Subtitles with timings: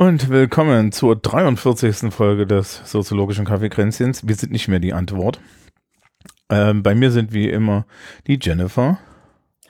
[0.00, 2.12] Und willkommen zur 43.
[2.14, 4.26] Folge des soziologischen Kaffeekränzchens.
[4.28, 5.40] Wir sind nicht mehr die Antwort.
[6.50, 7.84] Ähm, bei mir sind wie immer
[8.28, 8.98] die Jennifer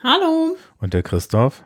[0.03, 0.55] Hallo.
[0.79, 1.65] und der Christoph.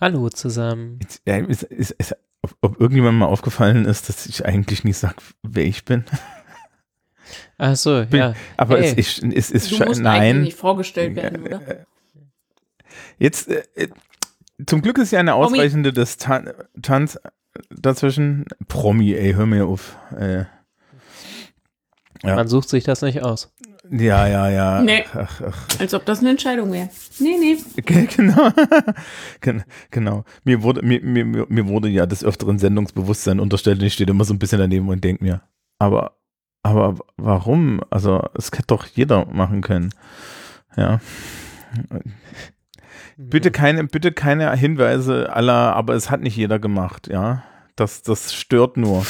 [0.00, 0.98] Hallo zusammen.
[1.00, 4.98] Jetzt, ja, ist, ist, ist, ob, ob irgendjemand mal aufgefallen ist, dass ich eigentlich nicht
[4.98, 6.04] sage, wer ich bin.
[7.56, 8.34] Ach so, Bin- ja.
[8.58, 8.90] Aber Hey.
[8.98, 10.40] es ist, es ist Du sche- musst eigentlich nein.
[10.42, 11.86] nicht vorgestellt werden, oder?
[13.18, 13.88] Jetzt, äh, äh,
[14.66, 17.18] zum Glück ist ja eine ausreichende Distanz
[17.70, 18.44] dazwischen.
[18.68, 19.96] Promi, ey, hör mir auf.
[20.18, 20.44] Äh,
[22.22, 22.36] ja.
[22.36, 23.52] Man sucht sich das nicht aus.
[23.90, 24.82] ja, ja, ja.
[24.82, 25.04] Nee.
[25.12, 25.66] Ach, ach.
[25.78, 26.88] Als ob das eine Entscheidung wäre.
[27.18, 27.56] Nee, nee.
[27.82, 28.50] Ge- Genau.
[29.42, 30.24] Gen- genau.
[30.44, 34.08] Mir wurde, mir, mir, mir mir wurde ja des Öfteren Sendungsbewusstsein unterstellt und ich stehe
[34.08, 35.42] immer so ein bisschen daneben und denke mir,
[35.78, 36.16] aber,
[36.62, 37.80] aber warum?
[37.90, 39.90] Also, es hätte doch jeder machen können.
[40.76, 41.00] Ja.
[43.16, 47.44] Bitte keine, bitte keine Hinweise aller, aber es hat nicht jeder gemacht, ja.
[47.76, 49.04] Das, das stört nur.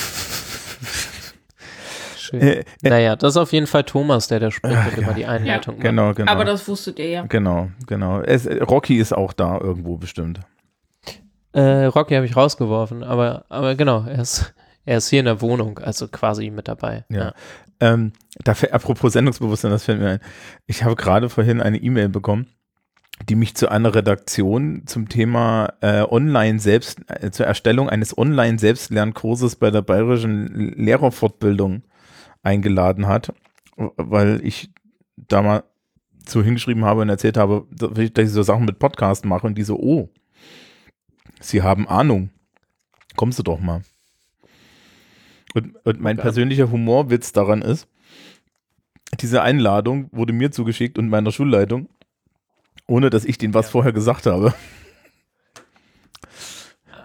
[2.16, 2.40] Schön.
[2.40, 5.02] Äh, äh, naja, das ist auf jeden Fall Thomas, der da spricht Ach, und ja.
[5.02, 5.82] immer die Einleitung macht.
[5.84, 6.30] genau, genau.
[6.30, 7.22] Aber das wusstet ihr ja.
[7.26, 8.20] genau, genau.
[8.20, 10.40] Es, Rocky ist auch da irgendwo bestimmt.
[11.52, 15.40] Äh, Rocky habe ich rausgeworfen, aber, aber genau, er ist, er ist hier in der
[15.40, 17.04] Wohnung, also quasi mit dabei.
[17.10, 17.32] Ja.
[17.80, 20.20] Ähm, dafür, apropos Sendungsbewusstsein, das fällt mir ein.
[20.66, 22.48] Ich habe gerade vorhin eine E-Mail bekommen,
[23.28, 29.56] die mich zu einer Redaktion zum Thema äh, Online selbst, äh, zur Erstellung eines Online-Selbstlernkurses
[29.56, 31.82] bei der Bayerischen Lehrerfortbildung
[32.42, 33.32] eingeladen hat,
[33.76, 34.70] weil ich
[35.16, 35.64] da mal
[36.26, 39.46] so hingeschrieben habe und erzählt habe, dass ich dass ich so Sachen mit Podcast mache
[39.46, 40.08] und die so, oh,
[41.40, 42.30] Sie haben Ahnung.
[43.16, 43.82] Kommst du doch mal.
[45.54, 46.22] Und, und mein Okay.
[46.22, 47.86] persönlicher Humorwitz daran ist,
[49.20, 51.88] diese Einladung wurde mir zugeschickt und meiner Schulleitung,
[52.86, 54.54] ohne dass ich denen was vorher gesagt habe.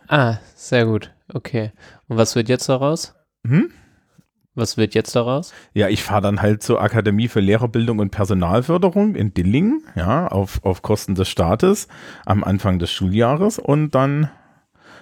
[0.08, 1.12] Ah, sehr gut.
[1.32, 1.72] Okay.
[2.08, 3.14] Und was wird jetzt daraus?
[3.46, 3.72] Hm?
[4.56, 5.54] Was wird jetzt daraus?
[5.74, 10.64] Ja, ich fahre dann halt zur Akademie für Lehrerbildung und Personalförderung in Dillingen, ja, auf,
[10.66, 11.88] auf Kosten des Staates
[12.26, 14.30] am Anfang des Schuljahres und dann,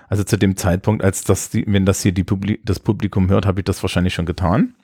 [0.09, 3.45] also zu dem Zeitpunkt, als das, die, wenn das hier die Publi das Publikum hört,
[3.45, 4.75] habe ich das wahrscheinlich schon getan.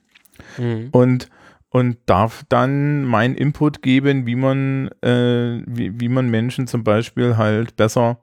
[0.57, 0.89] Mhm.
[0.91, 1.29] und,
[1.73, 7.35] und darf dann meinen Input geben, wie man, äh, wie, wie man Menschen zum Beispiel
[7.35, 8.19] halt besser,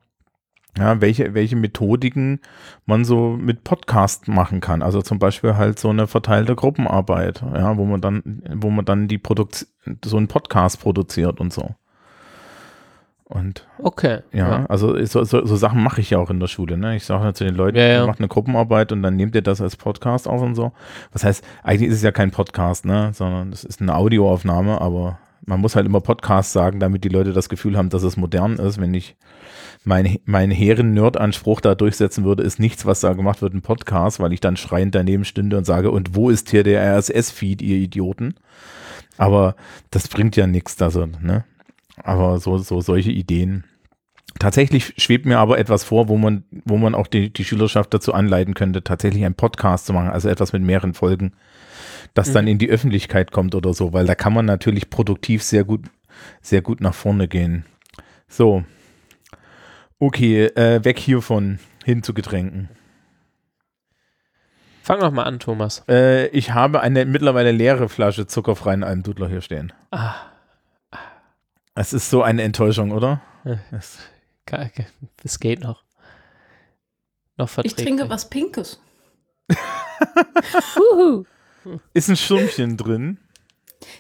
[0.79, 2.39] ja, welche, welche Methodiken
[2.87, 4.83] man so mit Podcast machen kann.
[4.83, 9.09] Also zum Beispiel halt so eine verteilte Gruppenarbeit, ja, wo man dann, wo man dann
[9.09, 9.67] die Produkt,
[10.05, 11.75] so einen Podcast produziert und so.
[13.31, 14.19] Und Okay.
[14.33, 16.77] ja, also so, so, so Sachen mache ich ja auch in der Schule.
[16.77, 16.97] Ne?
[16.97, 18.01] Ich sage zu den Leuten, Ja, ja.
[18.03, 20.73] ihr macht eine Gruppenarbeit und dann nehmt ihr das als Podcast auf und so.
[21.13, 23.13] Was heißt, eigentlich ist es ja kein Podcast, ne?
[23.15, 27.33] sondern es ist eine Audioaufnahme, aber man muss halt immer Podcast sagen, damit die Leute
[27.33, 28.81] das Gefühl haben, dass es modern ist.
[28.81, 29.17] Wenn ich
[29.85, 34.33] mein, mein Herren-Nerd-Anspruch da durchsetzen würde, ist nichts, was da gemacht wird, ein Podcast, weil
[34.33, 38.35] ich dann schreiend daneben stünde und sage, und wo ist hier der RSS-Feed, ihr Idioten?
[39.19, 39.55] Aber
[39.91, 41.45] das bringt ja nichts, also, ne?
[42.05, 43.65] Aber so, so solche Ideen.
[44.39, 48.15] Tatsächlich schwebt mir aber etwas vor, wo man, wo man auch die, die Schülerschaft dazu
[48.15, 51.33] anleiten könnte, tatsächlich einen Podcast zu machen, also etwas mit mehreren Folgen,
[52.15, 55.65] das dann in die Öffentlichkeit kommt oder so, weil da kann man natürlich produktiv sehr
[55.65, 55.87] gut,
[56.41, 57.65] sehr gut nach vorne gehen.
[58.29, 58.65] So.
[59.99, 62.71] Okay, äh, weg hiervon, hin zu Getränken.
[64.83, 65.85] Fang doch mal an, Thomas.
[65.89, 69.73] Äh, ich habe eine mittlerweile leere Flasche zuckerfreien Almdudler hier stehen.
[69.91, 70.15] Ah,
[71.75, 73.23] Es ist so eine Enttäuschung, oder?
[73.45, 73.59] Ja.
[73.71, 73.99] Es-.
[75.23, 75.85] Es geht noch.
[77.37, 78.81] Noch Ich trinke was Pinkes.
[81.95, 83.19] Ist ein Schirmchen drin.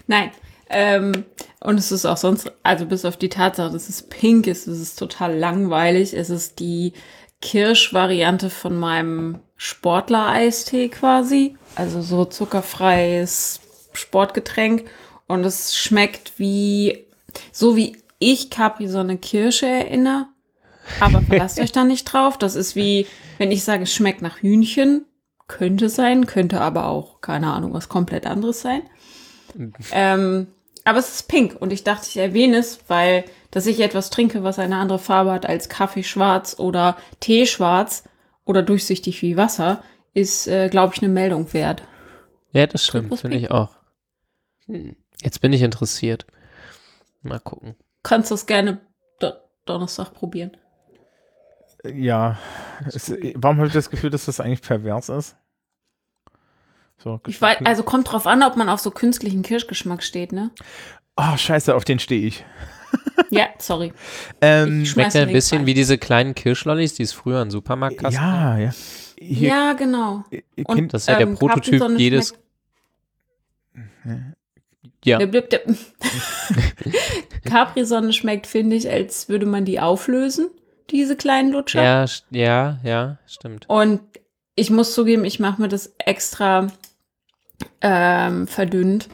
[0.06, 0.31] Nein.
[0.69, 1.25] Ähm,
[1.61, 4.78] und es ist auch sonst, also bis auf die Tatsache, dass es pink ist, es
[4.78, 6.14] ist total langweilig.
[6.14, 6.93] Es ist die
[7.40, 11.56] Kirschvariante von meinem Sportler-Eistee quasi.
[11.75, 13.61] Also so zuckerfreies
[13.93, 14.88] Sportgetränk.
[15.26, 17.06] Und es schmeckt wie,
[17.53, 20.27] so wie ich Capri-Sonne Kirsche erinnere.
[21.00, 22.38] Aber verlasst euch da nicht drauf.
[22.38, 23.06] Das ist wie,
[23.38, 25.06] wenn ich sage, es schmeckt nach Hühnchen.
[25.49, 28.82] Könnte sein, könnte aber auch, keine Ahnung, was komplett anderes sein.
[29.91, 30.47] Ähm,
[30.85, 34.44] aber es ist pink und ich dachte, ich erwähne es, weil, dass ich etwas trinke,
[34.44, 38.05] was eine andere Farbe hat als Kaffee schwarz oder Tee schwarz
[38.44, 39.83] oder durchsichtig wie Wasser,
[40.15, 41.83] ist, äh, glaube ich, eine Meldung wert.
[42.53, 43.71] Ja, das stimmt, finde ich auch.
[44.67, 46.26] Hm, Jetzt bin ich interessiert.
[47.22, 47.75] Mal gucken.
[48.02, 48.81] Kannst das gerne
[49.19, 50.56] da Donnerstag probieren.
[51.84, 52.38] Ja,
[52.87, 55.37] es, warum habe ich das Gefühl, dass das eigentlich pervers ist?
[56.99, 60.50] So, Ich weiß, also kommt drauf an, ob man auf so künstlichen Kirschgeschmack steht, ne?
[61.17, 62.44] Ah, scheiße, auf den stehe ich.
[63.32, 63.93] Ja, sorry.
[64.40, 65.66] Ähm, Schmeckt ein bisschen rein.
[65.66, 68.70] wie diese kleinen Kirschlollis, die es früher in Supermarktkasten ja, ja.
[69.20, 70.25] Hier, Ja, genau.
[70.64, 72.34] Und, kennt, Das ist ja der ähm, Prototyp jedes.
[73.75, 74.37] schmeckt-
[75.05, 75.19] Ja.
[77.44, 80.50] Capri-Sonne schmeckt, finde ich, als würde man die auflösen,
[80.91, 81.82] diese kleinen Lutscher.
[81.82, 83.69] ja, ja, ja, stimmt.
[83.69, 84.00] Und
[84.55, 86.69] ich muss zugeben, ich mache mir das extra
[87.81, 89.08] ähm, verdünnt,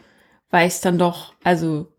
[0.50, 1.93] weil ich es dann doch, also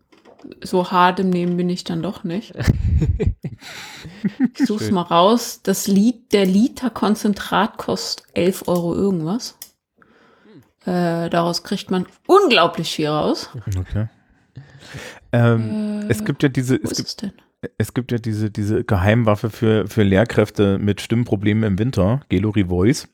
[0.62, 2.54] so hart im Nehmen bin ich dann doch nicht.
[4.54, 4.94] ich such's Schön.
[4.94, 5.60] mal raus.
[5.62, 9.57] Das Lied, der Liter Konzentrat kostet 11 Euro irgendwas.
[10.84, 13.50] Äh, daraus kriegt man unglaublich viel raus.
[13.78, 14.08] okay.
[15.32, 17.32] Ähm, Äh, es gibt ja diese, es ist gibt, es denn?
[17.76, 23.08] es gibt ja diese, diese Geheimwaffe für, für Lehrkräfte mit Stimmproblemen im Winter, Gelori Voice.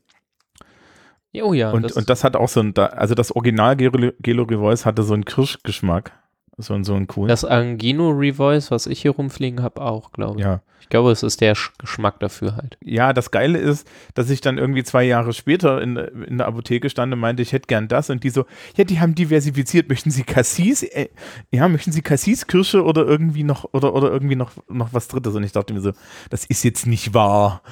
[1.43, 4.56] Oh ja, Und das, und das hat auch so ein, da- also das Original Gelori
[4.56, 6.12] Voice hatte so einen Kirschgeschmack.
[6.56, 7.29] So, so einen coolen.
[7.29, 10.45] das Angino Revoice, was ich hier rumfliegen habe, auch, glaube ich.
[10.45, 10.61] ja.
[10.81, 12.77] Ich glaube, es ist der Sch Geschmack dafür halt.
[12.85, 16.91] Ja, das Geile ist, dass ich dann irgendwie zwei Jahre später in, in der Apotheke
[16.91, 18.45] stand und meinte, ich hätte gern das und die so,
[18.77, 20.83] ja, die haben diversifiziert, möchten Sie Cassis?
[20.83, 21.09] Äh,
[21.51, 25.35] ja, möchten Sie Cassis Kirsche oder irgendwie noch oder oder irgendwie noch noch was drittes
[25.35, 25.93] und ich dachte mir so,
[26.29, 27.62] das ist jetzt nicht wahr.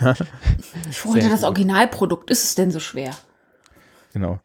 [0.90, 1.48] Ich wollte Sehr das gut.
[1.50, 2.28] Originalprodukt.
[2.28, 3.12] Ist es denn so schwer?
[4.12, 4.40] Genau.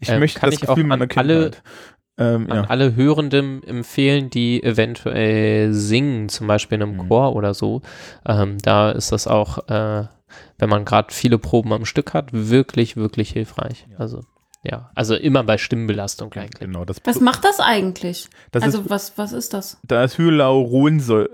[0.00, 1.62] Ich Ähm, möchte kann das ich auch Gefühl meiner an alle- Kindheit.
[2.22, 2.64] Ähm, An ja.
[2.68, 7.08] alle Hörenden empfehlen, die eventuell singen, zum Beispiel in einem Mhm.
[7.08, 7.82] Chor oder so.
[8.26, 10.04] Ähm, da ist das auch, äh,
[10.58, 13.86] wenn man gerade viele Proben am Stück hat, wirklich, wirklich hilfreich.
[13.98, 14.20] Also,
[14.64, 16.60] ja, also immer bei Stimmbelastung eigentlich.
[16.60, 18.28] Genau, das, Was macht das eigentlich?
[18.52, 19.78] das also ist, was, was ist das?
[19.82, 21.26] da ist Hyaluronsäure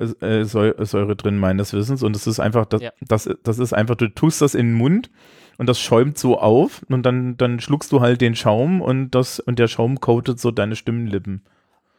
[1.13, 2.03] äh, drin, meines Wissens.
[2.03, 2.91] Und es ist einfach, das, Ja.
[3.07, 5.11] das, das ist einfach, du tust das in den Mund
[5.59, 9.39] und das schäumt so auf und dann, dann schluckst du halt den Schaum und das,
[9.41, 11.43] und der Schaum coatet so deine Stimmenlippen.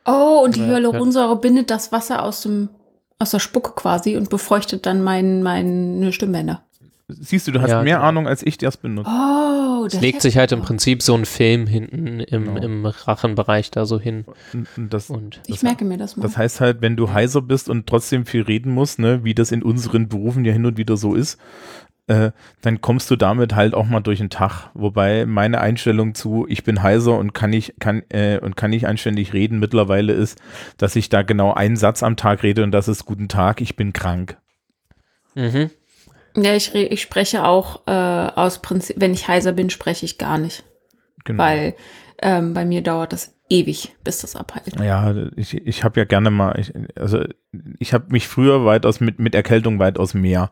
[0.05, 2.69] Oh, und die Hyaluronsäure bindet das Wasser aus dem
[3.21, 6.63] aus der Spucke quasi und befeuchtet dann mein, meine Stimmbänder.
[7.09, 8.07] Siehst du, du hast Ja, mehr genau.
[8.07, 9.09] Ahnung, als ich das benutze.
[9.11, 12.61] Oh, Es legt sich halt im Prinzip so ein Film hinten im, Genau.
[12.61, 14.23] im Rachenbereich da so hin.
[14.53, 16.23] Und, und das, Und Ich merke mir das mal.
[16.23, 19.51] das heißt halt, wenn du heiser bist und trotzdem viel reden musst, ne, wie das
[19.51, 21.37] in unseren Berufen ja hin und wieder so ist,
[22.09, 24.71] äh, dann kommst du damit halt auch mal durch den Tag.
[24.73, 28.87] Wobei meine Einstellung zu, ich bin heiser und kann nicht, kann, äh, und kann nicht
[28.87, 30.41] anständig reden mittlerweile ist,
[30.77, 33.75] dass ich da genau einen Satz am Tag rede und das ist guten Tag, ich
[33.75, 34.37] bin krank.
[35.35, 35.69] mhm.
[36.35, 40.39] ja, ich, ich spreche auch äh, aus Prinzip, wenn ich heiser bin, spreche ich gar
[40.39, 40.63] nicht.
[41.25, 41.43] Genau.
[41.43, 41.75] Weil
[42.23, 44.79] ähm, bei mir dauert das ewig, bis das abheilt.
[44.79, 47.23] Ja, ich, ich habe ja gerne mal, ich, also
[47.77, 50.51] ich habe mich früher weitaus mit, mit Erkältung weitaus mehr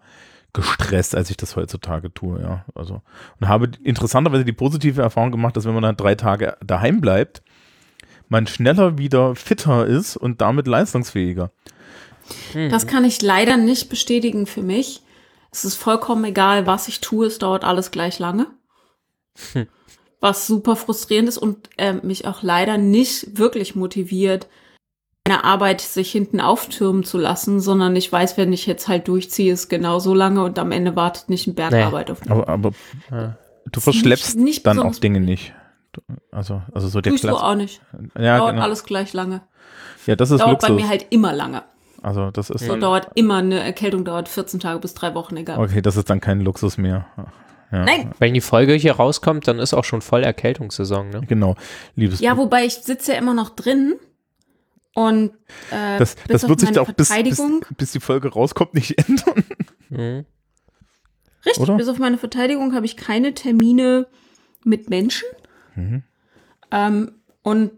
[0.57, 2.65] gestresst, als ich das heutzutage tue, ja.
[2.75, 3.01] Also
[3.39, 7.41] und habe interessanterweise die positive Erfahrung gemacht, dass wenn man dann drei Tage daheim bleibt,
[8.29, 11.51] man schneller wieder fitter ist und damit leistungsfähiger.
[12.53, 15.01] Das kann ich leider nicht bestätigen für mich.
[15.51, 18.47] Es ist vollkommen egal, was ich tue, es dauert alles gleich lange.
[20.19, 24.47] Was super frustrierend ist und ähm, mich auch leider nicht wirklich motiviert,
[25.27, 29.53] meine Arbeit sich hinten auftürmen zu lassen, sondern ich weiß, wenn ich jetzt halt durchziehe,
[29.53, 31.83] ist genau so lange und am Ende wartet nicht ein Berg Nee.
[31.83, 32.31] Auf mich.
[32.31, 32.71] Aber, aber
[33.11, 33.35] Ja.
[33.71, 35.53] du verschleppst nicht- nicht dann auch Dinge nicht.
[36.31, 37.43] Also, also so der Tust du Klasse.
[37.43, 37.81] auch nicht.
[38.19, 38.63] Ja, dauert genau.
[38.63, 39.41] alles gleich lange.
[40.05, 40.83] ja, das ist Dauert bei Luxus.
[40.83, 41.63] mir halt immer lange.
[42.03, 45.35] also das ist So dann, dauert immer eine Erkältung, dauert 14 Tage bis drei Wochen,
[45.37, 45.57] egal.
[45.59, 47.07] okay, das ist dann kein Luxus mehr.
[47.71, 47.83] Ja.
[47.83, 51.21] Nein, Wenn die Folge hier rauskommt, dann ist auch schon voll Erkältungssaison, ne?
[51.27, 51.55] Genau,
[51.95, 53.95] liebes Ja, wobei ich sitze ja immer noch drin
[54.97, 55.29] und
[55.69, 58.29] äh, das, bis das auf wird sich meine auch bis, bis, Verteidigung, bis die Folge
[58.29, 59.43] rauskommt nicht ändern.
[59.89, 60.25] Mhm.
[61.45, 61.77] richtig, oder?
[61.77, 64.07] bis auf meine Verteidigung habe ich keine Termine
[64.63, 65.27] mit Menschen.
[65.75, 66.01] Mhm.
[66.71, 67.11] Ähm,
[67.43, 67.73] und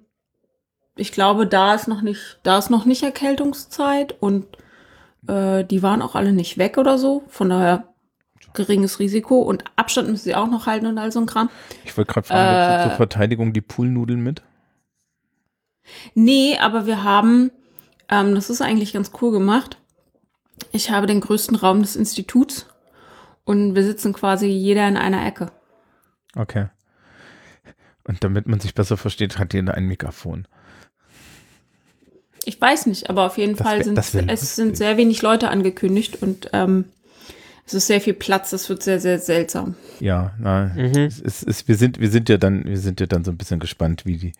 [0.95, 4.45] ich glaube, da ist noch nicht, da ist noch nicht Erkältungszeit und
[5.27, 7.23] äh, die waren auch alle nicht weg oder so.
[7.27, 7.89] Von daher
[8.53, 11.49] geringes Risiko und Abstand müssen sie auch noch halten und all so ein Kram.
[11.83, 14.41] Ich wollte gerade fragen, Äh, zur Verteidigung die Poolnudeln mit?
[16.13, 17.51] Nee, aber wir haben,
[18.09, 19.77] ähm, das ist eigentlich ganz cool gemacht.
[20.71, 22.65] Ich habe den größten Raum des Instituts
[23.45, 25.51] und wir sitzen quasi jeder in einer Ecke.
[26.35, 26.67] Okay.
[28.03, 30.47] Und damit man sich besser versteht, hat jeder ein Mikrofon.
[32.45, 35.49] Ich weiß nicht, aber auf jeden Das Fall wär- sind es sind sehr wenig Leute
[35.49, 36.85] angekündigt und ähm,
[37.69, 38.49] es ist sehr viel Platz.
[38.49, 39.75] Das wird sehr sehr seltsam.
[39.99, 40.97] Ja, na, Mhm.
[41.05, 43.37] es, es, es, wir sind, wir sind ja dann, wir sind ja dann so ein
[43.37, 44.31] bisschen gespannt, wie die,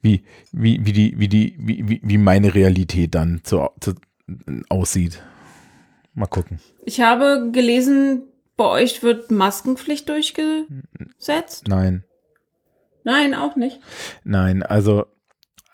[0.00, 3.94] wie, wie, wie die, wie die, wie, wie, wie meine Realität dann zu, zu,
[4.68, 5.22] aussieht.
[6.14, 6.58] Mal gucken.
[6.84, 8.22] Ich habe gelesen,
[8.56, 11.68] bei euch wird Maskenpflicht durchgesetzt.
[11.68, 12.04] Nein.
[13.04, 13.80] Nein, auch nicht.
[14.24, 15.06] Nein, also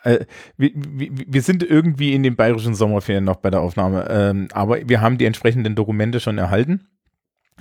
[0.03, 0.25] äh,
[0.57, 4.87] wir, wir, wir sind irgendwie in den bayerischen Sommerferien noch bei der Aufnahme, ähm, aber
[4.87, 6.87] wir haben die entsprechenden Dokumente schon erhalten.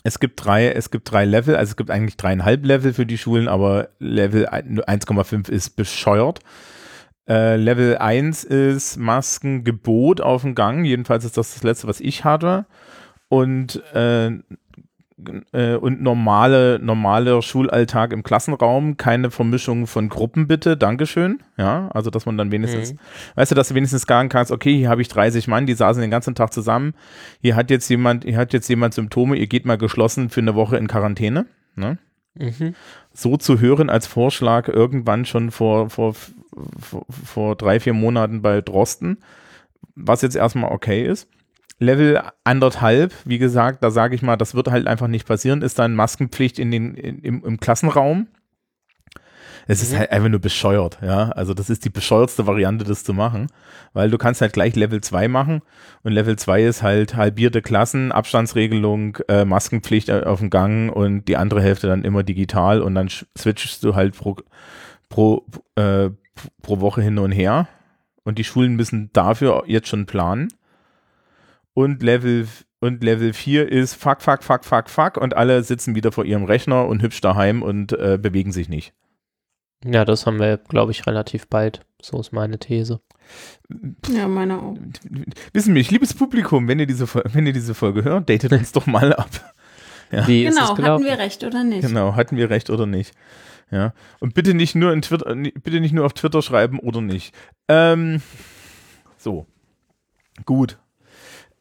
[0.04, 3.18] Es gibt drei, es gibt drei Level, also es gibt eigentlich dreieinhalb Level für die
[3.18, 6.40] Schulen, aber Level 1,5 ist bescheuert.
[7.28, 12.24] Äh, Level 1 ist Maskengebot auf dem Gang, jedenfalls ist das das letzte, was ich
[12.24, 12.66] hatte.
[13.28, 14.30] Und äh,
[15.52, 21.40] äh, und normale, normaler Schulalltag im Klassenraum, keine Vermischung von Gruppen bitte, Dankeschön.
[21.56, 22.98] Ja, also dass man dann wenigstens, Mhm.
[23.34, 26.00] weißt du, dass du wenigstens sagen kannst, okay, hier habe ich 30 Mann, die saßen
[26.00, 26.94] den ganzen Tag zusammen,
[27.42, 30.54] hier hat jetzt jemand, hier hat jetzt jemand Symptome, ihr geht mal geschlossen für eine
[30.54, 31.46] Woche in Quarantäne.
[31.74, 31.98] Ne?
[32.34, 32.74] Mhm.
[33.12, 36.14] so zu hören als Vorschlag irgendwann schon vor, vor,
[36.78, 39.18] vor, vor drei, vier Monaten bei Drosten,
[39.96, 41.28] was jetzt erstmal okay ist.
[41.78, 45.78] Level anderthalb, wie gesagt, da sage ich mal, das wird halt einfach nicht passieren, ist
[45.78, 48.26] dann Maskenpflicht in den, in, im, im Klassenraum.
[49.70, 49.98] Es ist Mhm.
[49.98, 51.28] halt einfach nur bescheuert, ja.
[51.30, 53.48] Also das ist die bescheuertste Variante, das zu machen,
[53.92, 55.60] weil du kannst halt gleich Level 2 machen
[56.02, 61.26] und Level 2 ist halt halbierte Klassen, Abstandsregelung, äh, Maskenpflicht äh, auf dem Gang und
[61.28, 64.36] die andere Hälfte dann immer digital und dann switchst du halt pro,
[65.10, 65.44] pro,
[65.76, 66.10] äh,
[66.62, 67.68] pro Woche hin und her
[68.24, 70.48] und die Schulen müssen dafür jetzt schon planen.
[71.78, 72.48] Und Level
[72.80, 76.42] und Level 4 ist fuck, fuck, fuck, fuck, fuck und alle sitzen wieder vor ihrem
[76.42, 78.94] Rechner und hübsch daheim und äh, bewegen sich nicht.
[79.84, 81.82] Ja, das haben wir, glaube ich, relativ bald.
[82.02, 83.00] So ist meine These.
[84.08, 84.76] Ja, meine auch.
[85.52, 88.86] Wissen mich, liebes Publikum, wenn ihr diese, wenn ihr diese Folge hört, datet uns doch
[88.86, 89.30] mal ab.
[90.10, 90.26] Ja.
[90.26, 91.86] Wie ist es Genau, hatten wir recht oder nicht?
[91.86, 93.14] Genau, hatten wir recht oder nicht.
[93.70, 93.94] Ja.
[94.18, 97.32] Und bitte nicht nur in Twitter, bitte nicht nur auf Twitter schreiben oder nicht.
[97.68, 98.20] Ähm,
[99.16, 99.46] so.
[100.44, 100.76] Gut.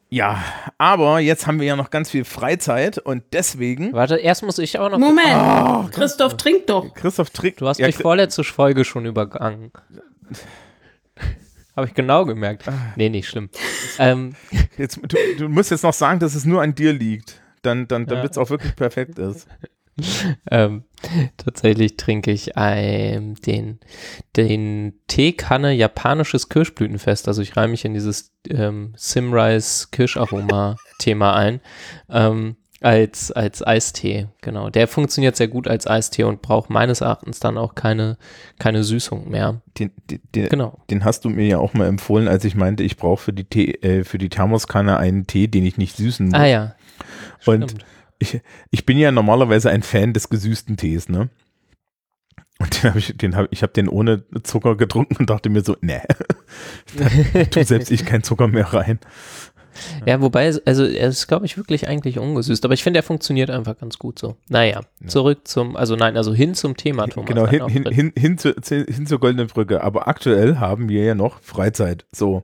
[0.10, 0.42] Ja,
[0.78, 3.92] aber jetzt haben wir ja noch ganz viel Freizeit und deswegen.
[3.92, 5.00] Warte, erst muss ich auch noch.
[5.00, 6.94] Moment, Oh, Christoph, trink doch.
[6.94, 7.58] Christoph Trick.
[7.58, 9.72] Du hast ja, mich vorletzte Folge schon übergangen.
[11.76, 12.64] Habe ich genau gemerkt.
[12.96, 13.50] Nee, nicht schlimm.
[14.00, 14.36] ähm,
[14.78, 17.42] jetzt, du, du musst jetzt noch sagen, dass es nur an dir liegt.
[17.62, 18.16] Dann, dann, Ja.
[18.16, 19.48] damit es auch wirklich perfekt ist.
[20.52, 20.84] ähm,
[21.38, 23.80] tatsächlich trinke ich ähm, den,
[24.36, 27.28] den Teekanne japanisches Kirschblütenfest.
[27.28, 31.62] Also ich reihe mich in dieses ähm, Simrise Kirscharoma-Thema ein.
[32.10, 34.70] Ähm, als, als Eistee, genau.
[34.70, 38.18] Der funktioniert sehr gut als Eistee und braucht meines Erachtens dann auch keine,
[38.60, 39.62] keine Süßung mehr.
[39.80, 40.78] Den, den, den, Genau.
[40.92, 43.46] den hast du mir ja auch mal empfohlen, als ich meinte, ich brauche für die
[43.46, 46.40] Tee, äh, für die Thermoskanne einen Tee, den ich nicht süßen muss.
[46.40, 46.76] Ah ja.
[47.46, 47.86] Und Stimmt.
[48.20, 51.30] Ich, ich bin ja normalerweise ein Fan des gesüßten Tees, ne?
[52.60, 55.62] Und den habe ich, den habe ich habe den ohne Zucker getrunken und dachte mir
[55.62, 56.02] so, ne,
[56.98, 59.00] da tu selbst ich keinen Zucker mehr rein.
[60.08, 63.52] Ja, wobei, also er ist, glaube ich, wirklich eigentlich ungesüßt, aber ich finde, er funktioniert
[63.52, 64.36] einfach ganz gut so.
[64.50, 67.28] Naja, zurück zum, also nein, also hin zum Thema, Thomas.
[67.28, 69.84] genau, hin, hin, hin, hin, zu, hin zur goldenen Brücke.
[69.84, 72.08] Aber aktuell haben wir ja noch Freizeit.
[72.12, 72.44] So.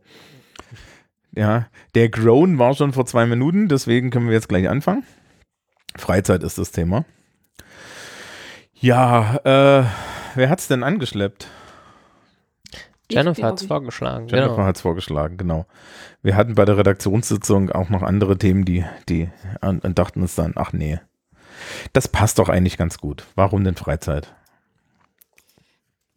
[1.35, 5.03] Ja, der Groan war schon vor zwei Minuten, deswegen können wir jetzt gleich anfangen.
[5.95, 7.05] Freizeit ist das Thema.
[8.73, 9.85] Ja, äh,
[10.35, 11.47] wer hat's denn angeschleppt?
[13.09, 14.27] Jennifer hat es vorgeschlagen.
[14.27, 14.65] Jennifer genau.
[14.65, 15.65] hat's vorgeschlagen, genau.
[16.21, 19.29] Wir hatten bei der Redaktionssitzung auch noch andere Themen, die, die
[19.62, 21.00] und, und dachten uns dann, ach nee,
[21.93, 23.25] das passt doch eigentlich ganz gut.
[23.35, 24.33] Warum denn Freizeit?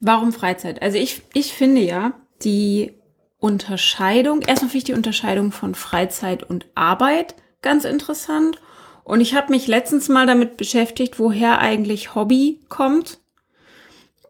[0.00, 0.82] Warum Freizeit?
[0.82, 2.94] Also ich, ich finde ja, die
[3.38, 8.60] Unterscheidung, erstmal finde ich die Unterscheidung von Freizeit und Arbeit ganz interessant.
[9.06, 13.18] Und ich habe mich letztens mal damit beschäftigt, woher eigentlich Hobby kommt.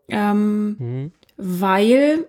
[0.08, 1.12] Ähm, Mhm.
[1.36, 2.28] weil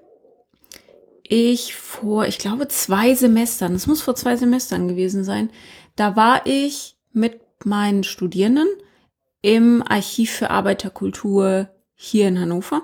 [1.24, 5.50] ich vor, ich glaube, zwei Semestern, das muss vor zwei Semestern gewesen sein,
[5.96, 8.68] da war ich mit meinen Studierenden
[9.42, 12.82] im Archiv für Arbeiterkultur hier in Hannover.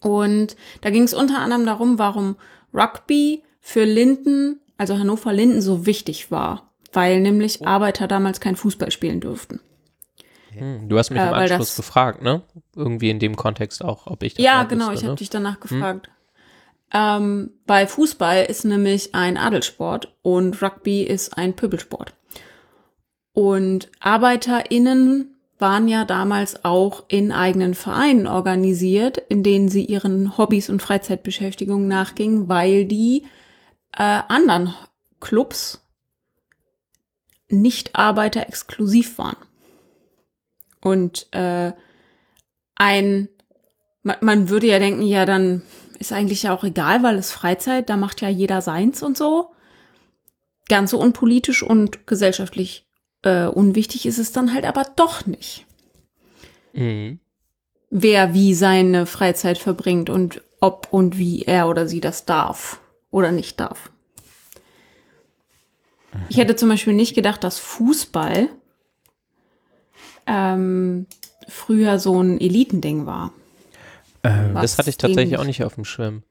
[0.00, 2.36] Und da ging es unter anderem darum, warum
[2.72, 6.65] Rugby für Linden, also Hannover Linden, so wichtig war.
[6.96, 9.60] Weil nämlich Arbeiter damals kein Fußball spielen durften.
[10.52, 12.40] Hm, Du hast mich Äh, im weil Anschluss das- gefragt, ne?
[12.74, 15.16] Irgendwie in dem Kontext auch, ob ich das Ja, genau, wüsste, ich habe ne?
[15.16, 16.08] dich danach gefragt.
[16.94, 22.14] Ähm, bei Fußball ist nämlich ein Adelssport und Rugby ist ein Pöbelsport.
[23.34, 30.70] Und ArbeiterInnen waren ja damals auch in eigenen Vereinen organisiert, in denen sie ihren Hobbys
[30.70, 33.24] und Freizeitbeschäftigungen nachgingen, weil die
[33.96, 34.74] äh, anderen
[35.20, 35.82] Clubs
[37.48, 39.36] nicht Arbeiter exklusiv waren.
[40.80, 41.72] Und äh,
[42.74, 43.28] ein,
[44.02, 45.62] man, man würde ja denken, ja, dann
[45.98, 49.50] ist eigentlich ja auch egal, weil es Freizeit, da macht ja jeder seins und so.
[50.68, 52.86] ganz so unpolitisch und gesellschaftlich
[53.22, 55.66] äh, unwichtig ist es dann halt aber doch nicht.
[56.72, 57.20] Mhm.
[57.90, 63.32] Wer wie seine Freizeit verbringt und ob und wie er oder sie das darf oder
[63.32, 63.90] nicht darf.
[66.28, 68.48] Ich hätte zum Beispiel nicht gedacht, dass Fußball
[70.26, 71.06] ähm,
[71.48, 73.32] früher so ein Elitending war.
[74.24, 76.22] Ähm, Was Das hatte ich tatsächlich gegen- auch nicht auf dem Schirm.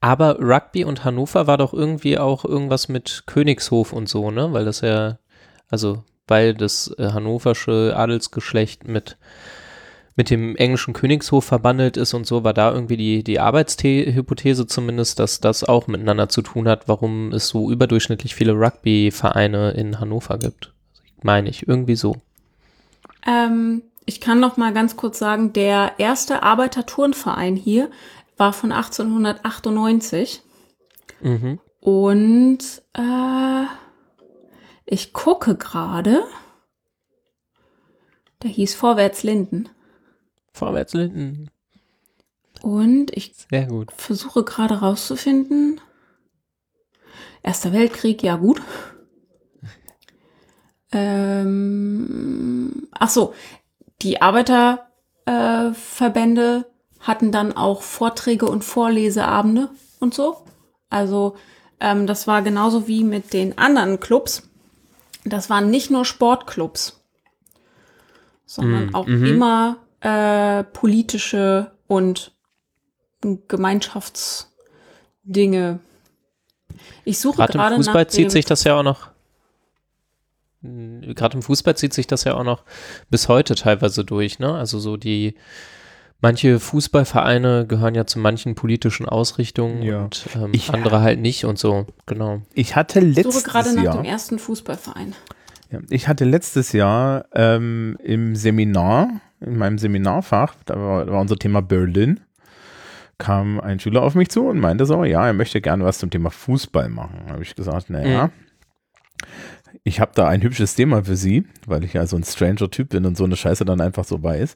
[0.00, 4.52] Aber Rugby und Hannover war doch irgendwie auch irgendwas mit Königshof und so, ne?
[4.52, 5.18] Weil das ja,
[5.68, 9.18] also weil das äh, hannoversche Adelsgeschlecht mit
[10.16, 15.18] mit dem englischen Königshof verbandelt ist und so, war da irgendwie die, die Arbeitshypothese zumindest,
[15.18, 20.38] dass das auch miteinander zu tun hat, warum es so überdurchschnittlich viele Rugby-Vereine in Hannover
[20.38, 20.72] gibt.
[21.22, 22.16] Meine ich, irgendwie so.
[23.26, 27.90] Ähm, ich kann noch mal ganz kurz sagen, der erste Arbeiterturnverein hier
[28.36, 30.42] war von 1898
[31.20, 31.58] Mhm.
[31.80, 32.58] und
[32.92, 33.64] äh,
[34.84, 36.22] ich gucke gerade.
[38.42, 39.70] Der hieß Vorwärts Linden
[40.54, 41.50] Vorwärts Linden.
[42.62, 43.90] und ich Sehr gut.
[43.92, 45.80] versuche gerade rauszufinden.
[47.42, 48.62] Erster Weltkrieg, ja gut.
[50.92, 53.34] Ähm, ach so,
[54.02, 54.76] die Arbeiterverbände
[55.26, 56.62] äh,
[57.00, 60.36] hatten dann auch Vorträge und Vorleseabende und so.
[60.88, 61.36] Also
[61.80, 64.48] ähm, das war genauso wie mit den anderen Clubs.
[65.24, 67.02] Das waren nicht nur Sportclubs,
[68.46, 69.24] sondern Mm, auch mhm.
[69.26, 72.32] immer äh, politische und
[73.48, 75.80] Gemeinschaftsdinge.
[77.04, 79.10] Ich suche Gerade gerade im Fußball nach zieht sich das ja auch noch.
[80.62, 82.62] Gerade im Fußball zieht sich das ja auch noch
[83.10, 84.54] bis heute teilweise durch, ne?
[84.54, 85.34] Also so die
[86.22, 90.04] manche Fußballvereine gehören ja zu manchen politischen Ausrichtungen Ja.
[90.04, 92.40] und ähm, Ich- andere halt nicht und so, genau.
[92.54, 95.14] Ich hatte ich suche letztes gerade nach Jahr, dem ersten Fußballverein.
[95.70, 101.36] ja, ich hatte letztes Jahr ähm, im Seminar, in meinem Seminarfach, da war, war unser
[101.36, 102.20] Thema Berlin,
[103.18, 106.10] kam ein Schüler auf mich zu und meinte so, ja, er möchte gerne was zum
[106.10, 107.20] Thema Fußball machen.
[107.26, 108.30] Da habe ich gesagt, naja, Mhm.
[109.84, 113.06] ich habe da ein hübsches Thema für Sie, weil ich ja so ein Stranger-Typ bin
[113.06, 114.54] und so eine Scheiße dann einfach so weiß.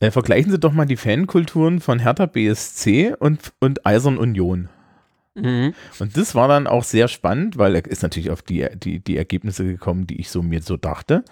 [0.00, 4.68] Äh, vergleichen Sie doch mal die Fankulturen von Hertha BSC und, und Eisern Union.
[5.36, 5.74] Mhm.
[5.98, 9.16] Und das war dann auch sehr spannend, weil er ist natürlich auf die, die, die
[9.16, 11.24] Ergebnisse gekommen, die ich so mir so dachte.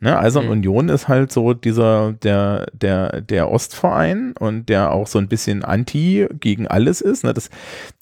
[0.00, 0.50] Ne, Eisern Mhm.
[0.50, 5.64] Union ist halt so dieser, der, der, der Ostverein und der auch so ein bisschen
[5.64, 7.22] anti gegen alles ist.
[7.22, 7.32] Ne?
[7.32, 7.48] Das,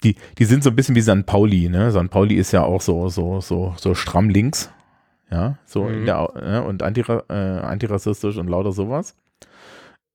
[0.03, 1.25] die, die sind so ein bisschen wie St.
[1.27, 1.69] Pauli.
[1.69, 1.91] Ne?
[1.91, 2.09] St.
[2.09, 4.71] Pauli ist ja auch so, so, so, so stramm links.
[5.31, 6.05] Ja, so in Mhm.
[6.05, 6.63] der, ne?
[6.63, 9.15] und antira, äh, antirassistisch und lauter sowas.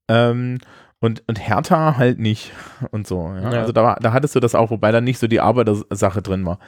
[0.08, 0.58] Ähm,
[1.00, 2.52] und, und Hertha halt nicht
[2.90, 3.28] und so.
[3.34, 3.52] Ja?
[3.52, 3.60] Ja.
[3.60, 6.44] Also da, war- da hattest du das auch, wobei da nicht so die Arbeitersache drin
[6.46, 6.58] war.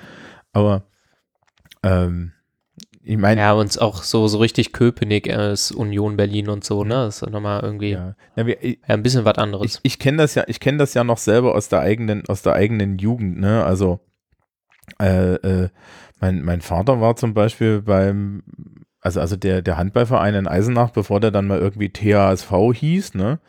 [0.53, 0.83] Aber
[1.83, 2.33] ähm,
[3.03, 6.85] ich meine, Ja, und auch so, so richtig Köpenick äh, ist Union Berlin und so,
[6.85, 6.95] ne?
[6.95, 8.14] Das ist nochmal irgendwie ja.
[8.37, 8.47] ja.
[8.47, 9.66] Wir, ich, ein bisschen was anderes.
[9.77, 12.43] ich, ich kenne das ja, ich kenne das ja noch selber aus der eigenen, aus
[12.43, 13.64] der eigenen Jugend, ne?
[13.64, 14.01] Also
[15.01, 15.69] äh, äh,
[16.21, 18.43] mein, mein Vater war zum Beispiel beim,
[19.01, 23.40] also, also der, der Handballverein in Eisenach, bevor der dann mal irgendwie THSV hieß, ne?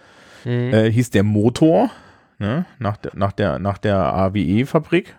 [0.45, 0.73] Mhm.
[0.73, 1.89] äh, hieß der Motor,
[2.39, 2.65] ne?
[2.79, 5.15] Nach der, nach der, nach der AWE-Fabrik.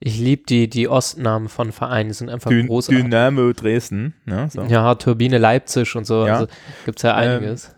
[0.00, 3.04] ich liebe die, die Ostnamen von Vereinen, die sind einfach Dyn großartig.
[3.04, 4.48] Dynamo Dresden, ne?
[4.50, 4.62] So.
[4.64, 6.26] Ja, Turbine Leipzig und so.
[6.26, 6.34] Ja.
[6.34, 6.46] Also
[6.84, 7.74] gibt es ja einiges.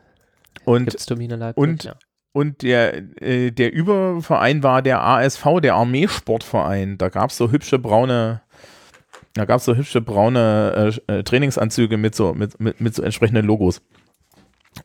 [0.64, 1.62] Und Gibt es Turbine Leipzig?
[1.62, 1.94] und- ja.
[2.32, 6.96] Und der, äh, der Überverein war der ASV, der Armeesportverein.
[6.98, 8.42] Da gab es so hübsche braune,
[9.34, 13.02] da gab es so hübsche braune äh, äh, Trainingsanzüge mit so, mit, mit, mit so
[13.02, 13.80] entsprechenden Logos.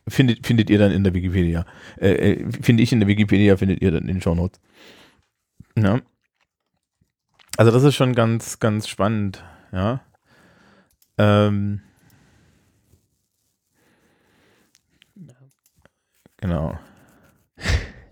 [0.08, 1.64] Findet, findet ihr dann in der Wikipedia.
[1.98, 4.60] Äh, äh, finde ich in der Wikipedia, findet ihr dann in den Shownotes.
[5.76, 6.00] Ja.
[7.56, 10.00] Also das ist schon ganz, ganz spannend, ja.
[11.18, 11.80] Ähm,
[16.38, 16.78] genau.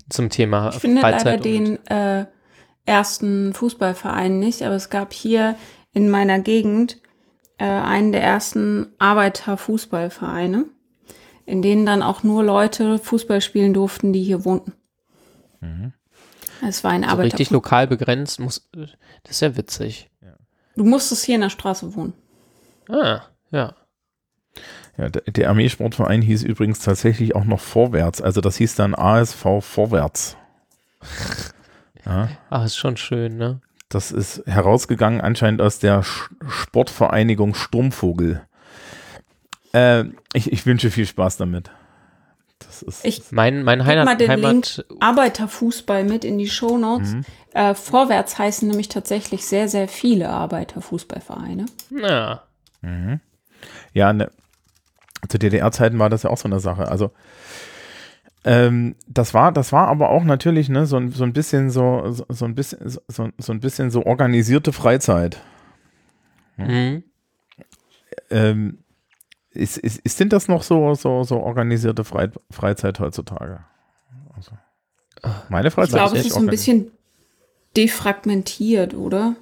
[0.08, 2.26] Zum Thema Ich finde leider Freizeit und- den äh,
[2.84, 5.56] ersten Fußballverein nicht, aber es gab hier
[5.92, 7.00] in meiner Gegend
[7.58, 10.66] äh, einen der ersten Arbeiterfußballvereine,
[11.46, 14.72] in denen dann auch nur Leute Fußball spielen durften, die hier wohnten.
[16.66, 17.54] Es war ein so richtig Arbeiter.
[17.54, 18.40] lokal begrenzt.
[18.40, 18.90] Muss, das
[19.32, 20.10] ist ja witzig.
[20.76, 22.14] Du musstest hier in der Straße wohnen.
[22.88, 23.74] Ah, ja.
[24.98, 28.20] Ja, der, Armeesportverein hieß übrigens tatsächlich auch noch Vorwärts.
[28.20, 30.36] Also das hieß dann ASV Vorwärts.
[32.04, 33.60] Ja, Ah, ist schon schön, ne?
[33.88, 38.42] das ist herausgegangen anscheinend aus der Sportvereinigung Sturmvogel.
[39.72, 40.04] Äh,
[40.34, 41.70] ich, ich wünsche viel Spaß damit.
[42.58, 47.14] Das ist, Ich Mein, mein Heimat, mal den Heimat Link Arbeiterfußball mit in die Shownotes.
[47.14, 47.24] Mhm.
[47.54, 51.66] Äh, vorwärts heißen nämlich tatsächlich sehr, sehr viele Arbeiterfußballvereine.
[51.90, 52.42] na,
[53.94, 54.30] Ja, ne,
[55.28, 56.88] zu DDR-Zeiten war das ja auch so eine Sache.
[56.88, 57.10] Also
[58.44, 62.10] ähm, das war, das war aber auch natürlich ne, so, ein- so ein bisschen so,
[62.10, 63.00] so, so ein bisschen so,
[63.38, 65.40] so ein bisschen so organisierte Freizeit.
[66.56, 67.04] mhm.
[68.30, 68.78] Ähm,
[69.54, 73.64] ist, ist, ist denn das noch so, so, so organisierte Frei, Freizeit heutzutage?
[74.34, 74.52] Also,
[75.48, 76.90] meine Ich Freizeit glaube, es echt ist ein bisschen
[77.76, 79.36] defragmentiert, oder?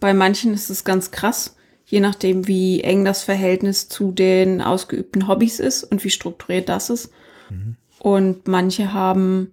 [0.00, 5.26] Bei manchen ist es ganz krass, je nachdem, wie eng das Verhältnis zu den ausgeübten
[5.26, 7.10] Hobbys ist und wie strukturiert das ist.
[7.50, 7.76] Mhm.
[7.98, 9.52] Und manche haben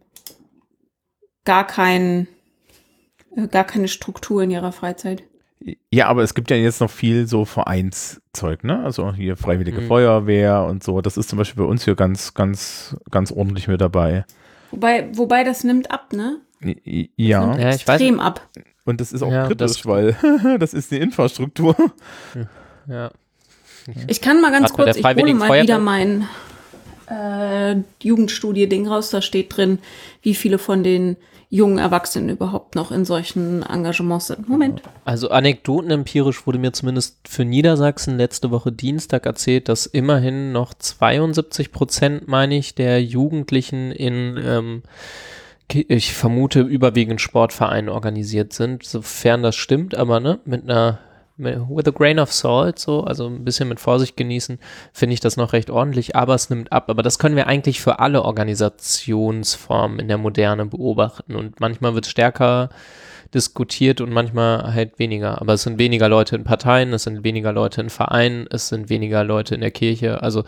[1.46, 2.28] gar kein,
[3.36, 5.24] äh, gar keine Struktur in ihrer Freizeit.
[5.92, 8.84] Ja, aber es gibt ja jetzt noch viel so Vereinszeug, ne?
[8.84, 9.88] Also hier Freiwillige Mhm.
[9.88, 11.02] Feuerwehr und so.
[11.02, 14.26] Das ist zum Beispiel bei uns hier ganz, ganz, ganz ordentlich mit dabei.
[14.72, 16.38] Wobei, wobei das nimmt ab, ne?
[16.62, 18.48] Ja, Nimmt Ja, ich weiß- extrem ab.
[18.86, 20.16] und das ist auch Ja, kritisch, das- weil
[20.60, 21.76] das ist die Infrastruktur.
[22.88, 23.12] ja.
[24.08, 26.28] Ich kann mal ganz bei kurz, ich hole mal Feuerwehr- wieder mein
[27.08, 29.12] äh, Jugendstudie-Ding raus.
[29.12, 29.80] Da steht drin,
[30.24, 31.18] wie viele von den
[31.50, 34.50] jungen Erwachsenen überhaupt noch in solchen Engagements sind.
[34.50, 34.82] Moment.
[35.06, 41.72] Also anekdotenempirisch wurde mir zumindest für Niedersachsen letzte Woche Dienstag erzählt, dass immerhin noch 72
[41.72, 44.84] Prozent, meine ich, der Jugendlichen in, ähm,
[45.70, 51.00] ich vermute, überwiegend Sportvereinen organisiert sind, sofern das stimmt, aber ne, mit einer
[51.38, 54.60] with a grain of salt, so, also ein bisschen mit Vorsicht genießen,
[54.94, 56.90] finde ich das noch recht ordentlich, aber es nimmt ab.
[56.90, 62.06] Aber das können wir eigentlich für alle Organisationsformen in der Moderne beobachten und manchmal wird
[62.06, 62.70] es stärker
[63.34, 65.42] diskutiert und manchmal halt weniger.
[65.42, 68.90] Aber es sind weniger Leute in Parteien, es sind weniger Leute in Vereinen, es sind
[68.90, 70.24] weniger Leute in der Kirche.
[70.24, 70.44] Also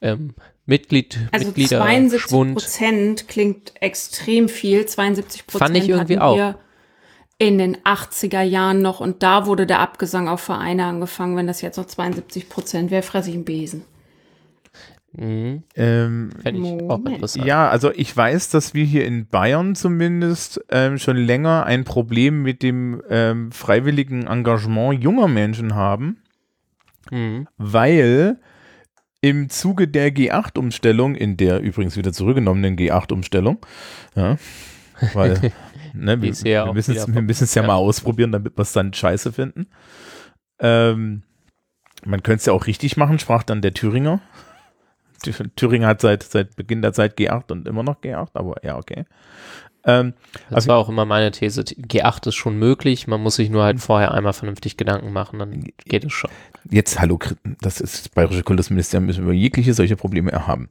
[0.00, 0.34] ähm,
[0.64, 2.54] Mitglied, Also 72 Mitgliederschwund.
[2.54, 4.84] Prozent klingt extrem viel.
[4.84, 6.54] 72 Prozent Fand ich irgendwie auch.
[7.38, 11.36] In den 80er Jahren noch und da wurde der Abgesang auf Vereine angefangen.
[11.36, 13.82] Wenn das jetzt noch 72 Prozent wäre, fresse ich einen Besen.
[15.12, 17.46] Mhm, Ähm, Fände ich auch interessant.
[17.46, 22.42] ja, also ich weiß, dass wir hier in Bayern zumindest ähm, schon länger ein Problem
[22.42, 26.18] mit dem ähm, freiwilligen Engagement junger Menschen haben.
[27.10, 27.46] Mhm.
[27.56, 28.40] weil
[29.20, 33.58] im Zuge der G8-Umstellung, in der übrigens wieder zurückgenommenen G8-Umstellung,
[34.16, 34.36] ja,
[35.14, 35.52] weil
[35.98, 37.66] ne, wir, wir müssen es ja, ja.
[37.68, 39.66] mal ausprobieren, damit wir es dann scheiße finden.
[40.60, 41.22] Ähm,
[42.04, 44.20] man könnte es ja auch richtig machen, sprach dann der Thüringer.
[45.24, 48.76] Thü- Thüringer hat seit, seit Beginn der Zeit G8 und immer noch G8, aber ja,
[48.76, 49.04] okay.
[49.84, 50.14] Ähm,
[50.48, 51.62] Das Also- war auch immer meine These.
[51.62, 55.64] G8 ist schon möglich, man muss sich nur halt vorher einmal vernünftig Gedanken machen, dann
[55.84, 56.30] geht es schon.
[56.70, 57.18] Jetzt, hallo,
[57.60, 60.68] das ist das Bayerische Kultusministerium, müssen wir jegliche solche Probleme erhaben.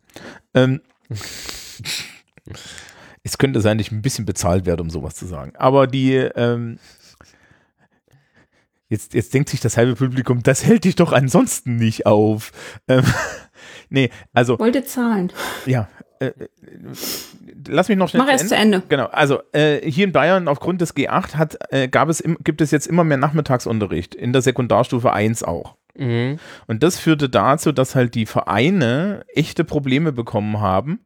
[0.53, 0.81] Ähm,
[3.25, 5.53] es könnte sein, dass ich ein bisschen bezahlt werde, um sowas zu sagen.
[5.57, 6.77] Aber die, ähm,
[8.87, 12.51] jetzt, jetzt denkt sich das halbe Publikum, das hält dich doch ansonsten nicht auf.
[12.87, 13.03] Ähm,
[13.89, 15.33] nee, also, Wollte zahlen.
[15.65, 16.31] ja, äh,
[17.67, 18.83] lass mich noch schnell Mach erst zu Ende.
[18.89, 22.61] Genau, also äh, hier in Bayern aufgrund des G8 hat, äh, gab es im, gibt
[22.61, 25.77] es jetzt immer mehr Nachmittagsunterricht, in der Sekundarstufe 1 auch.
[25.97, 26.37] Mhm.
[26.67, 30.99] Und das führte dazu, dass halt die Vereine echte Probleme bekommen haben,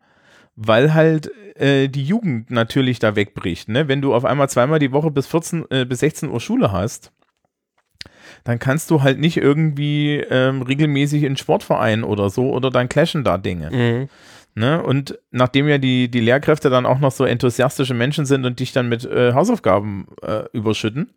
[0.62, 3.70] weil halt äh, die Jugend natürlich da wegbricht.
[3.70, 3.88] Ne?
[3.88, 7.14] Wenn du auf einmal zweimal die Woche bis 14, äh, bis 16 Uhr Schule hast,
[8.44, 13.24] dann kannst du halt nicht irgendwie ähm, regelmäßig in Sportverein oder so oder dann clashen
[13.24, 13.72] da Dinge.
[13.72, 14.10] Mhm.
[14.54, 14.84] Ne?
[14.84, 18.74] Und nachdem ja die, die Lehrkräfte dann auch noch so enthusiastische Menschen sind und dich
[18.74, 21.14] dann mit äh, Hausaufgaben äh, überschütten,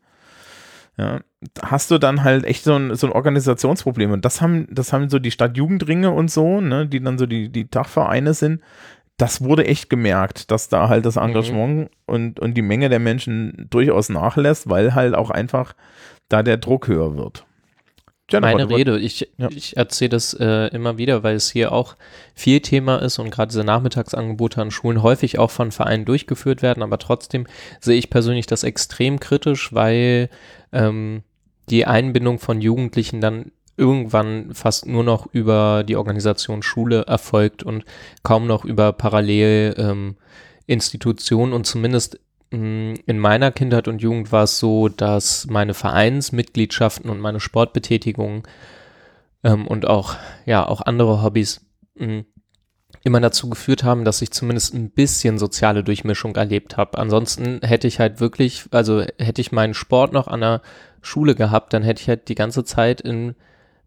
[0.99, 1.21] ja,
[1.63, 4.13] hast du dann halt echt so ein, so ein Organisationsproblem.
[4.13, 7.49] Und das haben, das haben so die Stadtjugendringe und so, ne, die dann so die,
[7.49, 8.61] die Dachvereine sind,
[9.17, 13.67] das wurde echt gemerkt, dass da halt das Engagement und, und die Menge der Menschen
[13.71, 15.75] durchaus nachlässt, weil halt auch einfach
[16.29, 17.45] da der Druck höher wird.
[18.31, 19.49] Jennifer, Meine Rede, ich, Ja.
[19.51, 21.97] ich erzähle das äh, immer wieder, weil es hier auch
[22.35, 26.83] viel Thema ist und gerade diese Nachmittagsangebote an Schulen häufig auch von Vereinen durchgeführt werden,
[26.83, 27.47] aber trotzdem
[27.81, 30.31] sehe ich persönlich das extrem kritisch, weil
[30.73, 31.23] ähm,
[31.69, 37.85] die Einbindung von Jugendlichen dann irgendwann fast nur noch über die Organisation Schule erfolgt und
[38.23, 40.17] kaum noch über parallel ähm,
[40.67, 47.11] Institutionen und zumindest mh, in meiner Kindheit und Jugend war es so, dass meine Vereinsmitgliedschaften
[47.11, 48.43] und meine Sportbetätigungen
[49.43, 52.25] ähm, und auch, ja, auch andere Hobbys mh,
[53.05, 56.99] immer dazu geführt haben, dass ich zumindest ein bisschen soziale Durchmischung erlebt habe.
[56.99, 60.63] Ansonsten hätte ich halt wirklich, also hätte ich meinen Sport noch an der
[61.01, 63.35] Schule gehabt, dann hätte ich halt die ganze Zeit in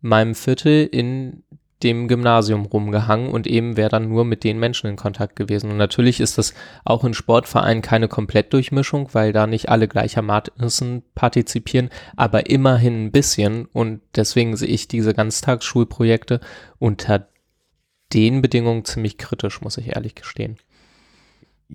[0.06, 1.44] meinem Viertel in
[1.84, 5.70] dem Gymnasium rumgehangen und eben wäre dann nur mit den Menschen in Kontakt gewesen.
[5.70, 6.54] Und natürlich ist das
[6.86, 13.66] auch in Sportvereinen keine Komplettdurchmischung, weil da nicht alle gleichermaßen partizipieren, aber immerhin ein bisschen.
[13.66, 16.40] Und deswegen sehe ich diese Ganztagsschulprojekte
[16.80, 17.28] unter
[18.14, 20.58] den Bedingungen ziemlich kritisch, muss ich ehrlich gestehen.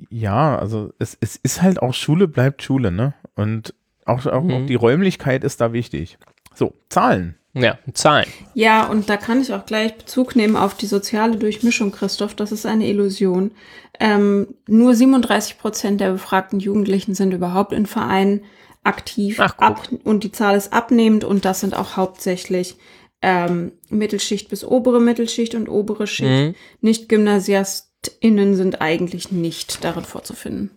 [0.08, 3.14] Ja, also es, es ist halt auch Schule bleibt Schule, ne?
[3.34, 3.74] Und
[4.06, 4.50] auch, auch, Mhm.
[4.52, 6.16] auch die Räumlichkeit ist da wichtig.
[6.54, 7.36] So, Zahlen.
[7.52, 8.28] Ja, Zahlen.
[8.54, 12.34] Ja, und da kann ich auch gleich Bezug nehmen auf die soziale Durchmischung, Christoph.
[12.34, 13.50] Das ist eine Illusion.
[13.98, 18.42] Ähm, nur 37 Prozent der befragten Jugendlichen sind überhaupt in Vereinen
[18.84, 19.38] aktiv.
[19.40, 22.76] Ach, ab, und die Zahl ist abnehmend und das sind auch hauptsächlich
[23.22, 26.30] ähm, Mittelschicht bis obere Mittelschicht und obere Schicht.
[26.30, 26.54] Mhm.
[26.80, 30.70] Nicht-GymnasiastInnen sind eigentlich nicht darin vorzufinden.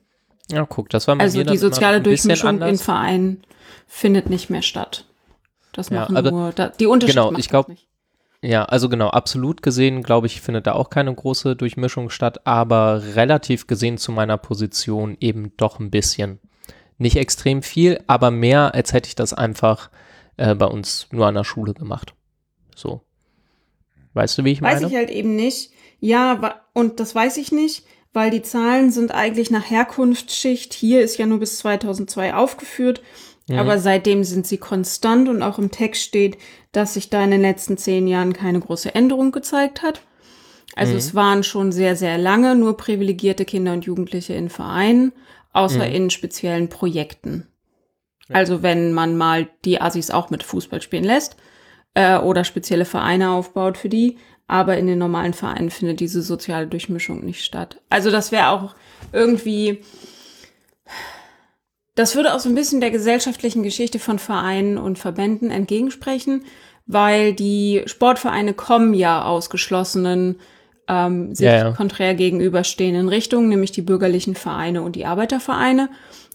[0.51, 2.77] Ja, guck, das war bei Also die soziale Durchmischung in.
[2.77, 3.43] Vereinen
[3.87, 5.05] findet nicht mehr statt.
[5.73, 7.87] Das Ja, machen aber- nur, da, die Unterschiede Genau, macht ich das glaub- nicht.
[8.41, 13.01] Ja, also genau, absolut gesehen, glaube ich, findet da auch keine große Durchmischung statt, aber
[13.15, 16.39] relativ gesehen zu meiner Position eben doch ein bisschen.
[16.97, 19.89] Nicht extrem viel, aber mehr, als hätte ich das einfach
[20.35, 22.13] äh, bei uns nur an der Schule gemacht.
[22.75, 23.01] So.
[24.13, 24.87] Weißt du, wie ich Weiß meine?
[24.91, 25.71] ich halt eben nicht.
[25.99, 30.73] Ja, und das weiß ich nicht, weil die Zahlen sind eigentlich nach Herkunftsschicht.
[30.73, 33.01] Hier ist ja nur bis 2002 aufgeführt.
[33.47, 33.59] Mhm.
[33.59, 36.37] Aber seitdem sind sie konstant und auch im Text steht,
[36.71, 40.01] dass sich da in den letzten zehn Jahren keine große Änderung gezeigt hat.
[40.75, 40.97] Also Mhm.
[40.97, 45.11] es waren schon sehr, sehr lange nur privilegierte Kinder und Jugendliche in Vereinen,
[45.51, 45.93] außer Mhm.
[45.95, 47.47] in speziellen Projekten.
[48.29, 51.35] Also wenn man mal die Assis auch mit Fußball spielen lässt
[51.93, 56.65] äh, oder spezielle Vereine aufbaut für die, aber in den normalen Vereinen findet diese soziale
[56.65, 57.81] Durchmischung nicht statt.
[57.89, 58.73] Also das wäre auch
[59.11, 59.83] irgendwie,
[61.95, 66.45] das würde auch so ein bisschen der gesellschaftlichen Geschichte von Vereinen und Verbänden entgegensprechen,
[66.85, 70.39] weil die Sportvereine kommen ja aus geschlossenen,
[70.87, 71.71] ähm, sich Ja, ja.
[71.71, 75.89] konträr gegenüberstehenden Richtungen, nämlich die bürgerlichen Vereine und die Arbeitervereine.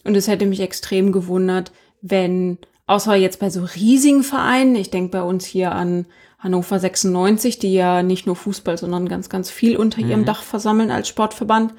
[0.05, 5.11] Und es hätte mich extrem gewundert, wenn, außer jetzt bei so riesigen Vereinen, ich denke
[5.11, 6.07] bei uns hier an
[6.39, 10.93] Hannover 96, die ja nicht nur Fußball, sondern ganz, ganz viel unter ihrem Dach versammeln
[10.93, 11.75] als Sportverband.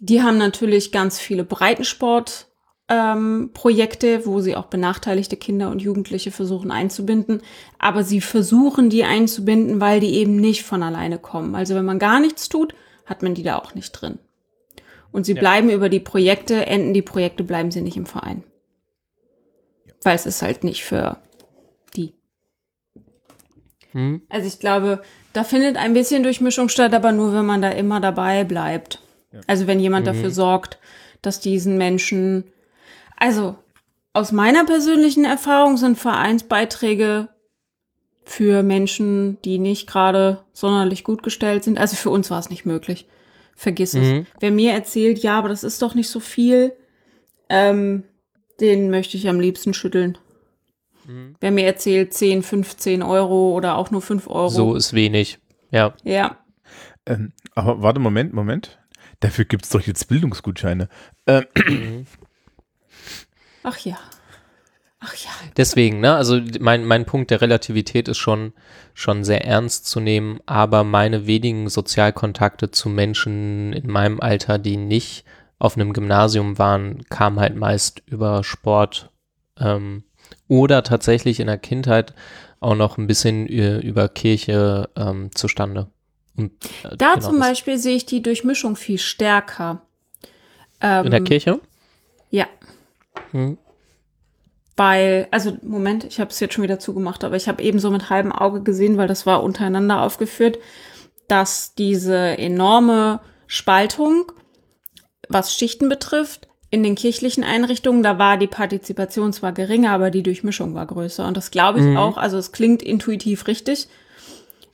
[0.00, 2.46] Die haben natürlich ganz viele Breitensport
[2.88, 7.40] ähm, Projekte, wo sie auch benachteiligte Kinder und Jugendliche versuchen einzubinden.
[7.78, 11.54] Aber sie versuchen, die einzubinden, weil die eben nicht von alleine kommen.
[11.54, 12.74] Also wenn man gar nichts tut,
[13.06, 14.18] hat man die da auch nicht drin.
[15.12, 18.42] Und sie bleiben über die Projekte, enden die Projekte, bleiben sie nicht im Verein.
[20.02, 21.18] Weil es ist halt nicht für
[21.96, 22.14] die.
[23.92, 24.22] Hm?
[24.28, 28.00] Also ich glaube, da findet ein bisschen Durchmischung statt, aber nur, wenn man da immer
[28.00, 29.00] dabei bleibt.
[29.46, 30.78] Also wenn jemand dafür sorgt,
[31.22, 32.44] dass diesen Menschen,
[33.16, 33.56] also
[34.12, 37.28] aus meiner persönlichen Erfahrung sind Vereinsbeiträge
[38.24, 41.78] für Menschen, die nicht gerade sonderlich gut gestellt sind.
[41.78, 43.06] Also für uns war es nicht möglich.
[43.56, 44.06] Vergiss es.
[44.06, 44.26] Mhm.
[44.40, 46.72] Wer mir erzählt, ja, aber das ist doch nicht so viel,
[47.48, 48.04] ähm,
[48.60, 50.18] den möchte ich am liebsten schütteln.
[51.06, 51.36] Mhm.
[51.40, 54.48] Wer mir erzählt 10, 15 Euro oder auch nur 5 Euro.
[54.48, 55.38] So ist wenig.
[55.70, 55.94] Ja.
[56.02, 56.38] Ja.
[57.06, 58.78] Ähm, aber warte, Moment, Moment.
[59.20, 60.88] Dafür gibt es doch jetzt Bildungsgutscheine.
[61.26, 62.06] Ähm,
[63.64, 63.98] Ach ja.
[65.00, 65.30] Ach ja.
[65.56, 68.52] Deswegen, ne, also mein, mein Punkt der Relativität ist schon,
[68.94, 74.76] schon sehr ernst zu nehmen, aber meine wenigen Sozialkontakte zu Menschen in meinem Alter, die
[74.76, 75.24] nicht
[75.58, 79.10] auf einem Gymnasium waren, kamen halt meist über Sport
[79.58, 80.04] ähm,
[80.48, 82.14] oder tatsächlich in der Kindheit
[82.60, 85.88] auch noch ein bisschen äh, über Kirche ähm, zustande.
[86.36, 86.52] Und,
[86.84, 89.82] äh, Da genau, zum Beispiel sehe ich die Durchmischung viel stärker.
[90.80, 91.60] Ähm, In der Kirche?
[92.30, 92.46] Ja.
[93.34, 93.58] Hm.
[94.76, 97.90] Weil, also Moment, ich habe es jetzt schon wieder zugemacht, aber ich habe eben so
[97.90, 100.58] mit halbem Auge gesehen, weil das war untereinander aufgeführt,
[101.28, 104.32] dass diese enorme Spaltung,
[105.28, 110.24] was Schichten betrifft, in den kirchlichen Einrichtungen, da war die Partizipation zwar geringer, aber die
[110.24, 111.24] Durchmischung war größer.
[111.26, 111.96] Und das glaube ich Mhm.
[111.96, 113.88] auch, also es klingt intuitiv richtig,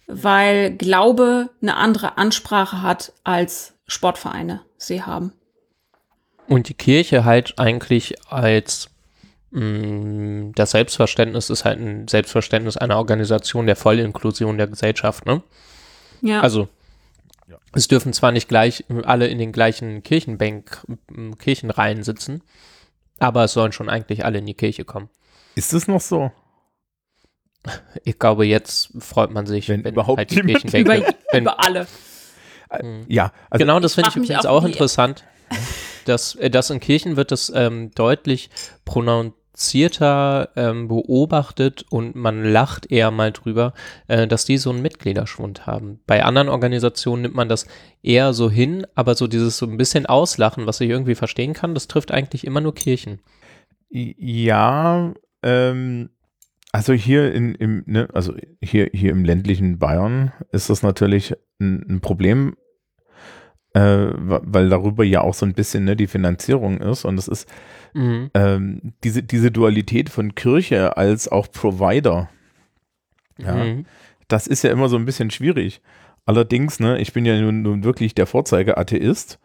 [0.07, 5.35] weil Glaube eine andere Ansprache hat, als Sportvereine sie haben.
[6.51, 8.91] Und die Kirche halt eigentlich als
[9.53, 15.45] mh, das Selbstverständnis ist halt ein Selbstverständnis einer Organisation der Vollinklusion der Gesellschaft, ne?
[16.23, 16.41] Ja.
[16.41, 16.69] Also
[17.73, 22.43] es dürfen zwar nicht gleich alle in den gleichen Kirchenbank, m, Kirchenreihen sitzen,
[23.21, 25.09] aber es sollen schon eigentlich alle in die Kirche kommen.
[25.55, 26.33] ist es noch so?
[28.03, 31.61] Ich glaube, jetzt freut man sich, Wenn wenn, überhaupt halt die Kirchenbänke, über, wenn, über
[31.65, 31.87] alle.
[33.07, 35.23] Ja, also genau, das finde ich übrigens auch, auch interessant.
[36.05, 38.51] Dass, äh, dass in Kirchen wird das ähm, deutlich
[39.61, 43.75] differenzierter ähm, beobachtet und man lacht eher mal drüber,
[44.09, 46.01] äh, dass die so einen Mitgliederschwund haben.
[46.07, 47.67] Bei anderen Organisationen nimmt man das
[48.03, 51.75] eher so hin, aber so dieses so ein bisschen Auslachen, was ich irgendwie verstehen kann,
[51.75, 53.21] das trifft eigentlich immer nur Kirchen.
[53.91, 56.11] Ja, ähm,
[56.73, 61.85] also hier in, im, ne, also hier, hier im ländlichen Bayern ist das natürlich ein,
[61.89, 62.57] ein Problem,
[63.75, 67.49] äh, weil darüber ja auch so ein bisschen ne, die Finanzierung ist und es ist
[67.93, 68.31] Mhm.
[68.35, 72.29] ähm, diese, diese Dualität von Kirche als auch Provider.
[73.39, 73.87] Ja, Mhm.
[74.29, 75.81] das ist ja immer so ein bisschen schwierig.
[76.27, 79.39] Allerdings, ne, ich bin ja nun, nun wirklich der Vorzeige-Atheist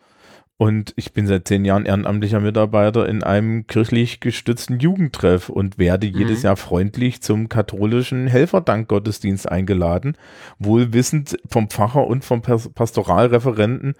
[0.57, 6.07] und ich bin seit zehn Jahren ehrenamtlicher Mitarbeiter in einem kirchlich gestützten Jugendtreff und werde
[6.07, 6.45] jedes Mhm.
[6.45, 10.15] Jahr freundlich zum katholischen Helferdankgottesdienst eingeladen,
[10.57, 13.95] wohl wissend vom Pfarrer und vom Pastoralreferenten,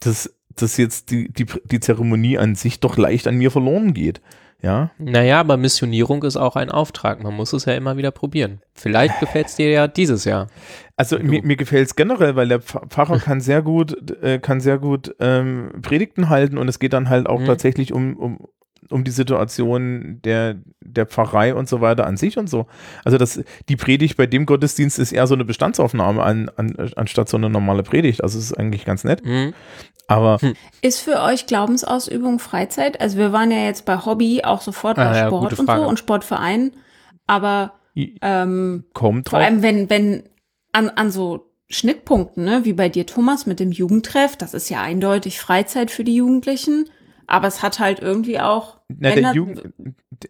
[0.00, 4.20] dass, dass jetzt die, die, die Zeremonie an sich doch leicht an mir verloren geht.
[4.62, 7.22] Ja, Naja, aber Missionierung ist auch ein Auftrag.
[7.22, 8.62] Man muss es ja immer wieder probieren.
[8.72, 10.46] Vielleicht gefällt es dir ja dieses Jahr.
[10.96, 14.60] Also mir, mir gefällt es generell, weil der Pf- Pfarrer kann sehr gut, äh, kann
[14.60, 17.46] sehr gut ähm, Predigten halten und es geht dann halt auch Mhm.
[17.46, 18.38] tatsächlich um, um,
[18.90, 22.66] um die Situation der, der Pfarrei und so weiter an sich und so.
[23.04, 27.28] Also das, die Predigt bei dem Gottesdienst ist eher so eine Bestandsaufnahme an, an, anstatt
[27.28, 28.22] so eine normale Predigt.
[28.22, 29.24] Also es ist eigentlich ganz nett.
[29.24, 29.52] Mhm.
[30.06, 30.38] Aber
[30.82, 33.00] Ist für euch Glaubensausübung Freizeit?
[33.00, 35.72] Also wir waren ja jetzt bei Hobby auch sofort bei Ah ja, Sport und so
[35.88, 36.72] und Sportverein.
[37.26, 37.72] Aber
[38.20, 39.48] ähm, kommt vor drauf.
[39.48, 40.24] allem, wenn, wenn
[40.74, 44.82] an, an so Schnittpunkten, ne, wie bei dir, Thomas, mit dem Jugendtreff, das ist ja
[44.82, 46.90] eindeutig Freizeit für die Jugendlichen.
[47.26, 48.80] Aber es hat halt irgendwie auch.
[48.88, 49.62] Na, der, Jugend,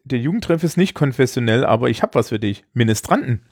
[0.04, 2.64] der Jugendtreff ist nicht konfessionell, aber ich habe was für dich.
[2.72, 3.42] Ministranten.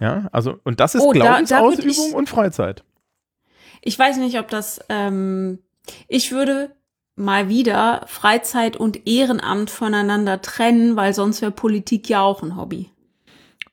[0.00, 2.84] Ja, also, und das ist Oh, da- da Glaubensausübung ich- und Freizeit.
[3.82, 4.78] Ich weiß nicht, ob das.
[4.88, 5.58] Ähm,
[6.06, 6.76] ich würde
[7.16, 12.90] mal wieder Freizeit und Ehrenamt voneinander trennen, weil sonst wäre Politik ja auch ein Hobby.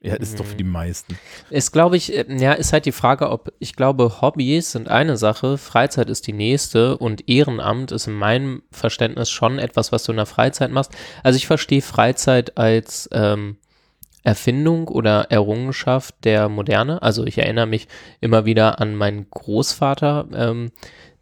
[0.01, 1.17] Ja, ist doch für die meisten.
[1.49, 5.17] Ist, glaube ich, äh, ja, ist halt die Frage, ob, ich glaube, Hobbys sind eine
[5.17, 10.11] Sache, Freizeit ist die nächste und Ehrenamt ist in meinem Verständnis schon etwas, was du
[10.11, 10.91] in der Freizeit machst.
[11.23, 13.57] Also ich verstehe Freizeit als ähm,
[14.23, 17.01] Erfindung oder Errungenschaft der Moderne.
[17.01, 17.87] Also ich erinnere mich
[18.21, 20.71] immer wieder an meinen Großvater, ähm,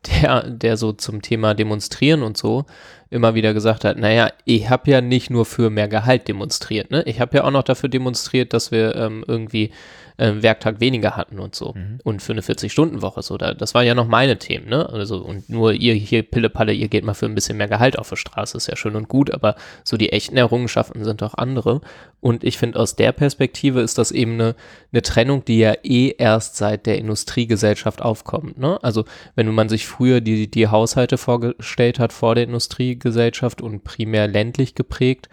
[0.21, 2.65] der, der so zum Thema Demonstrieren und so
[3.13, 7.03] immer wieder gesagt hat, naja, ich habe ja nicht nur für mehr Gehalt demonstriert, ne?
[7.05, 9.71] Ich habe ja auch noch dafür demonstriert, dass wir ähm, irgendwie
[10.17, 11.73] ähm, Werktag weniger hatten und so.
[12.03, 13.37] Und für eine 40-Stunden-Woche so.
[13.37, 14.87] Da, das waren ja noch meine Themen, ne?
[14.89, 18.09] Also, und nur ihr hier Pille-Palle, ihr geht mal für ein bisschen mehr Gehalt auf
[18.09, 21.81] die Straße, ist ja schön und gut, aber so die echten Errungenschaften sind doch andere.
[22.21, 24.55] Und ich finde, aus der Perspektive ist das eben eine,
[24.91, 28.79] eine Trennung, die ja eh erst seit der Industriegesellschaft aufkommt, ne?
[28.83, 34.27] Also, wenn man sich früher die, die Haushalte vorgestellt hat vor der Industriegesellschaft und primär
[34.27, 35.29] ländlich geprägt,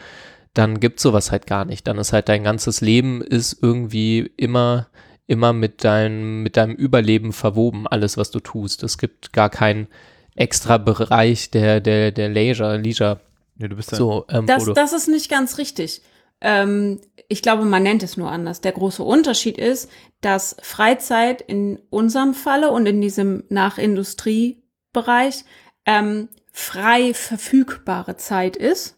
[0.54, 1.86] dann gibt sowas halt gar nicht.
[1.86, 4.88] Dann ist halt dein ganzes Leben ist irgendwie immer,
[5.26, 8.82] immer mit deinem, mit deinem Überleben verwoben, alles, was du tust.
[8.82, 9.86] Es gibt gar keinen
[10.34, 13.20] extra Bereich der, der, der Leisure, Leisure,
[13.58, 16.02] Ja, du bist so, ähm, Das, du, das ist nicht ganz richtig.
[16.40, 18.60] Ähm, ich glaube, man nennt es nur anders.
[18.60, 25.44] Der große Unterschied ist, dass Freizeit in unserem Falle und in diesem Nachindustriebereich
[25.86, 28.96] ähm, frei verfügbare Zeit ist,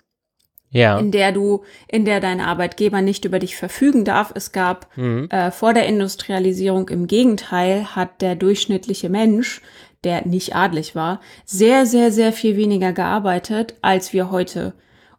[0.73, 4.33] ja, in der du, in der dein Arbeitgeber nicht über dich verfügen darf.
[4.35, 5.29] Es gab mhm.
[5.31, 9.61] äh, vor der Industrialisierung im Gegenteil hat der durchschnittliche Mensch,
[10.03, 14.73] der nicht adlig war, sehr, sehr, sehr viel weniger gearbeitet als wir heute.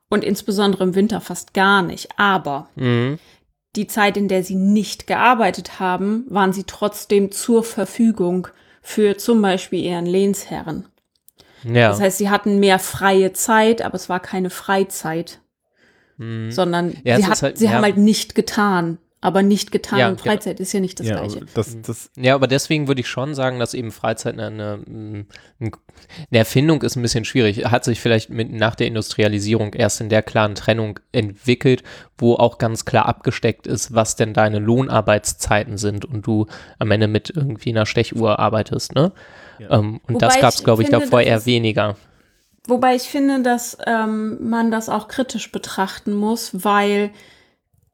[0.10, 2.10] Und insbesondere im Winter fast gar nicht.
[2.18, 3.20] Aber Mhm.
[3.76, 8.48] die Zeit, in der sie nicht gearbeitet haben, waren sie trotzdem zur Verfügung
[8.82, 10.88] für zum Beispiel ihren Lehnsherren.
[11.64, 15.40] ja, Das heißt, sie hatten mehr freie Zeit, aber es war keine Freizeit,
[16.18, 16.52] mhm.
[16.52, 17.72] sondern Ja, sie, hat, halt- sie ja.
[17.72, 18.98] haben halt nicht getan.
[19.22, 20.20] Aber nicht getan Ja, und.
[20.20, 21.46] Freizeit ist ja nicht das ja, Gleiche.
[21.54, 24.48] das, das, Ja, aber deswegen würde ich schon sagen, dass eben Freizeit eine,
[24.86, 25.26] eine,
[25.62, 25.72] eine
[26.30, 27.64] Erfindung ist ein bisschen schwierig.
[27.64, 31.84] Hat sich vielleicht mit, nach der Industrialisierung erst in der klaren Trennung entwickelt,
[32.18, 36.48] wo auch ganz klar abgesteckt ist, was denn deine Lohnarbeitszeiten sind und du
[36.80, 39.14] am Ende mit irgendwie einer Stechuhr arbeitest, ne?
[39.60, 41.96] Ähm, und Wobei das gab es, glaube ich, finde, davor eher ist- weniger.
[42.68, 47.12] Wobei ich finde, dass ähm, man das auch kritisch betrachten muss, weil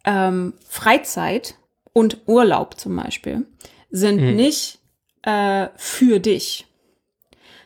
[0.06, 1.56] ähm, Freizeit
[1.94, 3.46] und Urlaub zum Beispiel
[3.90, 4.36] sind Mhm.
[4.36, 4.80] nicht
[5.24, 6.68] äh, für dich,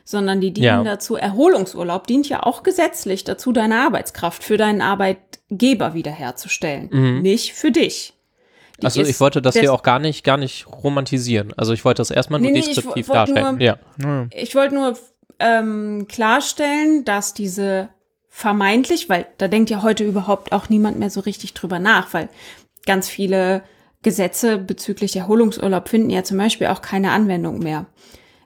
[0.04, 0.82] sondern die dienen Ja.
[0.84, 7.22] dazu, Erholungsurlaub dient ja auch gesetzlich dazu, deine Arbeitskraft für deinen Arbeitgeber wiederherzustellen, Mhm.
[7.22, 8.14] nicht für dich.
[8.80, 11.52] Die Also ich wollte das hier auch gar nicht, gar nicht romantisieren.
[11.56, 13.58] Also ich wollte das erstmal nur Nee, nee, deskriptiv darstellen.
[13.58, 13.78] nur- ja.
[14.32, 14.98] Ich wollte nur
[15.38, 17.88] ähm, klarstellen, dass diese
[18.28, 22.28] vermeintlich, weil da denkt ja heute überhaupt auch niemand mehr so richtig drüber nach, weil
[22.86, 23.62] ganz viele
[24.02, 27.86] Gesetze bezüglich Erholungsurlaub finden ja zum Beispiel auch keine Anwendung mehr.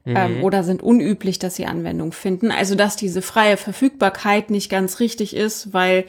[0.07, 2.51] Ähm, oder sind unüblich, dass sie Anwendung finden.
[2.51, 6.07] Also dass diese freie Verfügbarkeit nicht ganz richtig ist, weil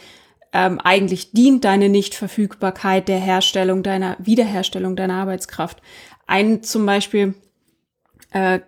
[0.54, 5.82] ähm, eigentlich dient deine Nichtverfügbarkeit der Herstellung deiner Wiederherstellung deiner Arbeitskraft.
[6.28, 7.34] Ein zum Beispiel
[8.32, 8.60] äh,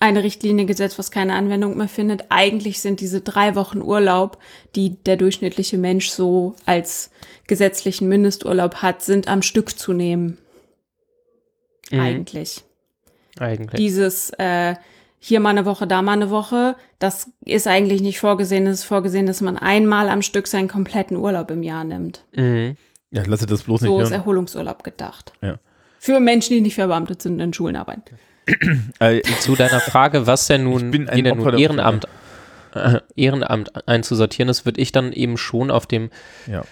[0.00, 2.24] eine Richtlinie gesetzt, was keine Anwendung mehr findet.
[2.30, 4.38] Eigentlich sind diese drei Wochen Urlaub,
[4.74, 7.10] die der durchschnittliche Mensch so als
[7.46, 10.38] gesetzlichen Mindesturlaub hat, sind am Stück zu nehmen.
[11.90, 12.00] Mhm.
[12.00, 12.64] Eigentlich.
[13.38, 13.78] Eigentlich.
[13.78, 14.74] Dieses äh,
[15.18, 18.66] hier mal eine Woche, da mal eine Woche, das ist eigentlich nicht vorgesehen.
[18.66, 22.24] Es ist vorgesehen, dass man einmal am Stück seinen kompletten Urlaub im Jahr nimmt.
[22.34, 22.76] mhm.
[23.12, 24.12] Ja, lasse das bloß nicht So ist.
[24.12, 25.32] Erholungsurlaub gedacht.
[25.42, 25.58] Ja.
[25.98, 28.02] Für Menschen, die nicht verbeamtet sind und in Schulen arbeiten.
[28.98, 32.06] Äh, Zu deiner Frage, was denn nun, Ich bin ein wie denn nun Ehrenamt,
[32.74, 36.10] äh, Ehrenamt einzusortieren ist, würde ich dann eben schon auf dem
[36.46, 36.62] ja.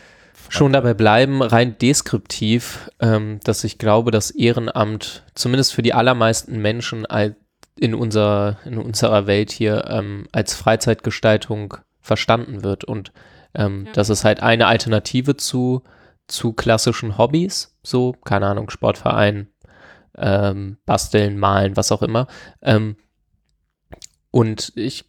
[0.48, 6.60] schon dabei bleiben, rein deskriptiv, ähm, dass ich glaube, dass Ehrenamt zumindest für die allermeisten
[6.60, 7.06] Menschen
[7.78, 13.12] in, unser, in unserer Welt hier ähm, als Freizeitgestaltung verstanden wird und
[13.54, 13.92] ähm, Ja.
[13.92, 15.82] das ist halt eine Alternative zu,
[16.26, 19.48] zu klassischen Hobbys, so, keine Ahnung, Sportverein,
[20.20, 22.26] ähm, basteln, malen, was auch immer.
[22.62, 22.96] Ähm,
[24.30, 25.04] und ich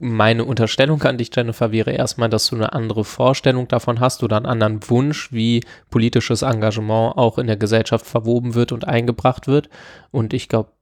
[0.00, 4.38] meine Unterstellung an dich, Jennifer, wäre erstmal, dass du eine andere Vorstellung davon hast oder
[4.38, 9.68] einen anderen Wunsch, wie politisches Engagement auch in der Gesellschaft verwoben wird und eingebracht wird.
[10.10, 10.72] Und ich glaube,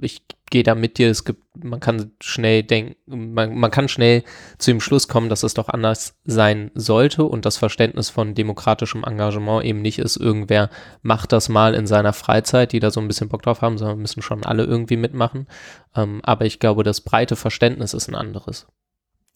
[0.00, 1.10] ich gehe da mit dir.
[1.10, 4.24] Es gibt, man kann schnell denken, man, man kann schnell
[4.58, 9.04] zu dem Schluss kommen, dass es doch anders sein sollte und das Verständnis von demokratischem
[9.04, 10.70] Engagement eben nicht ist, irgendwer
[11.02, 13.98] macht das mal in seiner Freizeit, die da so ein bisschen Bock drauf haben, sondern
[13.98, 15.46] müssen schon alle irgendwie mitmachen.
[15.94, 18.66] Ähm, aber ich glaube, das breite Verständnis ist ein anderes.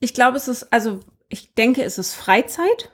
[0.01, 2.91] Ich glaube, es ist, also ich denke, es ist Freizeit,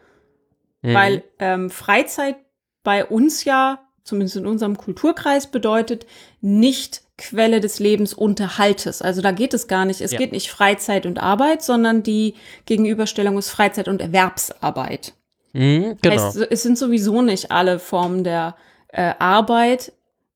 [0.83, 0.95] Mhm.
[0.95, 2.37] weil ähm, Freizeit
[2.85, 6.07] bei uns ja, zumindest in unserem Kulturkreis, bedeutet
[6.41, 9.03] nicht Quelle des Lebensunterhaltes.
[9.03, 10.01] Also da geht es gar nicht.
[10.01, 10.19] Es Ja.
[10.19, 12.35] geht nicht Freizeit und Arbeit, sondern die
[12.67, 15.15] Gegenüberstellung ist Freizeit und Erwerbsarbeit.
[15.53, 16.23] Mhm, genau.
[16.23, 18.55] Heißt, es sind sowieso nicht alle Formen der
[18.89, 19.93] äh, Arbeit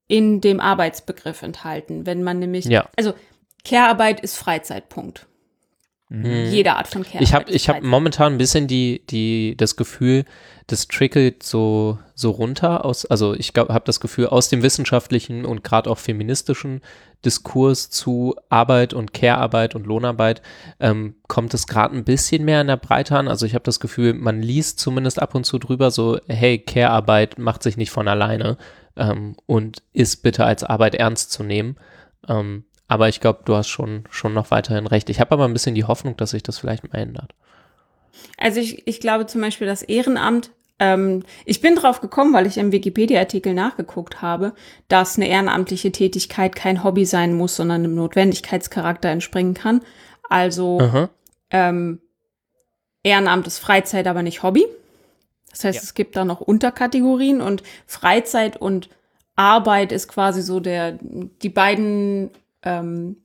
[0.08, 2.04] in dem Arbeitsbegriff enthalten.
[2.04, 2.88] Wenn man nämlich, Ja.
[2.96, 3.14] also
[3.64, 5.26] Care-Arbeit ist Freizeitpunkt.
[6.12, 6.50] Mhm.
[6.50, 7.22] Jede Art von Care-Arbeit.
[7.22, 10.26] Ich habe ich hab momentan ein bisschen die, die, das Gefühl,
[10.66, 15.64] das trickelt so, so runter aus, also ich habe das Gefühl, aus dem wissenschaftlichen und
[15.64, 16.82] gerade auch feministischen
[17.24, 20.42] Diskurs zu Arbeit und Care-Arbeit und Lohnarbeit
[20.80, 23.26] ähm, kommt es gerade ein bisschen mehr in der Breite an.
[23.26, 27.38] Also ich habe das Gefühl, man liest zumindest ab und zu drüber so, hey, Care-Arbeit
[27.38, 28.58] macht sich nicht von alleine
[28.96, 31.76] ähm, und ist bitte als Arbeit ernst zu nehmen.
[32.28, 35.09] Ähm, aber ich glaube, du hast schon, schon noch weiterhin recht.
[35.09, 37.34] Ich habe aber ein bisschen die Hoffnung, dass sich das vielleicht mal ändert.
[38.36, 42.59] Also ich, ich glaube zum Beispiel das Ehrenamt, ähm, ich bin drauf gekommen, weil ich
[42.59, 44.53] im Wikipedia-Artikel nachgeguckt habe,
[44.88, 49.80] dass eine ehrenamtliche Tätigkeit kein Hobby sein muss, sondern einem Notwendigkeitscharakter entspringen kann.
[50.28, 50.78] Also
[51.51, 52.01] ähm,
[53.03, 54.66] Ehrenamt ist Freizeit, aber nicht Hobby.
[55.51, 55.82] Das heißt, Ja.
[55.82, 58.90] es gibt da noch Unterkategorien und Freizeit und
[59.34, 62.30] Arbeit ist quasi so der, die beiden
[62.64, 63.16] ähm,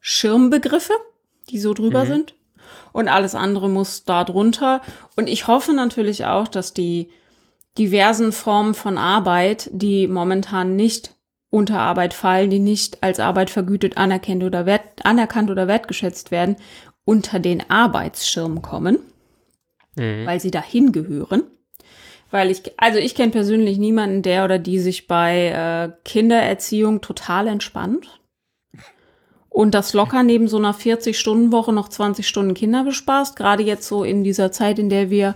[0.00, 0.94] Schirmbegriffe,
[1.50, 2.08] die so drüber Mhm.
[2.08, 2.34] sind.
[2.92, 4.80] Und alles andere muss da drunter.
[5.16, 7.10] Und ich hoffe natürlich auch, dass die
[7.76, 11.14] diversen Formen von Arbeit, die momentan nicht
[11.50, 16.56] unter Arbeit fallen, die nicht als Arbeit vergütet, anerkannt oder, wert, anerkannt oder wertgeschätzt werden,
[17.04, 18.98] unter den Arbeitsschirm kommen,
[19.96, 20.26] Mhm.
[20.26, 21.44] weil sie dahin gehören.
[22.30, 27.46] Weil ich, also ich kenne persönlich niemanden, der oder die sich bei äh, Kindererziehung total
[27.46, 28.17] entspannt
[29.50, 33.36] und das locker neben so einer 40-Stunden-Woche noch 20 Stunden Kinder bespaßt.
[33.36, 35.34] Gerade jetzt so in dieser Zeit, in der wir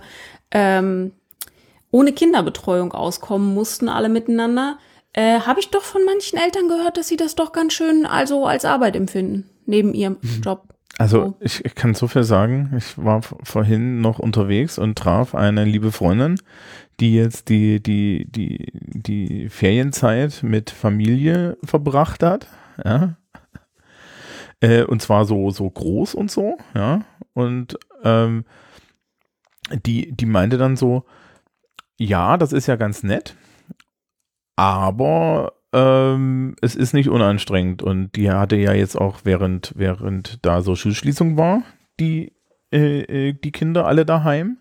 [0.51, 1.11] ähm,
[1.91, 4.77] ohne Kinderbetreuung auskommen mussten, alle miteinander,
[5.13, 8.45] äh, habe ich doch von manchen Eltern gehört, dass sie das doch ganz schön also
[8.45, 10.73] als Arbeit empfinden, neben ihrem Job.
[10.97, 11.37] Also So.
[11.39, 12.73] ich, ich kann so viel sagen.
[12.77, 16.39] Ich war vorhin noch unterwegs und traf eine liebe Freundin,
[16.99, 22.47] die jetzt die, die, die, die Ferienzeit mit Familie verbracht hat.
[22.83, 23.15] Ja.
[24.63, 27.01] Äh, und zwar so, so groß und so, ja.
[27.33, 28.45] Und ähm,
[29.85, 31.03] die, die meinte dann so,
[31.97, 33.35] ja, das ist ja ganz nett,
[34.55, 40.61] aber ähm, es ist nicht unanstrengend und die hatte ja jetzt auch während während da
[40.61, 41.63] so Schulschließung war,
[41.99, 42.31] die
[42.71, 44.59] äh, äh, die Kinder alle daheim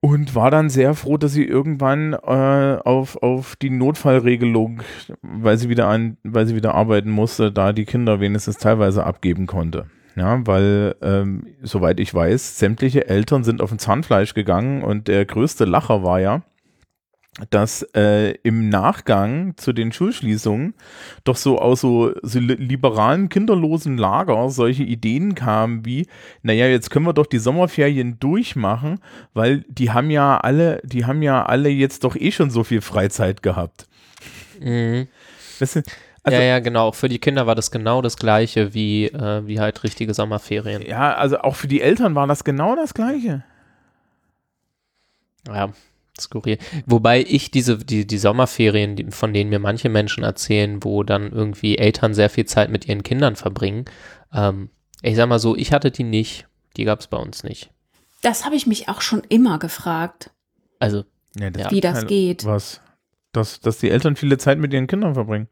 [0.00, 4.82] und war dann sehr froh, dass sie irgendwann äh, auf auf die Notfallregelung,
[5.22, 9.46] weil sie wieder an weil sie wieder arbeiten musste, da die Kinder wenigstens teilweise abgeben
[9.46, 9.86] konnte.
[10.16, 15.26] Ja, weil, ähm, soweit ich weiß, sämtliche Eltern sind auf ein Zahnfleisch gegangen und der
[15.26, 16.42] größte Lacher war ja,
[17.50, 20.74] dass äh, im Nachgang zu den Schulschließungen
[21.24, 26.06] doch so aus so, so li- liberalen, kinderlosen Lager solche Ideen kamen wie,
[26.42, 29.00] naja, jetzt können wir doch die Sommerferien durchmachen,
[29.34, 32.80] weil die haben ja alle, die haben ja alle jetzt doch eh schon so viel
[32.80, 33.86] Freizeit gehabt.
[34.58, 35.08] Mhm.
[35.58, 35.82] Weißt du,
[36.22, 36.88] also, ja, ja, genau.
[36.88, 40.82] Auch für die Kinder war das genau das Gleiche wie, äh, wie halt richtige Sommerferien.
[40.82, 43.44] ja, also auch für die Eltern war das genau das Gleiche.
[45.46, 45.70] Ja,
[46.20, 46.58] skurril.
[46.86, 51.32] Wobei ich diese, die, die Sommerferien, die, von denen mir manche Menschen erzählen, wo dann
[51.32, 53.84] irgendwie Eltern sehr viel Zeit mit ihren Kindern verbringen,
[54.32, 54.70] ähm,
[55.02, 56.46] ich sag mal so, ich hatte die nicht.
[56.76, 57.70] Die gab es bei uns nicht.
[58.22, 60.30] Das habe ich mich auch schon immer gefragt,
[60.78, 61.04] Also,
[61.38, 61.70] Ja, das Ja.
[61.70, 62.44] wie das Keine- geht.
[62.44, 62.80] Was?
[63.32, 65.48] Dass, dass die Eltern viele Zeit mit ihren Kindern verbringen.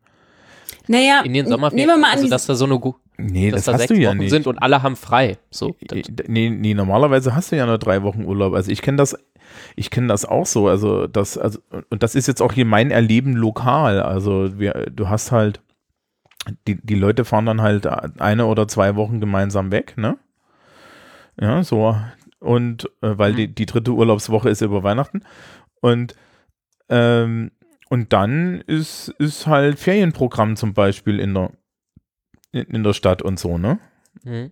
[0.86, 3.50] Naja, in den Sommerferien, nehmen wir mal an, also dass da so eine, gu- Nee,
[3.50, 4.30] dass das da hast sechs du ja Wochen nicht.
[4.30, 5.38] sind und alle haben frei.
[5.50, 5.76] So,
[6.26, 8.54] Nee, nee, normalerweise hast du ja nur drei Wochen Urlaub.
[8.54, 9.16] Also ich kenne das,
[9.76, 10.68] ich kenne das auch so.
[10.68, 14.00] Also das, also, und das ist jetzt auch hier mein Erleben lokal.
[14.00, 15.60] Also wir, du hast halt,
[16.66, 17.86] die, die Leute fahren dann halt
[18.20, 20.18] eine oder zwei Wochen gemeinsam weg, ne?
[21.40, 21.96] Ja, so.
[22.38, 23.36] Und äh, weil Mhm.
[23.36, 25.22] die, die dritte Urlaubswoche ist über Weihnachten.
[25.80, 26.14] Und
[26.88, 27.50] ähm,
[27.88, 31.52] und dann ist, ist halt Ferienprogramm zum Beispiel in der,
[32.52, 33.78] in, in der Stadt und so, ne?
[34.24, 34.50] Mhm.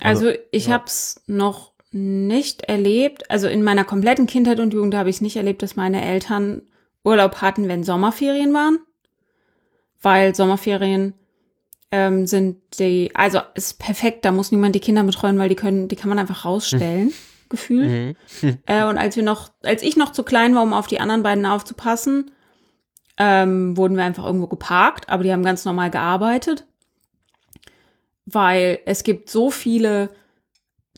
[0.00, 0.74] Also ich ja.
[0.74, 3.30] habe es noch nicht erlebt.
[3.30, 6.62] Also in meiner kompletten Kindheit und Jugend habe ich es nicht erlebt, dass meine Eltern
[7.04, 8.78] Urlaub hatten, wenn Sommerferien waren.
[10.00, 11.14] Weil Sommerferien
[11.90, 15.88] ähm, sind die, also ist perfekt, da muss niemand die Kinder betreuen, weil die können,
[15.88, 17.12] die kann man einfach rausstellen,
[17.48, 18.16] gefühlt.
[18.40, 18.58] Mhm.
[18.66, 21.22] Äh, und als wir noch, als ich noch zu klein war, um auf die anderen
[21.22, 22.30] beiden aufzupassen,
[23.18, 26.66] ähm, wurden wir einfach irgendwo geparkt, aber die haben ganz normal gearbeitet.
[28.24, 30.08] Weil es gibt so viele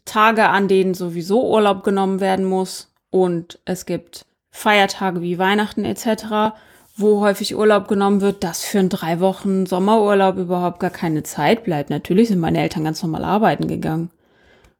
[0.05, 2.93] Tage, an denen sowieso Urlaub genommen werden muss.
[3.11, 6.55] Und es gibt Feiertage wie Weihnachten etc.,
[6.97, 11.65] wo häufig Urlaub genommen wird, dass für einen drei Wochen Sommerurlaub überhaupt gar keine Zeit
[11.65, 11.91] bleibt.
[11.91, 14.11] Natürlich sind meine Eltern ganz normal arbeiten gegangen.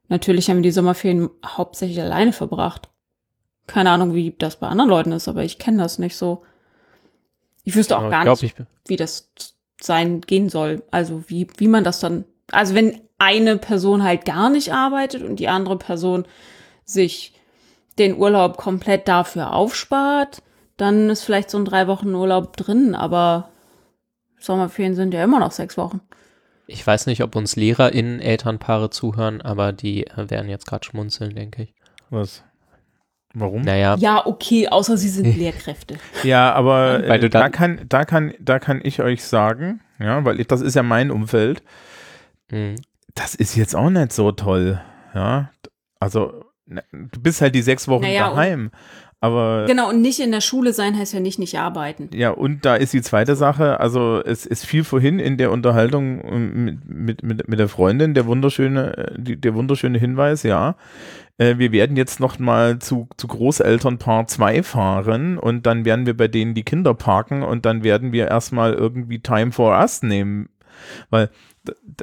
[0.07, 2.89] Natürlich haben wir die Sommerferien hauptsächlich alleine verbracht.
[3.67, 6.43] Keine Ahnung, wie das bei anderen Leuten ist, aber ich kenne das nicht so.
[7.63, 9.31] Ich wüsste auch Ja, gar glaub, nicht, ich, wie das
[9.81, 10.83] sein gehen soll.
[10.91, 15.37] Also wie, wie man das dann, also wenn eine Person halt gar nicht arbeitet und
[15.37, 16.25] die andere Person
[16.83, 17.33] sich
[17.97, 20.41] den Urlaub komplett dafür aufspart,
[20.77, 23.49] dann ist vielleicht so ein drei Wochen Urlaub drin, aber
[24.39, 26.01] Sommerferien sind ja immer noch sechs Wochen.
[26.67, 31.35] ich weiß nicht, ob uns LehrerInnen, Elternpaare zuhören, aber die äh, werden jetzt gerade schmunzeln,
[31.35, 31.73] denke ich.
[32.09, 32.43] Was?
[33.33, 33.61] Warum?
[33.61, 35.97] Naja, Ja, okay, außer sie sind Lehrkräfte.
[36.23, 40.23] Ja, aber Weil du äh, da kann, da kann, da kann ich euch sagen, ja,
[40.25, 41.61] weil ich, das ist ja mein Umfeld,
[42.49, 42.75] mhm.
[43.15, 44.81] Das ist jetzt auch nicht so toll,
[45.13, 45.49] ja.
[45.99, 48.71] Also, ne, du bist halt die sechs Wochen Naja, daheim,
[49.21, 52.09] aber Genau, und nicht in der Schule sein heißt ja nicht nicht arbeiten.
[52.13, 56.21] ja, und da ist die zweite Sache, also es ist viel vorhin in der Unterhaltung
[56.23, 60.75] ähm, mit, mit, mit, mit der Freundin, der wunderschöne, äh, die, der wunderschöne Hinweis, ja.
[61.37, 66.15] Äh, Wir werden jetzt noch mal zu, zu Großelternpaar 2 fahren und dann werden wir
[66.15, 70.49] bei denen die Kinder parken und dann werden wir erstmal irgendwie Time for Us nehmen.
[71.09, 71.29] Weil,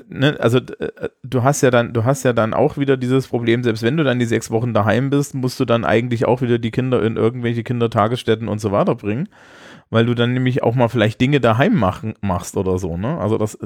[0.09, 3.63] ne, also äh, du hast ja dann, du hast ja dann auch wieder dieses Problem,
[3.63, 6.59] selbst wenn du dann die sechs Wochen daheim bist, musst du dann eigentlich auch wieder
[6.59, 9.29] die Kinder in irgendwelche Kindertagesstätten und so weiter bringen,
[9.91, 13.19] weil du dann nämlich auch mal vielleicht Dinge daheim machen, machst oder so, ne?
[13.19, 13.59] Also das,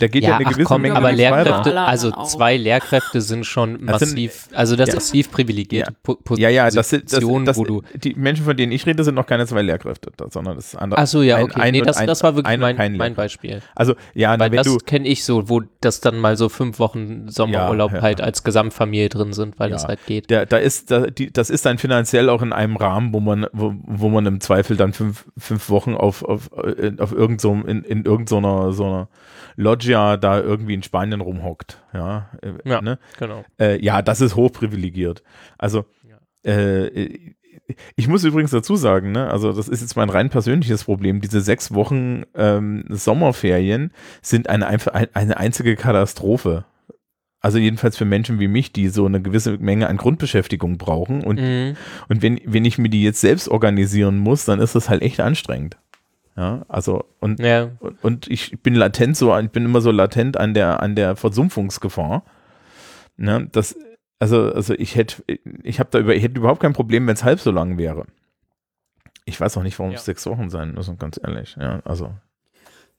[0.00, 1.12] da geht ja, eine ach gewisse komm, Menge aber.
[1.12, 4.94] Lehrkräfte, also zwei Lehrkräfte sind schon massiv, also das Ja.
[4.94, 8.44] ist massiv privilegierte Po- Ja, ja, das sind das, Position, das, wo du die Menschen,
[8.44, 11.00] von denen ich rede, sind noch keine zwei Lehrkräfte, sondern das ist andere.
[11.00, 11.60] Ach so, ja, ein- okay.
[11.60, 13.14] ein nee, das, ein- das war wirklich mein, mein.
[13.14, 13.62] Beispiel.
[13.76, 16.78] Also, ja, na, Weil wenn das kenne ich so, wo das dann mal so fünf
[16.80, 18.02] Wochen Sommerurlaub Ja, ja.
[18.02, 19.76] halt als Gesamtfamilie drin sind, weil Ja.
[19.76, 20.28] das halt geht.
[20.30, 23.46] der, da ist, da, die, das ist dann finanziell auch in einem Rahmen, wo man,
[23.52, 27.52] wo, wo man im Zweifel dann fünf, fünf Wochen auf, auf, äh, auf irgend so,
[27.52, 29.08] in, in irgendeiner so einer
[29.56, 31.82] Loggia da irgendwie in Spanien rumhockt.
[31.92, 32.80] Ja, äh, Ja.
[32.82, 32.98] Ne?
[33.18, 33.44] Genau.
[33.60, 35.22] Äh, ja, das ist hochprivilegiert.
[35.58, 35.84] Also,
[36.44, 37.32] äh,
[37.96, 41.20] ich muss übrigens dazu sagen, ne, also das ist jetzt mein rein persönliches Problem.
[41.20, 44.66] Diese sechs Wochen ähm, Sommerferien sind eine,
[45.14, 46.64] eine einzige Katastrophe.
[47.40, 51.24] Also jedenfalls für Menschen wie mich, die so eine gewisse Menge an Grundbeschäftigung brauchen.
[51.24, 51.76] Und, Mhm.
[52.08, 55.20] und wenn, wenn ich mir die jetzt selbst organisieren muss, dann ist das halt echt
[55.20, 55.76] anstrengend.
[56.36, 60.36] Ja, also und Ja, und, und ich bin latent so, ich bin immer so latent
[60.36, 62.22] an der, an der Versumpfungsgefahr.
[63.16, 63.76] Ne, das,
[64.18, 65.22] also, also ich hätte,
[65.62, 68.06] ich habe da über, ich hätte überhaupt kein Problem, wenn es halb so lang wäre.
[69.24, 69.98] Ich weiß auch nicht, warum Ja.
[69.98, 71.56] es sechs Wochen sein müssen, ganz ehrlich.
[71.60, 72.12] Ja, also.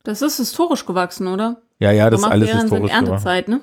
[0.04, 1.62] Das ist historisch gewachsen, oder?
[1.80, 2.92] Ja, ja, das ist alles historisch.
[2.92, 3.62] Erntezeit, ne?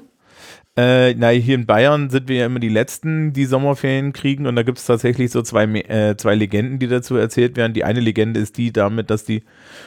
[0.81, 4.57] Äh, na, hier in Bayern sind wir ja immer die Letzten, die Sommerferien kriegen und
[4.57, 7.75] da gibt es tatsächlich so zwei, äh, zwei Legenden, die dazu erzählt werden.
[7.75, 9.45] Die eine Legende ist die damit, dass die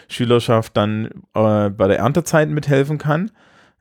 [0.08, 3.32] Schülerschaft dann äh, bei der Erntezeit mithelfen kann.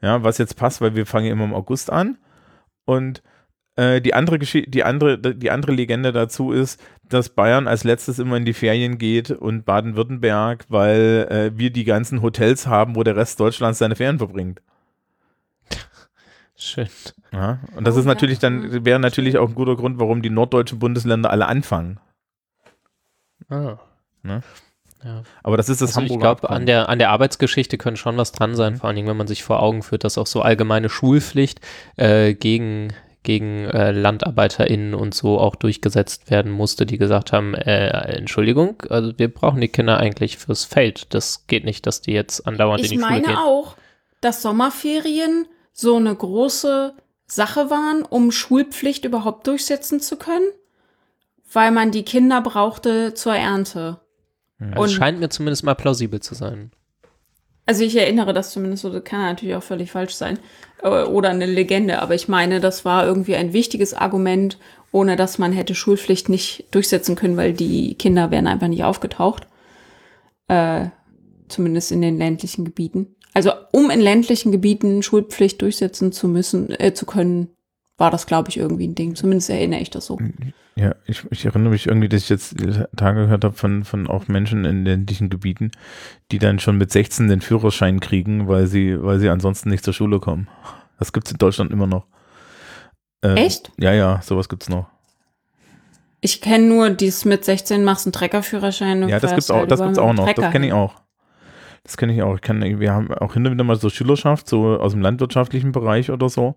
[0.00, 2.16] Ja, was jetzt passt, weil wir fangen immer im August an.
[2.86, 3.22] Und
[3.76, 8.38] äh, die andere die andere, die andere Legende dazu ist, dass Bayern als letztes immer
[8.38, 13.16] in die Ferien geht und Baden-Württemberg, weil äh, wir die ganzen Hotels haben, wo der
[13.16, 14.62] Rest Deutschlands seine Ferien verbringt.
[16.62, 16.88] Schön.
[17.32, 18.50] Ja, und das Oh, ist natürlich ja.
[18.50, 21.98] dann, wäre natürlich auch ein guter Grund, warum die norddeutschen Bundesländer alle anfangen.
[23.48, 23.78] Ah.
[24.22, 24.42] Ne?
[25.04, 25.22] Ja.
[25.42, 26.60] Aber das ist das Also ich Hamburger glaube, Abkommen.
[26.60, 29.26] an der, an der Arbeitsgeschichte können schon was dran sein, vor allen Dingen, wenn man
[29.26, 31.60] sich vor Augen führt, dass auch so allgemeine Schulpflicht
[31.96, 32.92] äh, gegen,
[33.24, 39.12] gegen äh, LandarbeiterInnen und so auch durchgesetzt werden musste, die gesagt haben, äh, Entschuldigung, also
[39.18, 41.12] wir brauchen die Kinder eigentlich fürs Feld.
[41.14, 43.36] Das geht nicht, dass die jetzt andauernd Ich in die Schule meine gehen.
[43.36, 43.76] auch,
[44.20, 46.94] dass Sommerferien so eine große
[47.26, 50.48] Sache waren, um Schulpflicht überhaupt durchsetzen zu können,
[51.52, 54.00] weil man die Kinder brauchte zur Ernte.
[54.70, 56.70] Also es scheint mir zumindest mal plausibel zu sein.
[57.64, 60.38] Also ich erinnere das zumindest so, das kann natürlich auch völlig falsch sein.
[60.82, 64.58] äh, Oder eine Legende, aber ich meine, das war irgendwie ein wichtiges Argument,
[64.90, 69.46] ohne dass man hätte Schulpflicht nicht durchsetzen können, weil die Kinder wären einfach nicht aufgetaucht.
[70.48, 70.86] Äh,
[71.48, 73.14] zumindest in den ländlichen Gebieten.
[73.34, 77.48] Also um in ländlichen Gebieten Schulpflicht durchsetzen zu müssen, äh, zu können,
[77.96, 79.14] war das, glaube ich, irgendwie ein Ding.
[79.14, 80.18] Zumindest erinnere ich das so.
[80.74, 82.56] Ja, ich, ich erinnere mich irgendwie, dass ich jetzt
[82.96, 85.70] Tage gehört habe von, von auch Menschen in ländlichen Gebieten,
[86.30, 89.94] die dann schon mit 16 den Führerschein kriegen, weil sie, weil sie ansonsten nicht zur
[89.94, 90.48] Schule kommen.
[90.98, 92.06] Das gibt es in Deutschland immer noch.
[93.22, 93.70] Ähm, Echt?
[93.78, 94.88] Ja, ja, sowas gibt's noch.
[96.20, 99.02] Ich kenne nur dies mit 16 machst einen Treckerführerschein.
[99.02, 100.24] und Ja, das gibt's auch, halt das gibt's auch noch.
[100.24, 101.01] Trecker Das kenne ich auch.
[101.84, 102.36] Das kenne ich auch.
[102.36, 105.72] Ich kenn, wir haben auch hin und wieder mal so Schülerschaft, so aus dem landwirtschaftlichen
[105.72, 106.56] Bereich oder so.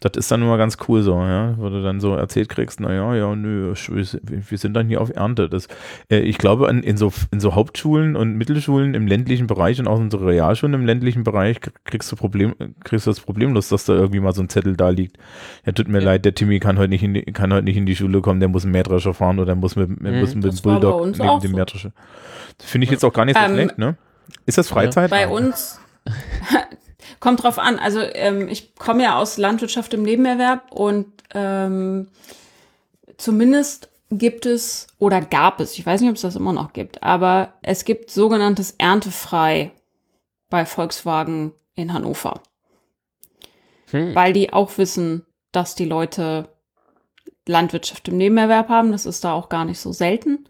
[0.00, 3.16] Das ist dann immer ganz cool so, ja, wo du dann so erzählt kriegst, naja,
[3.16, 5.48] ja, nö, wir sind dann hier auf Ernte.
[5.48, 5.66] Das,
[6.08, 9.88] äh, ich glaube, an, in, so, in so Hauptschulen und Mittelschulen im ländlichen Bereich und
[9.88, 12.54] auch in so Realschulen im ländlichen Bereich kriegst du Problem,
[12.84, 15.16] kriegst du das Problemlos, dass da irgendwie mal so ein Zettel da liegt.
[15.66, 17.86] Ja, tut mir leid, der Timmy kann heute nicht in die, kann heute nicht in
[17.86, 20.56] die Schule kommen, der muss einen Mähdrescher fahren oder muss mit, Mhm, muss mit dem
[20.62, 21.56] Bulldog neben dem so.
[21.56, 21.90] Mähdrescher.
[22.60, 23.96] Finde ich jetzt auch gar nicht so Ähm, schlecht, ne?
[24.46, 25.10] Ist das Freizeit?
[25.10, 25.78] Bei uns
[27.20, 27.78] kommt drauf an.
[27.78, 32.08] Also ähm, ich komme ja aus Landwirtschaft im Nebenerwerb und ähm,
[33.16, 37.02] zumindest gibt es oder gab es, ich weiß nicht, ob es das immer noch gibt,
[37.02, 39.72] aber es gibt sogenanntes Erntefrei
[40.48, 42.42] bei Volkswagen in Hannover,
[43.90, 44.14] Hm.
[44.14, 46.48] weil die auch wissen, dass die Leute
[47.46, 48.92] Landwirtschaft im Nebenerwerb haben.
[48.92, 50.48] Das ist da auch gar nicht so selten.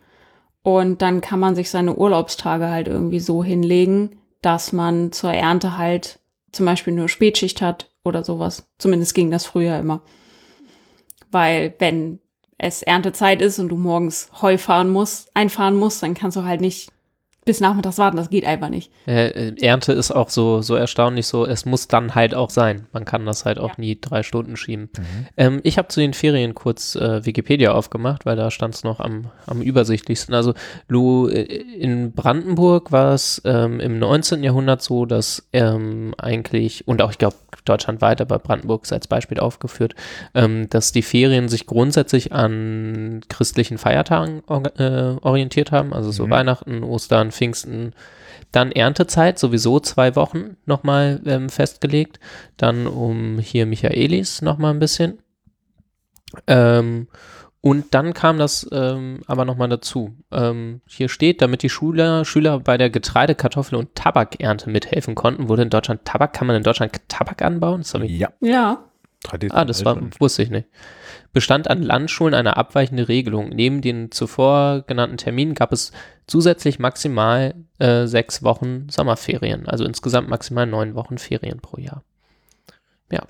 [0.68, 5.78] Und dann kann man sich seine Urlaubstage halt irgendwie so hinlegen, dass man zur Ernte
[5.78, 6.18] halt
[6.52, 8.68] zum Beispiel nur Spätschicht hat oder sowas.
[8.76, 10.02] Zumindest ging das früher immer.
[11.30, 12.18] Weil wenn
[12.58, 16.60] es Erntezeit ist und du morgens Heu fahren musst, einfahren musst, dann kannst du halt
[16.60, 16.92] nicht
[17.49, 18.18] bis nachmittags warten.
[18.18, 18.90] Das geht einfach nicht.
[19.07, 22.86] Äh, äh, Ernte ist auch so, so erstaunlich so, es muss dann halt auch sein.
[22.92, 23.74] Man kann das halt auch Ja.
[23.78, 24.90] nie drei Stunden schieben.
[25.38, 29.01] Ähm, ich habe zu den Ferien kurz äh, Wikipedia aufgemacht, weil da stand es noch
[29.01, 30.34] am, am übersichtlichsten.
[30.34, 30.53] Also
[30.88, 34.44] Lu, äh, in Brandenburg war es ähm, im 19.
[34.44, 39.40] Jahrhundert so, dass ähm, eigentlich, und auch ich glaube deutschlandweit, aber Brandenburg ist als Beispiel
[39.40, 39.94] aufgeführt,
[40.34, 46.26] ähm, dass die Ferien sich grundsätzlich an christlichen Feiertagen or äh, orientiert haben, also so
[46.26, 46.30] Mhm.
[46.30, 47.95] Weihnachten, Ostern, Pfingsten,
[48.53, 52.18] dann Erntezeit, sowieso zwei Wochen nochmal ähm, festgelegt.
[52.57, 55.18] Dann um hier Michaelis nochmal ein bisschen.
[56.47, 57.09] Ähm,
[57.61, 60.16] und dann kam das ähm, aber nochmal dazu.
[60.30, 65.49] Ähm, hier steht, damit die Schüler, Schüler bei der Getreide-, Kartoffel- und Tabakernte mithelfen konnten,
[65.49, 67.82] wurde in Deutschland Tabak, kann man in Deutschland Tabak anbauen?
[67.82, 68.88] Ich, Ja, Ja.
[69.50, 70.68] Ah, das war, wusste ich nicht.
[71.32, 73.50] Bestand an Landschulen eine abweichende Regelung.
[73.50, 75.92] Neben den zuvor genannten Terminen gab es
[76.26, 82.02] zusätzlich maximal äh, sechs Wochen Sommerferien, also insgesamt maximal neun Wochen Ferien pro Jahr.
[83.10, 83.26] Ja.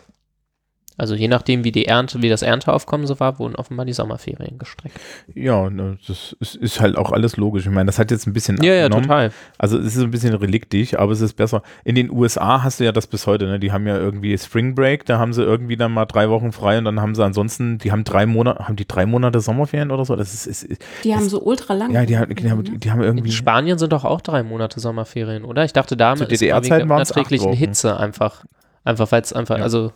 [0.99, 4.59] Also je nachdem, wie die Ernte, wie das Ernteaufkommen so war, wurden offenbar die Sommerferien
[4.59, 4.99] gestreckt.
[5.35, 7.65] Ja, ne, das ist, ist halt auch alles logisch.
[7.67, 9.05] Ich meine, das hat jetzt ein bisschen Ja, ja, abgenommen.
[9.09, 9.31] total.
[9.59, 11.63] Also es ist ein bisschen reliktig, aber es ist besser.
[11.85, 13.59] In den USA hast du ja das bis heute, ne?
[13.61, 16.79] Die haben ja irgendwie Spring Break, da haben sie irgendwie dann mal drei Wochen frei
[16.79, 20.05] und dann haben sie ansonsten, die haben drei Monate, haben die drei Monate Sommerferien oder
[20.05, 20.17] so?
[20.17, 21.93] Das ist, ist, ist Die haben Das- so ultra lang.
[21.93, 23.31] ja, die haben, die haben, die haben In irgendwie.
[23.31, 25.65] Spanien sind doch auch drei Monate Sommerferien, oder?
[25.65, 27.57] Ich dachte, da Zu ist DDR-Zeiten wegen waren's acht unerträglichen Wochen.
[27.57, 28.45] Hitze einfach,
[28.85, 29.63] einfach weil es einfach, Ja.
[29.63, 29.93] also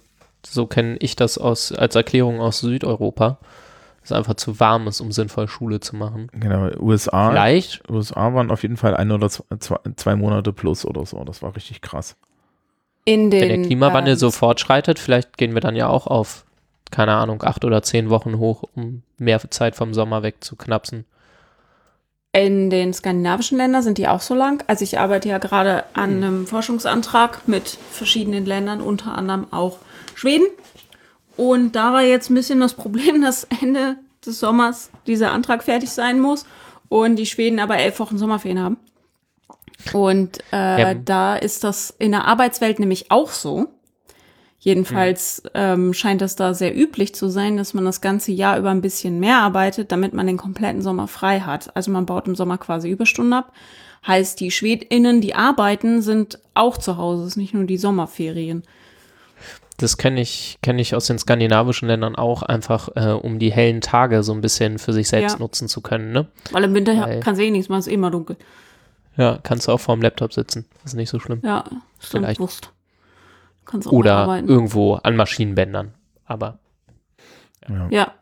[0.47, 3.39] so kenne ich das aus als Erklärung aus Südeuropa.
[4.03, 6.29] Es ist einfach zu warm ist, um sinnvoll Schule zu machen.
[6.33, 11.07] Genau, USA, Vielleicht, USA waren auf jeden Fall ein oder zwei, zwei, Monate plus oder
[11.07, 11.23] so.
[11.25, 12.17] Das war richtig krass.
[13.05, 16.45] In den, Wenn der Klimawandel ähm, so fortschreitet, vielleicht gehen wir dann ja auch auf,
[16.91, 21.05] keine Ahnung, acht oder zehn Wochen hoch, um mehr Zeit vom Sommer wegzuknapsen.
[22.33, 24.65] In den skandinavischen Ländern sind die auch so lang.
[24.67, 26.17] Also ich arbeite ja gerade an Hm.
[26.17, 29.79] einem Forschungsantrag mit verschiedenen Ländern, unter anderem auch
[30.23, 30.47] Schweden.
[31.37, 35.91] Und da war jetzt ein bisschen das Problem, dass Ende des Sommers dieser Antrag fertig
[35.91, 36.47] sein muss
[36.89, 38.77] und die Schweden aber elf Wochen Sommerferien haben.
[39.93, 40.95] Und äh, Ja.
[40.95, 43.67] da ist das in der Arbeitswelt nämlich auch so.
[44.61, 48.71] Jedenfalls ähm, scheint das da sehr üblich zu sein, dass man das ganze Jahr über
[48.71, 51.75] ein bisschen mehr arbeitet, damit man den kompletten Sommer frei hat.
[51.75, 53.53] Also man baut im Sommer quasi Überstunden ab.
[54.07, 57.23] Heißt, die SchwedInnen, die arbeiten, sind auch zu Hause.
[57.23, 58.63] Es ist nicht nur die Sommerferien.
[59.83, 63.81] Das kenne ich, kenn ich aus den skandinavischen Ländern auch, einfach äh, um die hellen
[63.81, 65.39] Tage so ein bisschen für sich selbst Ja.
[65.39, 66.13] nutzen zu können.
[66.13, 66.27] Ne?
[66.53, 68.37] Weil im Winter Weil- kannst du eh nichts machen, es ist immer dunkel.
[69.17, 70.67] Ja, kannst du auch vorm Laptop sitzen.
[70.83, 71.41] Das ist nicht so schlimm.
[71.45, 71.65] Ja,
[71.99, 72.41] stimmt, Vielleicht.
[72.41, 72.71] Wurst.
[73.65, 74.49] Kannst auch Oder arbeiten.
[74.49, 75.93] irgendwo an Maschinenbändern.
[76.25, 76.59] Aber
[77.91, 78.13] Ja.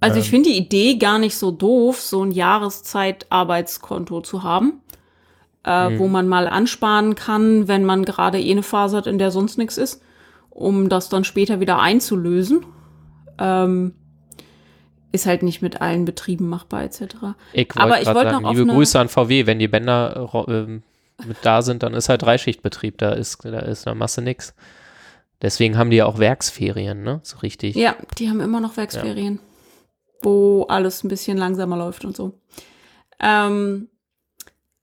[0.00, 0.30] Also ich Ähm.
[0.30, 4.80] finde die Idee gar nicht so doof, so ein Jahreszeitarbeitskonto zu haben,
[5.64, 5.98] äh, Mhm.
[5.98, 9.56] wo man mal ansparen kann, wenn man gerade eh eine Phase hat, in der sonst
[9.58, 10.02] nichts ist,
[10.54, 12.64] um das dann später wieder einzulösen.
[13.38, 13.94] Ähm,
[15.12, 17.02] ist halt nicht mit allen Betrieben machbar etc.
[17.52, 20.66] ich Aber ich wollte noch liebe eine- Grüße an VW, wenn die Bänder äh,
[21.26, 24.54] mit da sind, dann ist halt Dreischichtbetrieb, da ist, da ist, da machst du nix.
[25.42, 27.20] Deswegen haben die ja auch Werksferien, ne?
[27.22, 27.76] So richtig.
[27.76, 29.38] Ja, die haben immer noch Werksferien,
[30.22, 32.40] wo alles ein bisschen langsamer läuft und so.
[33.20, 33.88] Ähm,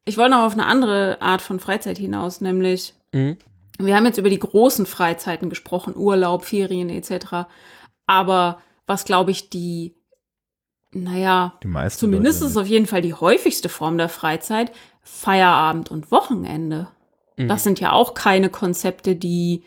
[0.06, 3.38] ich wollte noch auf eine andere Art von Freizeit hinaus, nämlich Mhm.
[3.80, 7.48] Wir haben jetzt über die großen Freizeiten gesprochen, Urlaub, Ferien etc.
[8.08, 9.96] Aber was glaube ich die,
[10.94, 12.00] naja, Die meisten.
[12.00, 16.90] zumindest Leute ist es auf jeden Fall die häufigste Form der Freizeit, Feierabend und Wochenende.
[17.38, 17.48] Mhm.
[17.48, 19.64] Das sind ja auch keine Konzepte, die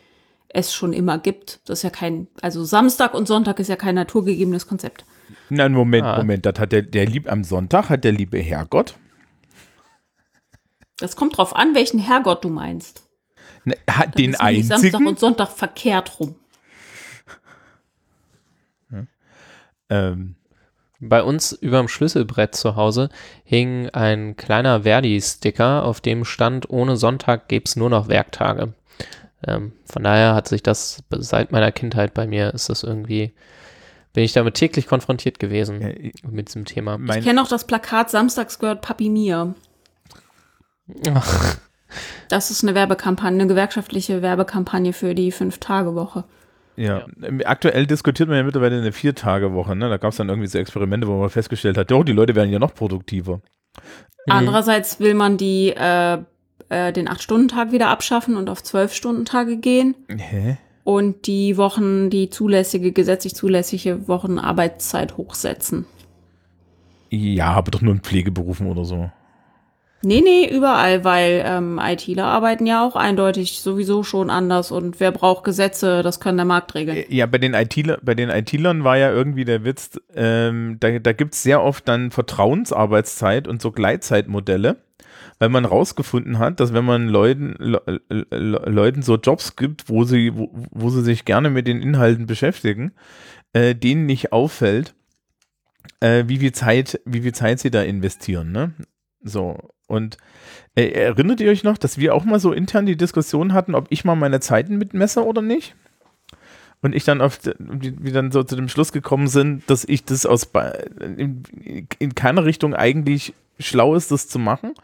[0.48, 1.60] es schon immer gibt.
[1.68, 5.04] Das ist ja kein, also Samstag und Sonntag ist ja kein naturgegebenes Konzept.
[5.48, 6.18] Nein, Moment, Ah.
[6.18, 6.46] Moment.
[6.46, 8.94] Das hat der, der lieb am Sonntag hat der liebe Herrgott
[10.98, 13.03] Das kommt drauf an, welchen Herrgott du meinst.
[13.64, 15.06] Ne, hat Dann den ist nämlich Samstag einzigen.
[15.08, 16.34] und Sonntag verkehrt rum.
[19.90, 20.36] Ähm,
[21.00, 23.10] Bei uns über dem Schlüsselbrett zu Hause
[23.44, 28.72] hing ein kleiner Verdi-Sticker, auf dem stand, ohne Sonntag gäbe nur noch Werktage.
[29.46, 33.34] Ähm, von daher hat sich das seit meiner Kindheit bei mir ist das irgendwie,
[34.14, 36.98] bin ich damit täglich konfrontiert gewesen ja, ich- mit diesem Thema.
[37.14, 39.54] Ich kenne auch das Plakat Samstags gehört Papi mir.
[41.12, 41.58] Ach,
[42.28, 46.24] Das ist eine Werbekampagne, eine gewerkschaftliche Werbekampagne für die Fünf-Tage-Woche.
[46.76, 47.06] ja.
[47.22, 49.76] Ähm, Aktuell diskutiert man ja mittlerweile eine Vier-Tage-Woche.
[49.76, 49.88] Ne?
[49.88, 52.50] Da gab es dann irgendwie so Experimente, wo man festgestellt hat, doch, die Leute werden
[52.50, 53.36] ja noch produktiver.
[53.36, 53.80] Mhm.
[54.30, 56.18] Andererseits will man die, äh,
[56.68, 59.94] äh, den Acht-Stunden-Tag wieder abschaffen und auf Zwölf-Stunden-Tage gehen.
[60.08, 60.58] Hä?
[60.84, 65.86] und die Wochen, die zulässige, gesetzlich zulässige Wochenarbeitszeit hochsetzen.
[67.10, 69.10] Ja, aber doch nur in Pflegeberufen oder so.
[70.04, 75.10] Nee, nee, überall, weil ähm, ITler arbeiten ja auch eindeutig sowieso schon anders und wer
[75.10, 77.04] braucht Gesetze, das kann der Markt regeln.
[77.08, 81.12] Ja, bei den, ITler, bei den ITlern war ja irgendwie der Witz, ähm, da, da
[81.12, 84.76] gibt es sehr oft dann Vertrauensarbeitszeit und so Gleitzeitmodelle,
[85.38, 89.88] weil man rausgefunden hat, dass wenn man Leuten, Le, Le, Le, Leuten so Jobs gibt,
[89.88, 92.92] wo sie, wo, wo sie sich gerne mit den Inhalten beschäftigen,
[93.52, 94.94] äh, denen nicht auffällt,
[96.00, 98.74] äh, wie viel Zeit, wie viel Zeit sie da investieren, ne?
[99.22, 99.56] So.
[99.94, 100.16] Und
[100.74, 103.86] äh, erinnert ihr euch noch, dass wir auch mal so intern die Diskussion hatten, ob
[103.90, 105.74] ich mal meine Zeiten mitmesse oder nicht?
[106.82, 110.04] Und ich dann auf, wie wir dann so zu dem Schluss gekommen sind, dass ich
[110.04, 110.50] das aus
[111.16, 111.42] in,
[111.98, 114.74] in keiner Richtung eigentlich schlau ist, das zu machen.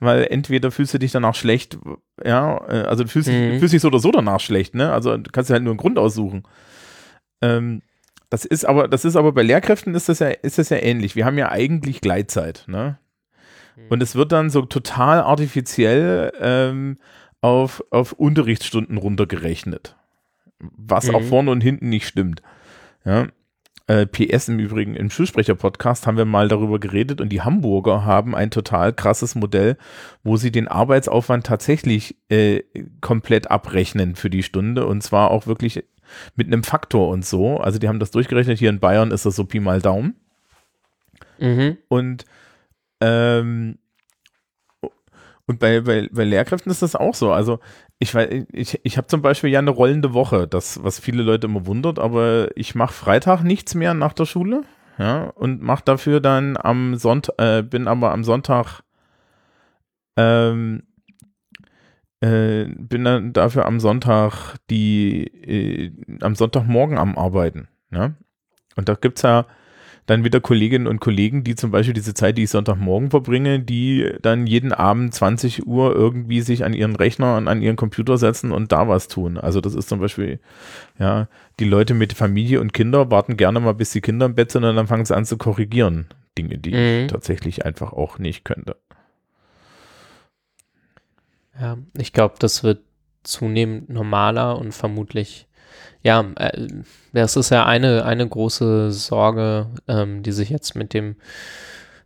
[0.00, 1.78] Weil entweder fühlst du dich danach schlecht,
[2.24, 3.50] ja, äh, also du fühlst, Mhm.
[3.52, 4.92] dich, fühlst dich so oder so danach schlecht, ne?
[4.92, 6.42] Also du kannst dir halt nur einen Grund aussuchen.
[7.42, 7.82] Ähm,
[8.30, 11.16] das ist aber, das ist aber bei Lehrkräften ist das ja, ist das ja ähnlich.
[11.16, 12.98] Wir haben ja eigentlich Gleitzeit, ne?
[13.88, 16.98] Und es wird dann so total artifiziell ähm,
[17.40, 19.96] auf, auf Unterrichtsstunden runtergerechnet.
[20.58, 21.26] Was auch Mhm.
[21.28, 22.42] vorne und hinten nicht stimmt.
[23.04, 23.28] Ja.
[23.86, 28.36] Äh, PS im Übrigen, im Schulsprecher-Podcast haben wir mal darüber geredet und die Hamburger haben
[28.36, 29.76] ein total krasses Modell,
[30.22, 32.62] wo sie den Arbeitsaufwand tatsächlich äh,
[33.00, 35.82] komplett abrechnen für die Stunde und zwar auch wirklich
[36.36, 37.58] mit einem Faktor und so.
[37.58, 38.58] Also die haben das durchgerechnet.
[38.58, 40.14] Hier in Bayern ist das so Pi mal Daumen.
[41.38, 41.78] Mhm.
[41.88, 42.26] Und
[43.00, 43.78] ähm,
[45.46, 47.32] und bei, bei, bei Lehrkräften ist das auch so.
[47.32, 47.58] Also
[47.98, 51.66] ich ich, ich habe zum Beispiel ja eine rollende Woche, das, was viele Leute immer
[51.66, 54.62] wundert, aber ich mache Freitag nichts mehr nach der Schule,
[54.98, 58.82] ja, und mache dafür dann am Sonntag, äh, bin aber am Sonntag
[60.16, 60.82] ähm,
[62.20, 67.68] äh, bin dann dafür am Sonntag die, äh, am Sonntagmorgen am Arbeiten.
[67.90, 68.12] Ja?
[68.76, 69.46] Und da gibt's ja
[70.10, 74.12] dann wieder Kolleginnen und Kollegen, die zum Beispiel diese Zeit, die ich Sonntagmorgen verbringe, die
[74.22, 78.50] dann jeden Abend 20 Uhr irgendwie sich an ihren Rechner und an ihren Computer setzen
[78.50, 79.38] und da was tun.
[79.38, 80.40] Also das ist zum Beispiel,
[80.98, 81.28] ja,
[81.60, 84.64] die Leute mit Familie und Kinder warten gerne mal, bis die Kinder im Bett sind
[84.64, 86.06] und dann fangen sie an zu korrigieren.
[86.36, 87.02] Dinge, die Mhm.
[87.02, 88.76] ich tatsächlich einfach auch nicht könnte.
[91.60, 92.80] Ja, ich glaube, das wird
[93.22, 95.46] zunehmend normaler und vermutlich,
[96.02, 96.68] ja, äh,
[97.12, 101.16] das ist ja eine, eine große Sorge, ähm, die sich jetzt mit dem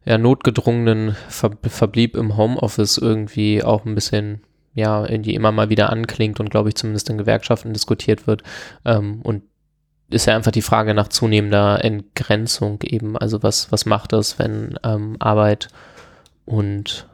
[0.04, 4.42] ja, notgedrungenen Ver Verblieb im Homeoffice irgendwie auch ein bisschen,
[4.74, 8.42] ja, irgendwie immer mal wieder anklingt und glaube ich zumindest in Gewerkschaften diskutiert wird.
[8.84, 9.42] Ähm, und
[10.10, 13.16] ist ja einfach die Frage nach zunehmender Entgrenzung eben.
[13.16, 15.68] Also was, was macht das, wenn ähm, Arbeit
[16.44, 17.06] und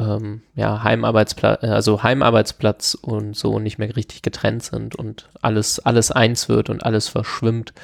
[0.00, 6.10] ähm, ja, Heimarbeitsplatz, also Heimarbeitsplatz und so nicht mehr richtig getrennt sind und alles, alles
[6.10, 7.74] eins wird und alles verschwimmt.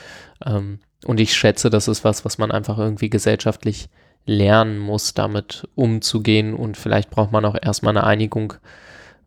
[0.44, 3.88] Ähm, und ich schätze, das ist was, was man einfach irgendwie gesellschaftlich
[4.24, 8.54] lernen muss, damit umzugehen und vielleicht braucht man auch erstmal eine Einigung,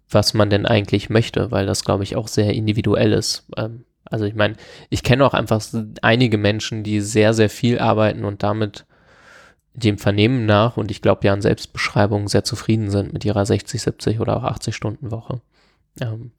[0.09, 3.45] was man denn eigentlich möchte, weil das, glaube ich, auch sehr individuell ist.
[3.55, 4.55] Ähm, also ich meine,
[4.89, 5.63] ich kenne auch einfach
[6.01, 8.85] einige Menschen, die sehr, sehr viel arbeiten und damit
[9.83, 13.81] dem Vernehmen nach und ich glaube ja an Selbstbeschreibungen sehr zufrieden sind mit ihrer 60,
[13.81, 15.41] 70 oder auch 80 Stunden Woche.
[15.99, 16.31] Ähm,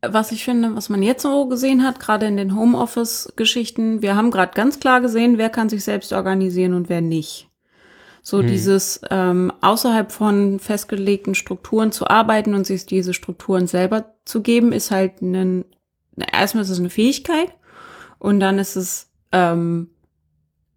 [0.00, 4.30] Was ich finde, was man jetzt so gesehen hat, gerade in den Homeoffice-Geschichten, wir haben
[4.30, 7.48] gerade ganz klar gesehen, wer kann sich selbst organisieren und wer nicht.
[8.22, 8.46] So Hm.
[8.46, 14.72] dieses ähm, außerhalb von festgelegten Strukturen zu arbeiten und sich diese Strukturen selber zu geben,
[14.72, 15.64] ist halt ein,
[16.32, 17.52] erstmal ist es eine Fähigkeit
[18.18, 19.91] und dann ist es ähm,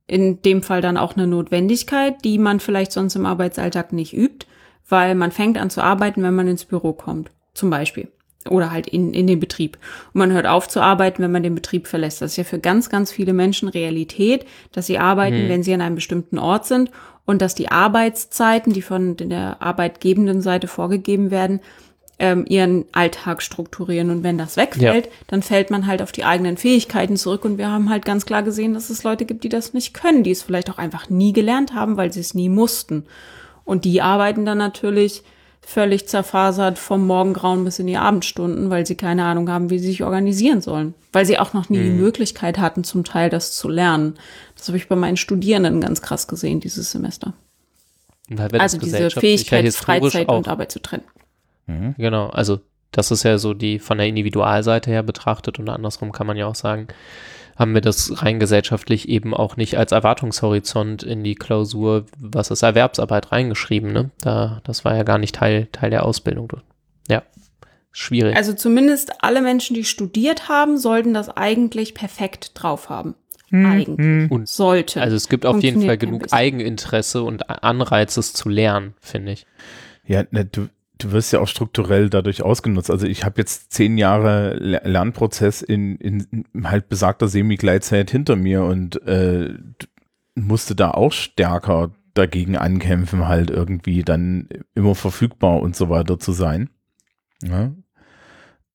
[0.08, 4.45] in dem Fall dann auch eine Notwendigkeit, die man vielleicht sonst im Arbeitsalltag nicht übt,
[4.88, 8.10] weil man fängt an zu arbeiten, wenn man ins Büro kommt, zum Beispiel.
[8.47, 9.80] Oder halt in, in den Betrieb.
[10.14, 12.22] Und man hört auf zu arbeiten, wenn man den Betrieb verlässt.
[12.22, 15.49] Das ist ja für ganz, ganz viele Menschen Realität, dass sie arbeiten, Mhm.
[15.49, 16.91] wenn sie an einem bestimmten Ort sind
[17.26, 21.60] und dass die Arbeitszeiten, die von der arbeitgebenden Seite vorgegeben werden,
[22.20, 24.09] ähm, ihren Alltag strukturieren.
[24.09, 27.45] Und wenn das wegfällt, dann fällt man halt auf die eigenen Fähigkeiten zurück.
[27.45, 30.24] Und wir haben halt ganz klar gesehen, dass es Leute gibt, die das nicht können,
[30.24, 33.05] die es vielleicht auch einfach nie gelernt haben, weil sie es nie mussten.
[33.66, 35.24] Und die arbeiten dann natürlich
[35.66, 39.88] völlig zerfasert vom Morgengrauen bis in die Abendstunden, weil sie keine Ahnung haben, wie sie
[39.88, 40.93] sich organisieren sollen.
[41.11, 44.16] Weil sie auch noch nie die Möglichkeit hatten, zum Teil das zu lernen.
[44.55, 47.34] Das habe ich bei meinen Studierenden ganz krass gesehen dieses Semester.
[48.51, 51.03] wir Also diese ja Fähigkeit, historisch Freizeit und Arbeit zu trennen.
[51.68, 52.59] Genau, also
[52.91, 56.47] das ist ja so die von der Individualseite her betrachtet und andersrum kann man ja
[56.47, 56.88] auch sagen,
[57.57, 62.63] haben wir das rein gesellschaftlich eben auch nicht als Erwartungshorizont in die Klausur, was ist
[62.63, 64.11] Erwerbsarbeit reingeschrieben, ne?
[64.22, 66.51] Da, das war ja gar nicht Teil, Teil der Ausbildung.
[67.09, 67.24] Ja,
[67.91, 68.36] schwierig.
[68.36, 73.16] Also zumindest alle Menschen, die studiert haben, sollten das eigentlich perfekt drauf haben.
[73.51, 74.30] Eigentlich.
[74.32, 75.01] Und- Sollte.
[75.01, 76.34] Also es gibt auf jeden Fall genug.
[76.34, 79.45] Eigeninteresse und Anreiz, es zu lernen, finde ich.
[80.05, 80.68] Ja, ne, du,
[80.98, 82.91] du wirst ja auch strukturell dadurch ausgenutzt.
[82.91, 88.64] Also ich habe jetzt zehn Jahre Le- Lernprozess in, in halt besagter Semi-Gleitzeit hinter mir
[88.64, 89.54] und äh,
[90.36, 96.32] musste da auch stärker dagegen ankämpfen, halt irgendwie dann immer verfügbar und so weiter zu
[96.32, 96.70] sein.
[97.43, 97.72] Ja?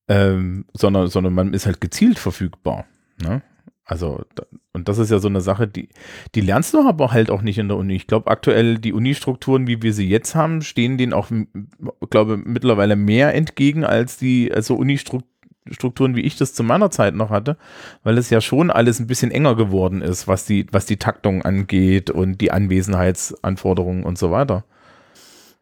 [0.08, 2.84] Ähm, sondern, sondern man ist halt gezielt verfügbar.
[3.22, 3.42] Ne?
[3.84, 5.88] Also, da, und das ist ja so eine Sache, die,
[6.34, 7.96] die lernst du aber halt auch nicht in der Uni.
[7.96, 11.30] Ich glaube, aktuell die Unistrukturen, wie wir sie jetzt haben, stehen denen auch,
[12.10, 17.30] glaube mittlerweile mehr entgegen als die also Unistrukturen, wie ich das zu meiner Zeit noch
[17.30, 17.56] hatte,
[18.04, 21.42] weil es ja schon alles ein bisschen enger geworden ist, was die, was die Taktung
[21.42, 24.64] angeht und die Anwesenheitsanforderungen und so weiter.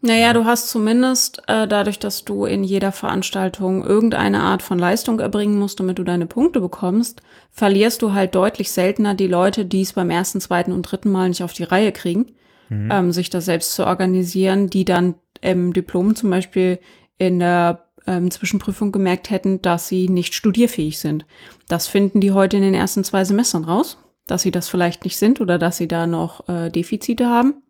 [0.00, 5.18] Naja, du hast zumindest äh, dadurch, dass du in jeder Veranstaltung irgendeine Art von Leistung
[5.18, 7.20] erbringen musst, damit du deine Punkte bekommst,
[7.50, 11.28] verlierst du halt deutlich seltener die Leute, die es beim ersten, zweiten und dritten Mal
[11.28, 12.26] nicht auf die Reihe kriegen,
[12.70, 16.78] ähm, sich das selbst zu organisieren, die dann im Diplom zum Beispiel
[17.16, 21.26] in der ähm, Zwischenprüfung gemerkt hätten, dass sie nicht studierfähig sind.
[21.66, 25.16] Das finden die heute in den ersten zwei Semestern raus, dass sie das vielleicht nicht
[25.16, 27.62] sind oder dass sie da noch äh, Defizite haben.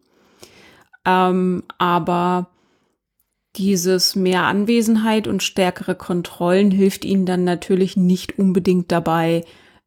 [1.09, 2.50] Ähm, aber
[3.56, 9.44] dieses mehr Anwesenheit und stärkere Kontrollen hilft ihnen dann natürlich nicht unbedingt dabei,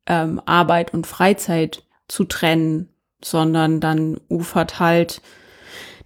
[0.07, 2.89] ähm, Arbeit und Freizeit zu trennen,
[3.23, 5.21] sondern dann ufert halt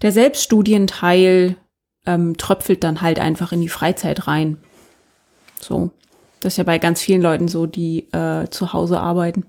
[0.02, 1.56] der Selbststudienteil
[2.06, 4.58] ähm, tröpfelt dann halt einfach in die Freizeit rein.
[5.60, 5.92] So.
[6.42, 9.46] Das ist ja bei ganz vielen Leuten so, die äh, zu Hause arbeiten.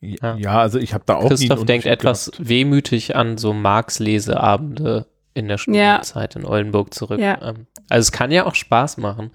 [0.00, 2.48] Ja, ja also ich habe da auch Christoph denkt etwas gehabt.
[2.48, 5.96] wehmütig an so Marx Leseabende in der Ja.
[5.96, 7.20] Schulzeit in Oldenburg zurück.
[7.20, 7.38] Ja.
[7.42, 9.30] Ähm, also es kann ja auch Spaß machen.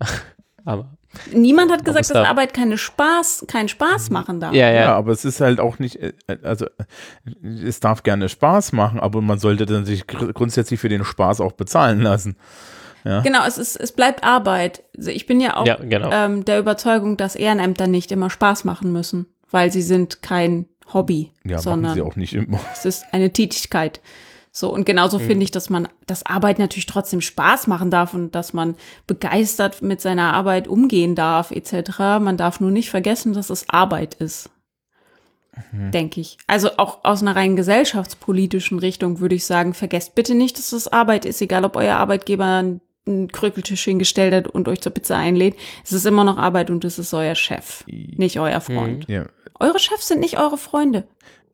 [0.64, 0.92] Aber
[1.32, 4.52] Niemand hat gesagt, es dass da- Arbeit keine Spaß, keinen Spaß machen darf.
[4.52, 4.96] ja, Ja, ja.
[4.96, 6.12] aber es ist halt auch nicht, äh,
[6.42, 10.90] also äh, es darf gerne Spaß machen, aber man sollte dann sich gr- grundsätzlich für
[10.90, 12.36] den Spaß auch bezahlen lassen.
[13.22, 14.82] Genau, es ist, es bleibt Arbeit.
[14.98, 16.10] Also ich bin ja auch Ja, genau.
[16.12, 21.32] ähm, der Überzeugung, dass Ehrenämter nicht immer Spaß machen müssen, weil sie sind kein Hobby,
[21.44, 22.60] Ja, sondern sie auch nicht immer.
[22.72, 24.00] es ist eine Tätigkeit.
[24.52, 28.34] So, und genauso finde ich, dass man, dass Arbeit natürlich trotzdem Spaß machen darf und
[28.34, 28.74] dass man
[29.06, 31.98] begeistert mit seiner Arbeit umgehen darf, etc.
[32.20, 34.48] Man darf nur nicht vergessen, dass es Arbeit ist.
[35.72, 36.38] Denke ich.
[36.46, 40.88] Also auch aus einer rein gesellschaftspolitischen Richtung würde ich sagen, vergesst bitte nicht, dass es
[40.88, 45.56] Arbeit ist, egal ob euer Arbeitgeber einen Krükeltisch hingestellt hat und euch zur Pizza einlädt.
[45.84, 49.06] Es ist immer noch Arbeit und es ist euer Chef, nicht euer Freund.
[49.08, 49.26] Ja.
[49.60, 51.06] Eure Chefs sind nicht eure Freunde.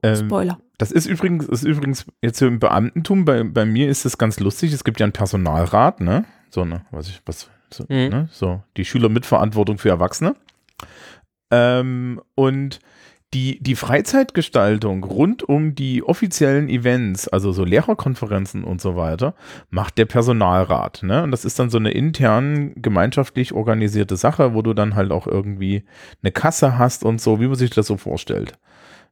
[0.03, 0.59] Ähm, Spoiler.
[0.78, 4.40] Das ist übrigens, ist übrigens jetzt so im Beamtentum, bei, bei mir ist das ganz
[4.40, 4.72] lustig.
[4.72, 6.24] Es gibt ja einen Personalrat, ne?
[6.50, 8.09] So, ne, was ich, was, so, Mhm.
[8.09, 8.28] ne?
[8.32, 10.34] So, die Schülermitverantwortung für Erwachsene.
[11.50, 12.80] Ähm, und
[13.35, 19.35] die, die Freizeitgestaltung rund um die offiziellen Events, also so Lehrerkonferenzen und so weiter,
[19.70, 21.03] macht der Personalrat.
[21.03, 21.22] Ne?
[21.22, 25.26] Und das ist dann so eine intern gemeinschaftlich organisierte Sache, wo du dann halt auch
[25.26, 25.85] irgendwie
[26.22, 28.59] eine Kasse hast und so, wie man sich das so vorstellt.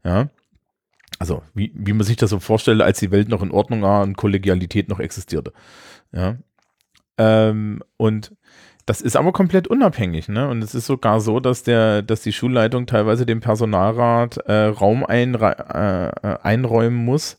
[0.05, 0.29] Ja.
[1.18, 4.03] Also, wie, wie man sich das so vorstellt, als die Welt noch in Ordnung war
[4.03, 5.53] und Kollegialität noch existierte.
[6.12, 6.37] Ja.
[7.18, 8.33] Ähm, und
[8.87, 10.49] das ist aber komplett unabhängig, ne?
[10.49, 15.05] Und es ist sogar so, dass der, dass die Schulleitung teilweise dem Personalrat äh, Raum
[15.09, 16.11] äh, äh,
[16.43, 17.39] einräumen muss,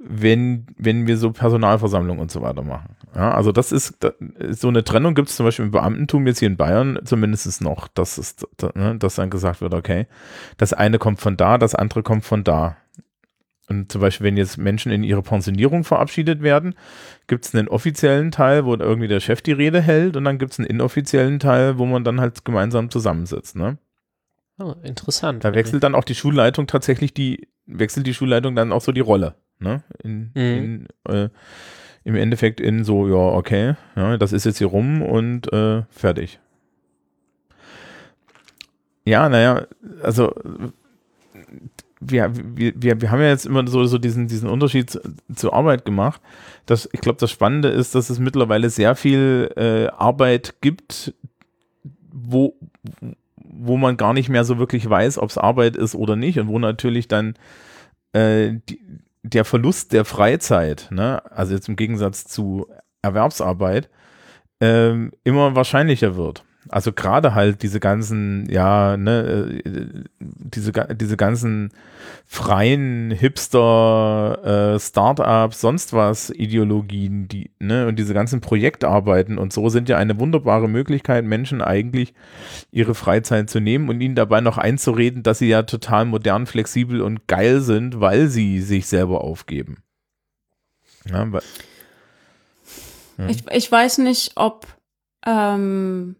[0.00, 2.96] wenn, wenn wir so Personalversammlungen und so weiter machen.
[3.14, 4.12] Ja, also das ist, da,
[4.50, 7.88] so eine Trennung gibt es zum Beispiel im Beamtentum jetzt hier in Bayern zumindest noch,
[7.88, 8.36] dass, es,
[8.74, 10.06] ne, dass dann gesagt wird, okay,
[10.56, 12.76] das eine kommt von da, das andere kommt von da.
[13.68, 16.74] Und zum Beispiel, wenn jetzt Menschen in ihre Pensionierung verabschiedet werden,
[17.26, 20.52] gibt es einen offiziellen Teil, wo irgendwie der Chef die Rede hält und dann gibt
[20.52, 23.56] es einen inoffiziellen Teil, wo man dann halt gemeinsam zusammensitzt.
[23.56, 23.78] Ne?
[24.58, 25.44] Oh, interessant.
[25.44, 29.00] Da wechselt dann auch die Schulleitung tatsächlich die, wechselt die Schulleitung dann auch so die
[29.00, 29.34] Rolle.
[29.58, 29.82] Ne?
[30.02, 30.86] In, Mhm.
[31.06, 31.28] in, äh,
[32.06, 36.38] Im Endeffekt in so, ja, okay, ja, das ist jetzt hier rum und äh, fertig.
[39.06, 39.66] Ja, naja,
[40.02, 40.34] also
[42.06, 45.00] wir, wir, wir, haben ja jetzt immer so, so diesen, diesen Unterschied zu,
[45.34, 46.20] zur Arbeit gemacht.
[46.66, 51.14] Das, ich glaube, das Spannende ist, dass es mittlerweile sehr viel äh, Arbeit gibt,
[52.12, 52.56] wo,
[53.36, 56.48] wo man gar nicht mehr so wirklich weiß, ob es Arbeit ist oder nicht und
[56.48, 57.34] wo natürlich dann
[58.12, 58.80] äh, die,
[59.22, 62.66] der Verlust der Freizeit, ne, also jetzt im Gegensatz zu
[63.02, 63.88] Erwerbsarbeit,
[64.60, 66.44] ähm, immer wahrscheinlicher wird.
[66.68, 71.70] Also gerade halt diese ganzen, ja, ne, äh, diese, diese ganzen
[72.26, 79.68] freien Hipster, äh, Startups, sonst was Ideologien, die, ne, und diese ganzen Projektarbeiten und so
[79.68, 82.14] sind ja eine wunderbare Möglichkeit, Menschen eigentlich
[82.70, 87.00] ihre Freizeit zu nehmen und ihnen dabei noch einzureden, dass sie ja total modern, flexibel
[87.02, 89.78] und geil sind, weil sie sich selber aufgeben.
[91.06, 91.42] Ja, weil,
[93.16, 93.28] Mhm.
[93.28, 94.66] Ich, ich weiß nicht, ob
[95.26, 96.16] ähm,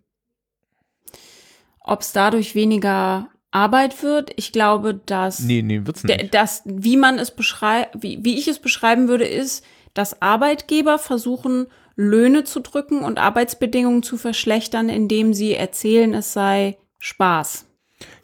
[1.85, 4.33] ob es dadurch weniger Arbeit wird.
[4.35, 6.35] Ich glaube, dass nee, nee, wird's nicht.
[6.35, 11.69] das, wie man es beschreibt, wie, wie ich es beschreiben würde, ist, dass Arbeitgeber versuchen,
[11.95, 17.67] Löhne zu drücken und Arbeitsbedingungen zu verschlechtern, indem sie erzählen, es sei Spaß.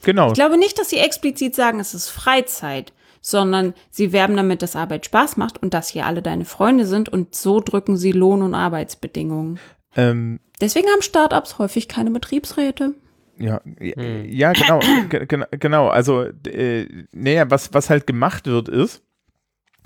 [0.03, 0.29] Genau.
[0.29, 4.75] Ich glaube nicht, dass sie explizit sagen, es ist Freizeit, sondern sie werben damit, dass
[4.75, 8.43] Arbeit Spaß macht und dass hier alle deine Freunde sind und so drücken sie Lohn-
[8.43, 9.61] und Arbeitsbedingungen.
[9.95, 12.95] Ähm, Deswegen haben Startups häufig keine Betriebsräte.
[13.41, 15.89] Ja, ja, genau, ge- gen- genau.
[15.89, 19.03] Also, äh, naja, was, was halt gemacht wird, ist,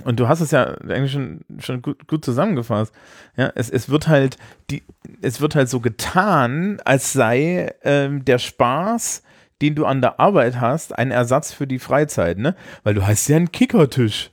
[0.05, 2.93] und du hast es ja eigentlich schon, schon gut, gut zusammengefasst,
[3.37, 4.37] ja, es, es wird halt,
[4.71, 4.83] die,
[5.23, 9.23] es wird halt so getan, als sei ähm, der Spaß,
[9.63, 12.57] den du an der Arbeit hast, ein Ersatz für die Freizeit, ne?
[12.83, 14.31] Weil du hast ja einen Kickertisch.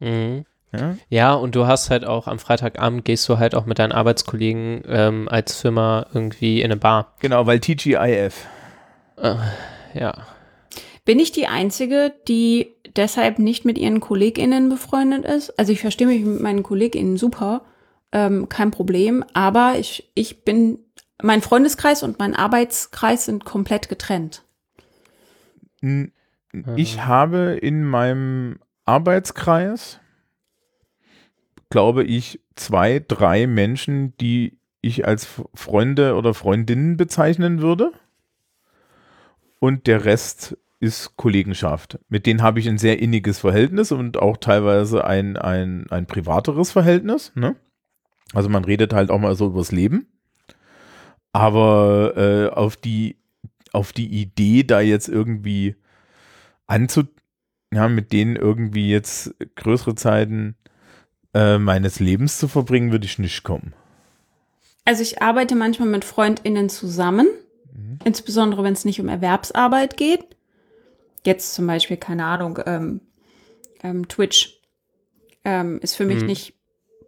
[0.00, 0.44] Mhm.
[0.72, 0.96] Ja?
[1.08, 4.82] Ja, und du hast halt auch am Freitagabend gehst du halt auch mit deinen Arbeitskollegen
[4.86, 7.14] ähm, als Firma irgendwie in eine Bar.
[7.20, 8.46] Genau, weil TGIF.
[9.94, 10.14] Ja.
[11.04, 15.58] Bin ich die Einzige, die deshalb nicht mit ihren KollegInnen befreundet ist?
[15.58, 17.62] Also ich verstehe mich mit meinen KollegInnen super,
[18.12, 20.78] ähm, kein Problem, aber ich, ich bin,
[21.22, 24.44] mein Freundeskreis und mein Arbeitskreis sind komplett getrennt.
[26.76, 29.98] Ich habe in meinem Arbeitskreis,
[31.72, 37.92] glaube ich, zwei, drei Menschen, die ich als Freunde oder Freundinnen bezeichnen würde.
[39.58, 41.98] Und der Rest ist Kollegenschaft.
[42.10, 46.72] Mit denen habe ich ein sehr inniges Verhältnis und auch teilweise ein, ein, ein privateres
[46.72, 47.32] Verhältnis.
[47.36, 47.56] Ne?
[48.34, 50.08] Also man redet halt auch mal so übers Leben.
[51.32, 53.16] Aber äh, auf die
[53.72, 55.76] auf die Idee, da jetzt irgendwie
[56.66, 57.04] anzu,
[57.72, 60.56] ja, mit denen irgendwie jetzt größere Zeiten
[61.34, 63.74] äh, meines Lebens zu verbringen, würde ich nicht kommen.
[64.84, 67.28] Also ich arbeite manchmal mit FreundInnen zusammen,
[67.74, 67.98] Mhm.
[68.04, 70.36] insbesondere wenn es nicht um Erwerbsarbeit geht.
[71.24, 73.00] Jetzt zum Beispiel, keine Ahnung, ähm,
[73.82, 74.60] ähm, Twitch
[75.44, 76.26] ähm, ist für mich Mhm.
[76.26, 76.54] nicht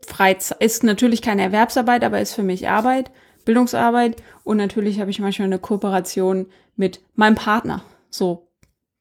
[0.07, 3.11] Freizeit, ist natürlich keine Erwerbsarbeit, aber ist für mich Arbeit,
[3.45, 4.23] Bildungsarbeit.
[4.45, 6.47] Und natürlich habe ich manchmal eine Kooperation
[6.77, 7.83] mit meinem Partner.
[8.11, 8.49] So,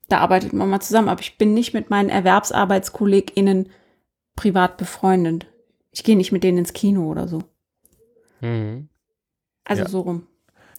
[0.10, 3.70] da arbeitet man mal zusammen, aber ich bin nicht mit meinen ErwerbsarbeitskollegInnen
[4.36, 5.48] privat befreundet.
[5.92, 7.40] Ich gehe nicht mit denen ins Kino oder so.
[8.42, 8.90] Mhm.
[9.66, 9.90] Also Ja.
[9.90, 10.28] so rum.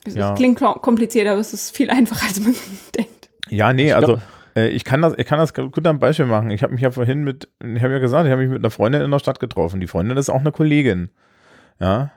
[0.04, 0.34] Es Ja.
[0.34, 2.54] klingt klo- kompliziert, aber es ist viel einfacher, als man
[2.96, 3.30] denkt.
[3.48, 4.20] Ja, nee, Ich also
[4.56, 6.50] äh, ich kann das, ich kann das gut am Beispiel machen.
[6.50, 8.70] Ich habe mich ja vorhin mit, ich habe ja gesagt, ich habe mich mit einer
[8.70, 9.80] Freundin in der Stadt getroffen.
[9.80, 11.10] Die Freundin ist auch eine Kollegin.
[11.80, 12.12] Ja.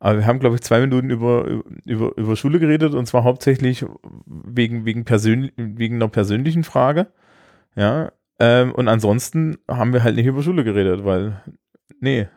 [0.00, 1.44] Aber wir haben, glaube ich, zwei Minuten über,
[1.84, 3.84] über, über Schule geredet und zwar hauptsächlich
[4.26, 7.08] wegen, wegen, persönlich, wegen einer persönlichen Frage.
[7.74, 8.12] Ja.
[8.40, 11.42] Ähm, und ansonsten haben wir halt nicht über Schule geredet, weil,
[12.00, 12.28] nee,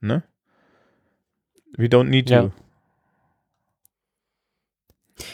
[0.00, 0.22] ne?
[1.76, 2.42] We don't need Ja.
[2.42, 2.52] to.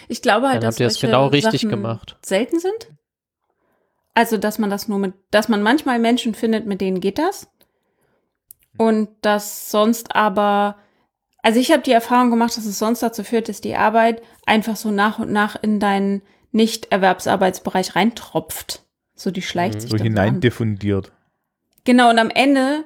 [0.08, 2.16] Ich glaube halt, Dann dass habt ihr es solche genau richtig Sachen gemacht.
[2.24, 2.90] selten sind.
[4.14, 7.48] Also, dass man das nur mit, dass man manchmal Menschen findet, mit denen geht das.
[8.78, 10.76] Und dass sonst aber,
[11.42, 14.76] also ich habe die Erfahrung gemacht, dass es sonst dazu führt, dass die Arbeit einfach
[14.76, 18.84] so nach und nach in deinen Nicht-Erwerbsarbeitsbereich reintropft.
[19.14, 19.80] So, die schleicht Mhm.
[19.80, 20.40] sich So dann so hinein an.
[20.40, 21.12] diffundiert.
[21.84, 22.84] Genau, und am Ende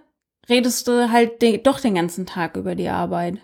[0.49, 3.39] redest du halt de doch den ganzen Tag über die Arbeit.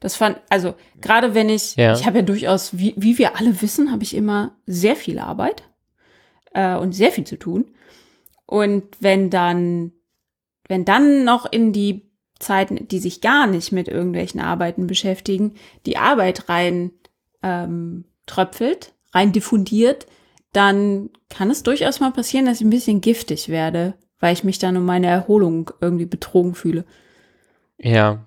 [0.00, 1.92] Das fand, also gerade wenn ich, Ja.
[1.92, 5.64] ich habe ja durchaus, wie, wie wir alle wissen, habe ich immer sehr viel Arbeit
[6.54, 7.64] äh, und sehr viel zu tun.
[8.46, 9.92] Und wenn dann,
[10.68, 12.08] wenn dann noch in die
[12.38, 16.92] Zeiten, die sich gar nicht mit irgendwelchen Arbeiten beschäftigen, die Arbeit rein
[17.42, 20.06] ähm, tröpfelt, rein diffundiert,
[20.52, 24.58] dann kann es durchaus mal passieren, dass ich ein bisschen giftig werde, weil ich mich
[24.58, 26.84] dann um meine Erholung irgendwie betrogen fühle.
[27.78, 28.24] Ja,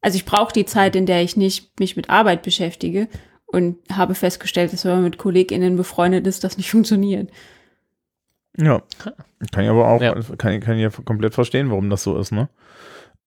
[0.00, 3.08] Also ich brauche die Zeit, in der ich nicht mich mit Arbeit beschäftige
[3.46, 7.30] und habe festgestellt, dass wenn man mit KollegInnen befreundet ist, das nicht funktioniert.
[8.56, 8.82] Ja.
[9.52, 10.12] Kann ich aber auch, Ja.
[10.36, 12.48] kann, ich- kann ich ja komplett verstehen, warum das so ist, ne?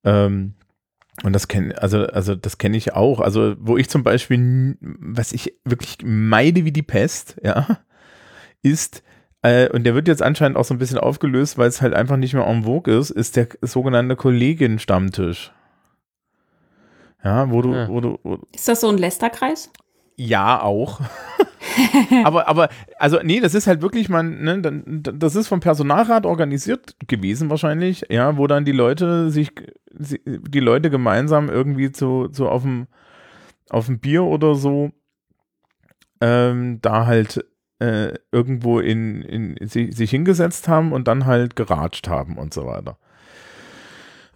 [0.03, 0.53] Ähm,
[1.23, 3.19] und das kenne, also, also das kenne ich auch.
[3.19, 7.79] Also, wo ich zum Beispiel, was ich wirklich meide wie die Pest, ja,
[8.63, 9.03] ist,
[9.43, 12.17] äh, und der wird jetzt anscheinend auch so ein bisschen aufgelöst, weil es halt einfach
[12.17, 15.51] nicht mehr en vogue ist, ist der sogenannte Kollegin-Stammtisch.
[17.23, 17.87] Ja, wo du, Ja.
[17.87, 19.69] wo du, wo, Ist das so ein Lästerkreis?
[20.15, 21.01] ja, auch.
[22.23, 26.25] aber, aber, also, nee, das ist halt wirklich, man, ne, dann- das ist vom Personalrat
[26.25, 29.51] organisiert gewesen wahrscheinlich, ja, wo dann die Leute sich,
[29.97, 32.87] sie- die Leute gemeinsam irgendwie zu, zu auf dem,
[33.69, 34.91] auf dem Bier oder so,
[36.21, 37.43] ähm, da halt
[37.83, 42.65] äh, irgendwo in, in sich, sich hingesetzt haben und dann halt geratscht haben und so
[42.65, 42.97] weiter.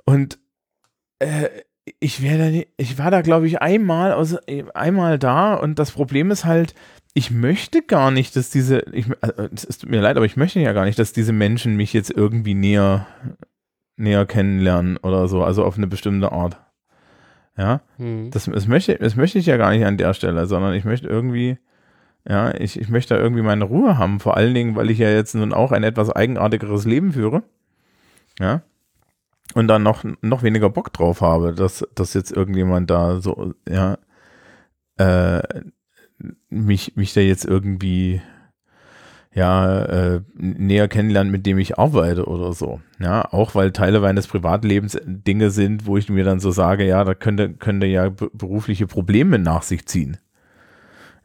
[0.04, 0.38] Und
[1.20, 1.48] äh,
[2.02, 4.36] ich da, ich war da glaube ich einmal aus,
[4.74, 6.76] einmal da und das Problem ist halt,
[7.14, 10.60] ich möchte gar nicht, dass diese, ich, also, es tut mir leid, aber ich möchte
[10.60, 13.08] ja gar nicht, dass diese Menschen mich jetzt irgendwie näher,
[13.96, 16.60] näher kennenlernen oder so, also auf eine bestimmte Art.
[17.58, 18.30] Ja, hm.
[18.30, 21.08] das, das, möchte, das möchte ich ja gar nicht an der Stelle, sondern ich möchte
[21.08, 21.58] irgendwie,
[22.28, 25.10] ja, ich, ich möchte da irgendwie meine Ruhe haben, vor allen Dingen, weil ich ja
[25.10, 27.44] jetzt nun auch ein etwas eigenartigeres Leben führe.
[28.40, 28.62] Ja.
[29.54, 33.98] Und dann noch, noch weniger Bock drauf habe, dass, dass jetzt irgendjemand da so, ja,
[34.98, 35.42] äh,
[36.50, 38.22] mich, mich da jetzt irgendwie
[39.34, 42.82] ja, äh, näher kennenlernen, mit dem ich arbeite oder so.
[43.00, 47.04] Ja, auch weil Teile meines Privatlebens Dinge sind, wo ich mir dann so sage, ja,
[47.04, 50.18] da könnte, könnte ja be- berufliche Probleme nach sich ziehen.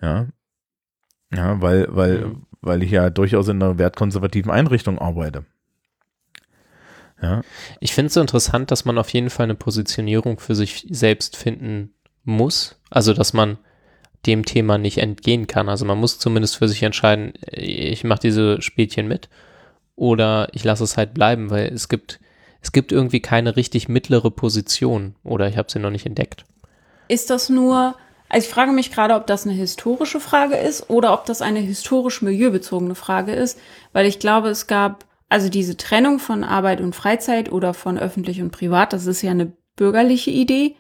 [0.03, 0.27] Ja.
[1.35, 2.43] Ja, weil, weil, Mhm.
[2.61, 5.45] weil ich ja durchaus in einer wertkonservativen Einrichtung arbeite.
[7.21, 7.43] Ja.
[7.81, 11.37] Ich finde es so interessant, dass man auf jeden Fall eine Positionierung für sich selbst
[11.37, 11.95] finden
[12.25, 12.81] muss.
[12.91, 13.59] Also, dass man
[14.27, 15.69] dem Thema nicht entgehen kann.
[15.69, 19.29] Also man muss zumindest für sich entscheiden, ich mache diese Spätchen mit
[19.97, 22.21] oder ich lasse es halt bleiben, weil es gibt,
[22.61, 26.45] es gibt irgendwie keine richtig mittlere Position oder ich habe sie noch nicht entdeckt.
[27.09, 27.97] Ist das nur,
[28.33, 31.61] also ich frage mich gerade, ob das eine historische Frage ist oder ob das eine
[31.61, 33.59] historisch milieubezogene Frage ist,
[33.93, 38.41] weil ich glaube, es gab, also diese Trennung von Arbeit und Freizeit oder von öffentlich
[38.43, 40.77] und privat, das ist ja eine bürgerliche Idee.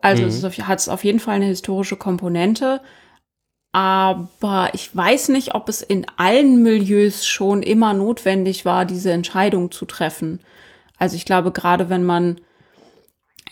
[0.00, 0.28] Also Mhm.
[0.28, 2.80] es auf, hat es auf jeden Fall eine historische Komponente.
[3.72, 9.70] aber ich weiß nicht, ob es in allen Milieus schon immer notwendig war, diese Entscheidung
[9.70, 10.40] zu treffen.
[10.98, 12.40] Also ich glaube, gerade wenn man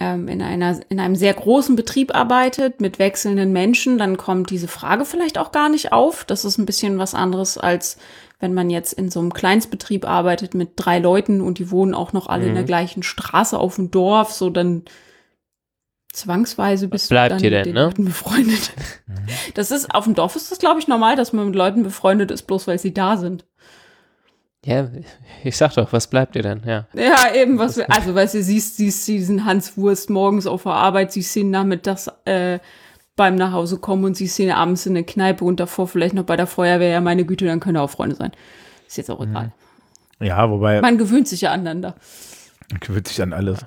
[0.01, 5.05] in, einer, in einem sehr großen Betrieb arbeitet mit wechselnden Menschen, dann kommt diese Frage
[5.05, 6.25] vielleicht auch gar nicht auf.
[6.25, 7.99] Das ist ein bisschen was anderes, als
[8.41, 12.13] wenn man jetzt in so einem Kleinstbetrieb arbeitet mit drei Leuten und die wohnen auch
[12.13, 14.83] noch alle in der gleichen Straße auf dem Dorf, so dann
[16.13, 17.85] zwangsweise bist bleibt du dann mit den ne?
[17.85, 18.73] Leuten befreundet.
[19.55, 22.31] Das ist, auf dem Dorf ist das, glaube ich, normal, dass man mit Leuten befreundet
[22.31, 23.45] ist, bloß weil sie da sind.
[24.65, 24.89] Ja,
[25.43, 26.63] ich sag doch, was bleibt dir denn?
[26.67, 26.87] Ja.
[26.95, 30.73] Ja, eben, was wir, also, weißt du, siehst, siehst diesen Hans Wurst morgens auf der
[30.73, 32.59] Arbeit, siehst ihn nachmittags, äh,
[33.17, 36.47] beim Nachhausekommen und siehst ihn abends in der Kneipe und davor vielleicht noch bei der
[36.47, 38.33] Feuerwehr, ja, meine Güte, dann können auch Freunde sein.
[38.89, 39.53] Ist jetzt auch egal.
[40.21, 41.95] Ja, wobei, Man gewöhnt sich ja aneinander.
[42.71, 43.61] man gewöhnt sich an alles.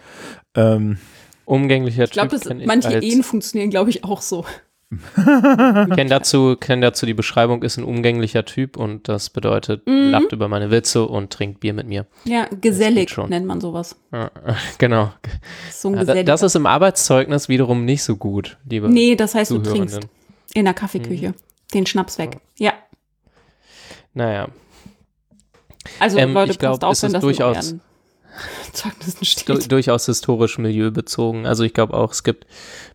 [0.55, 0.97] Ähm,
[1.45, 4.45] Umgänglicher Ich glaube, Typ das- manche Ehen funktionieren, glaube ich, auch so.
[5.95, 10.11] kenn dazu, kenn dazu die Beschreibung, ist ein umgänglicher Typ und das bedeutet, Mhm.
[10.11, 12.05] lacht über meine Witze und trinkt Bier mit mir.
[12.23, 13.30] Ja, gesellig schon.
[13.30, 13.97] nennt man sowas.
[14.14, 14.31] Ja,
[14.77, 15.11] genau.
[15.72, 16.26] So ein gesellig.
[16.26, 19.99] Das ist im Arbeitszeugnis wiederum nicht so gut, liebe nee, das heißt, du trinkst
[20.53, 21.34] in der Kaffeeküche
[21.73, 22.38] den Schnaps weg.
[22.57, 22.73] Ja.
[24.14, 24.47] Naja,
[25.99, 27.76] Also Ähm, Leute, ich glaub, passt auf, es wenn ist das durchaus-
[28.73, 29.72] Zeugnissen du steht.
[29.72, 31.45] durchaus historisch milieubezogen.
[31.45, 32.45] Also ich glaube auch, es gibt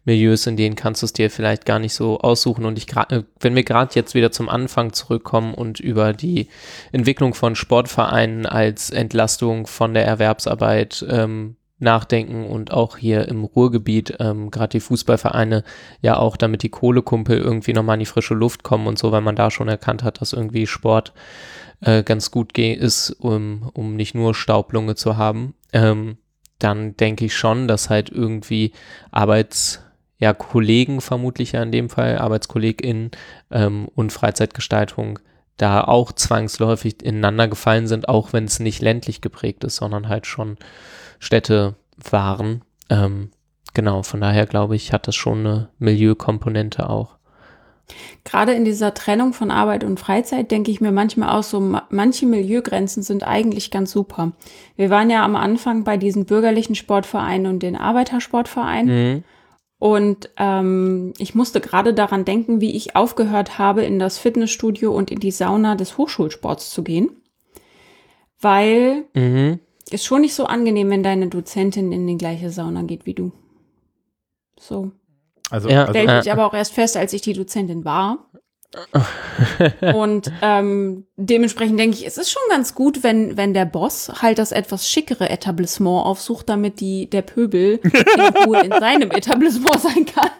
[0.04, 2.64] Milieus, in denen kannst du es dir vielleicht gar nicht so aussuchen.
[2.64, 6.48] Und ich gerade, wenn wir gerade jetzt wieder zum Anfang zurückkommen und über die
[6.92, 14.16] Entwicklung von Sportvereinen als Entlastung von der Erwerbsarbeit ähm, nachdenken und auch hier im Ruhrgebiet,
[14.20, 15.64] ähm, gerade die Fußballvereine,
[16.00, 19.20] ja auch damit die Kohlekumpel irgendwie nochmal in die frische Luft kommen und so, weil
[19.20, 21.12] man da schon erkannt hat, dass irgendwie Sport
[21.82, 26.16] äh, ganz gut ist, um, um nicht nur Staublunge zu haben, ähm,
[26.58, 28.72] dann denke ich schon, dass halt irgendwie
[29.10, 29.80] Arbeits,
[30.18, 33.10] ja, Kollegen vermutlich ja in dem Fall, ArbeitskollegInnen
[33.50, 35.18] ähm, und Freizeitgestaltung
[35.56, 40.26] da auch zwangsläufig ineinander gefallen sind, auch wenn es nicht ländlich geprägt ist, sondern halt
[40.26, 40.56] schon
[41.18, 41.74] Städte
[42.10, 42.62] waren.
[42.88, 43.30] Ähm,
[43.74, 47.16] genau, von daher glaube ich, hat das schon eine Milieukomponente auch.
[48.24, 51.86] Gerade in dieser Trennung von Arbeit und Freizeit denke ich mir manchmal auch so, ma-
[51.90, 54.32] manche Milieugrenzen sind eigentlich ganz super.
[54.76, 59.14] Wir waren ja am Anfang bei diesen bürgerlichen Sportvereinen und den Arbeitersportvereinen.
[59.14, 59.24] Mhm.
[59.78, 65.10] Und ähm, ich musste gerade daran denken, wie ich aufgehört habe, in das Fitnessstudio und
[65.10, 67.10] in die Sauna des Hochschulsports zu gehen.
[68.40, 69.58] Weil Mhm.
[69.90, 73.32] ist schon nicht so angenehm, wenn deine Dozentin in die gleiche Sauna geht wie du.
[74.58, 74.92] So.
[75.52, 78.30] Also, Ja, also Stellte ich aber auch erst fest, als ich die Dozentin war.
[79.94, 84.38] Und ähm, dementsprechend denke ich, es ist schon ganz gut, wenn, wenn der Boss halt
[84.38, 90.06] das etwas schickere Etablissement aufsucht, damit die, der Pöbel in Ruhe in seinem Etablissement sein
[90.06, 90.30] kann.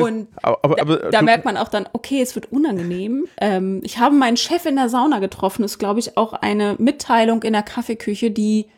[0.00, 3.26] Und aber, aber, aber da du, merkt man auch dann, okay, es wird unangenehm.
[3.38, 7.42] Ähm, ich habe meinen Chef in der Sauna getroffen, ist, glaube ich, auch eine Mitteilung
[7.42, 8.70] in der Kaffeeküche, die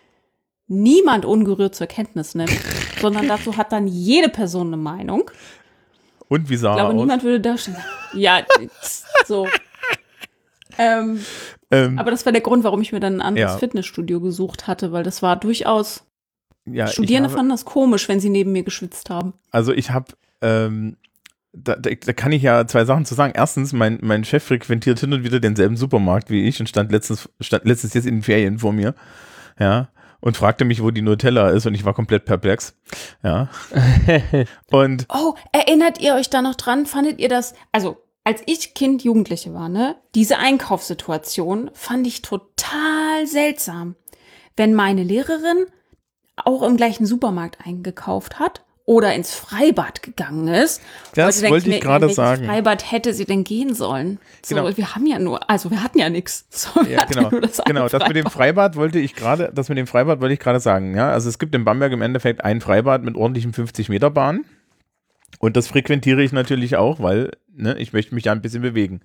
[0.67, 2.51] niemand ungerührt zur Kenntnis nimmt,
[3.01, 5.31] sondern dazu hat dann jede Person eine Meinung.
[6.29, 7.01] und wie sah Ich er glaube, aus?
[7.01, 7.77] niemand würde da stehen.
[8.15, 8.41] Ja,
[9.27, 9.47] so.
[10.79, 11.21] Ähm,
[11.71, 13.59] Ähm, aber das war der Grund, warum ich mir dann ein anderes Ja.
[13.59, 16.05] Fitnessstudio gesucht hatte, weil das war durchaus.
[16.65, 19.33] ja, Studierende habe- fanden das komisch, wenn sie neben mir geschwitzt haben.
[19.51, 20.07] Also ich habe,
[20.43, 20.97] ähm,
[21.53, 23.33] da, da, da kann ich ja zwei Sachen zu sagen.
[23.35, 27.29] Erstens, mein, mein Chef frequentiert hin und wieder denselben Supermarkt wie ich und stand letztens,
[27.41, 28.95] stand letztens jetzt in den Ferien vor mir,
[29.59, 29.89] ja,
[30.27, 32.75] und fragte mich, wo die Nutella ist und ich war komplett perplex,
[33.23, 33.49] ja.
[34.73, 36.87] und Oh, erinnert ihr euch da noch dran?
[36.87, 37.55] Fandet ihr das?
[37.71, 39.95] Also, als ich Kind, Jugendliche war, ne?
[40.17, 43.95] Diese Einkaufssituation fand ich total seltsam.
[44.57, 45.67] Wenn meine Lehrerin
[46.35, 50.81] auch im gleichen Supermarkt eingekauft hat oder ins Freibad gegangen ist.
[51.15, 52.47] Das denke wollte ich gerade sagen.
[52.47, 54.19] Freibad hätte sie denn gehen sollen?
[54.45, 54.77] So, Genau.
[54.77, 56.47] wir haben ja nur, also wir hatten ja nichts.
[56.51, 57.29] So, Ja, genau.
[57.31, 58.33] das genau, das mit dem Freibad.
[58.33, 61.11] Freibad wollte ich gerade, das mit dem Freibad wollte ich gerade sagen, ja.
[61.11, 64.45] Also es gibt in Bamberg im Endeffekt ein Freibad mit ordentlichen 50 Meter Bahn.
[65.41, 69.01] Und das frequentiere ich natürlich auch, weil, ne, ich möchte mich ja ein bisschen bewegen.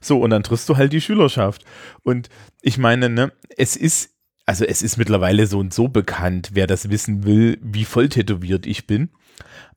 [0.00, 1.64] So, und dann triffst du halt die Schülerschaft.
[2.02, 2.30] Und
[2.62, 4.09] ich meine, ne, es ist,
[4.50, 8.66] also es ist mittlerweile so und so bekannt, wer das wissen will, wie voll tätowiert
[8.66, 9.10] ich bin.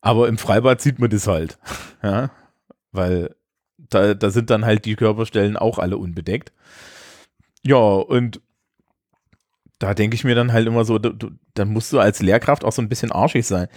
[0.02, 1.60] Aber im Freibad sieht man das halt.
[2.02, 2.32] Ja,
[2.92, 3.36] weil
[3.78, 6.52] da, da sind dann halt die Körperstellen auch alle unbedeckt.
[7.64, 8.42] Ja, und
[9.78, 12.72] da denke ich mir dann halt immer so, du, dann musst du als Lehrkraft auch
[12.72, 13.68] so ein bisschen arschig sein.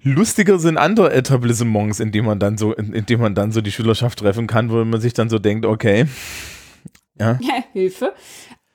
[0.00, 3.60] Lustiger sind andere Etablissements, in denen man dann so, in, in dem man dann so
[3.60, 6.06] die Schülerschaft treffen kann, wo man sich dann so denkt, okay,
[7.18, 8.14] ja, Ja, Hilfe.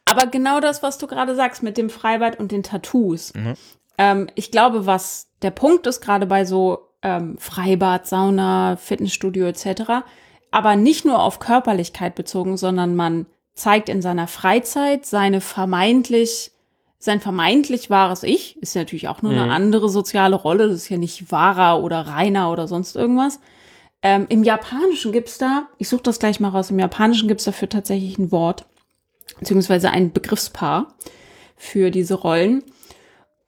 [0.10, 3.34] Aber genau das, was du gerade sagst mit dem Freibad und den Tattoos.
[3.34, 3.54] Mhm.
[3.98, 10.04] Ähm, ich glaube, was der Punkt ist, gerade bei so ähm, Freibad, Sauna, Fitnessstudio etc.,
[10.52, 16.52] aber nicht nur auf Körperlichkeit bezogen, sondern man zeigt in seiner Freizeit seine vermeintlich,
[16.98, 19.38] sein vermeintlich wahres Ich, ist natürlich auch nur Mhm.
[19.40, 23.40] eine andere soziale Rolle, das ist ja nicht wahrer oder reiner oder sonst irgendwas.
[24.02, 27.68] Ähm, Im Japanischen gibt's da, ich suche das gleich mal raus, im Japanischen gibt's dafür
[27.68, 28.66] tatsächlich ein Wort,
[29.38, 30.96] beziehungsweise ein Begriffspaar
[31.56, 32.64] für diese Rollen.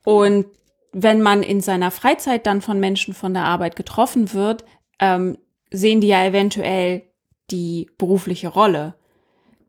[0.04, 0.46] Und
[0.92, 4.66] wenn man in seiner Freizeit dann von Menschen von der Arbeit getroffen wird,
[5.00, 5.38] ähm,
[5.72, 7.04] sehen die ja eventuell
[7.50, 8.96] die berufliche Rolle.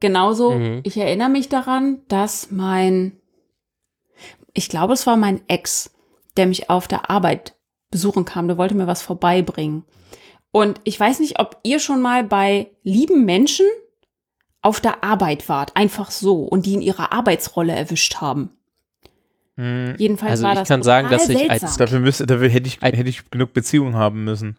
[0.00, 0.80] Genauso, Mhm.
[0.82, 3.20] ich erinnere mich daran, dass mein,
[4.52, 5.92] ich glaube, es war mein Ex,
[6.36, 7.54] der mich auf der Arbeit
[7.90, 9.84] besuchen kam, der wollte mir was vorbeibringen.
[10.50, 13.66] Und ich weiß nicht, ob ihr schon mal bei lieben Menschen
[14.62, 18.50] auf der Arbeit wart, einfach so, und die in ihrer Arbeitsrolle erwischt haben.
[19.56, 21.76] Hm, Jedenfalls Also war ich das kann sagen, dass ich als-.
[21.76, 24.56] Dafür, müsste, dafür hätte, ich, hätte ich genug Beziehungen haben müssen.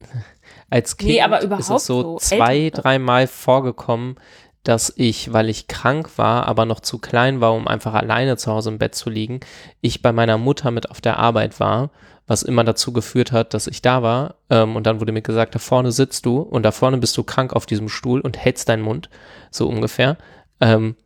[0.70, 4.16] Als Kind Nee, aber ist es so so zwei, dreimal vorgekommen,
[4.64, 8.50] dass ich, weil ich krank war, aber noch zu klein war, um einfach alleine zu
[8.50, 9.40] Hause im Bett zu liegen,
[9.80, 11.90] ich bei meiner Mutter mit auf der Arbeit war,
[12.26, 14.34] was immer dazu geführt hat, dass ich da war.
[14.50, 17.22] Ähm, und dann wurde mir gesagt, da vorne sitzt du und da vorne bist du
[17.24, 19.08] krank auf diesem Stuhl und hältst deinen Mund,
[19.50, 20.16] so ungefähr.
[20.60, 20.96] Ähm,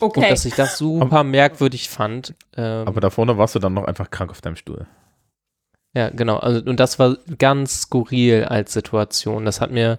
[0.00, 0.28] Und Okay.
[0.30, 2.34] dass ich das super merkwürdig fand.
[2.56, 4.86] Ähm, Aber da vorne warst du dann noch einfach krank auf deinem Stuhl.
[5.94, 6.36] Ja, genau.
[6.38, 9.44] Also, und das war ganz skurril als Situation.
[9.44, 9.98] Das hat mir,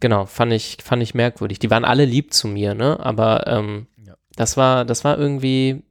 [0.00, 1.58] genau, fand ich, fand ich merkwürdig.
[1.58, 2.98] Die waren alle lieb zu mir, ne?
[3.00, 4.14] Aber ähm, Ja.
[4.36, 5.82] das war, das war irgendwie,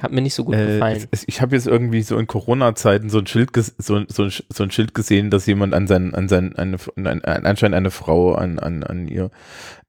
[0.00, 0.96] hat mir nicht so gut Äh, gefallen.
[0.96, 4.30] es, es, ich habe jetzt irgendwie so in Corona-Zeiten so ein Schild so, so, ein,
[4.48, 8.34] so ein Schild gesehen, dass jemand an sein, an sein, eine, an, anscheinend eine Frau
[8.34, 9.30] an, an, an ihr,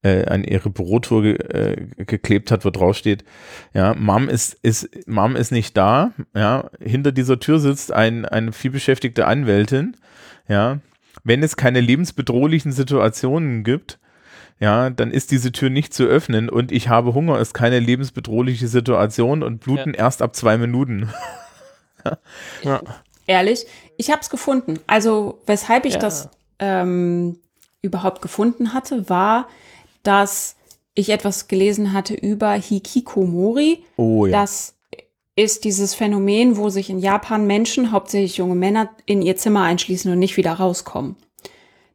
[0.03, 3.25] äh, an ihre Bürotour ge, äh, geklebt hat, wo drauf steht,
[3.73, 8.53] ja, Mom ist, ist, Mom ist nicht da, ja, hinter dieser Tür sitzt ein, eine
[8.53, 9.97] vielbeschäftigte Anwältin,
[10.47, 10.79] ja,
[11.23, 13.99] wenn es keine lebensbedrohlichen Situationen gibt,
[14.59, 18.67] ja, dann ist diese Tür nicht zu öffnen und ich habe Hunger, ist keine lebensbedrohliche
[18.67, 21.09] Situation und bluten erst ab zwei Minuten.
[22.63, 22.81] ja.
[23.27, 23.65] Ehrlich,
[23.97, 24.79] ich habe es gefunden.
[24.87, 25.99] Also weshalb ich Ja.
[25.99, 26.29] das
[26.59, 27.39] ähm,
[27.81, 29.47] überhaupt gefunden hatte, war,
[30.03, 30.55] dass
[30.95, 33.83] ich etwas gelesen hatte über Hikikomori.
[33.97, 34.39] Oh ja.
[34.41, 34.75] Das
[35.35, 40.11] ist dieses Phänomen, wo sich in Japan Menschen, hauptsächlich junge Männer, in ihr Zimmer einschließen
[40.11, 41.15] und nicht wieder rauskommen.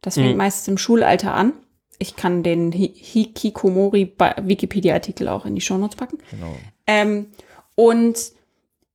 [0.01, 0.37] Das fängt Mhm.
[0.37, 1.51] meistens im Schulalter an.
[2.03, 6.17] Ich kann den Hi- Hikikomori Wikipedia-Artikel auch in die Shownotes packen.
[6.29, 6.53] genau.
[6.85, 7.27] Ähm,
[7.75, 8.17] und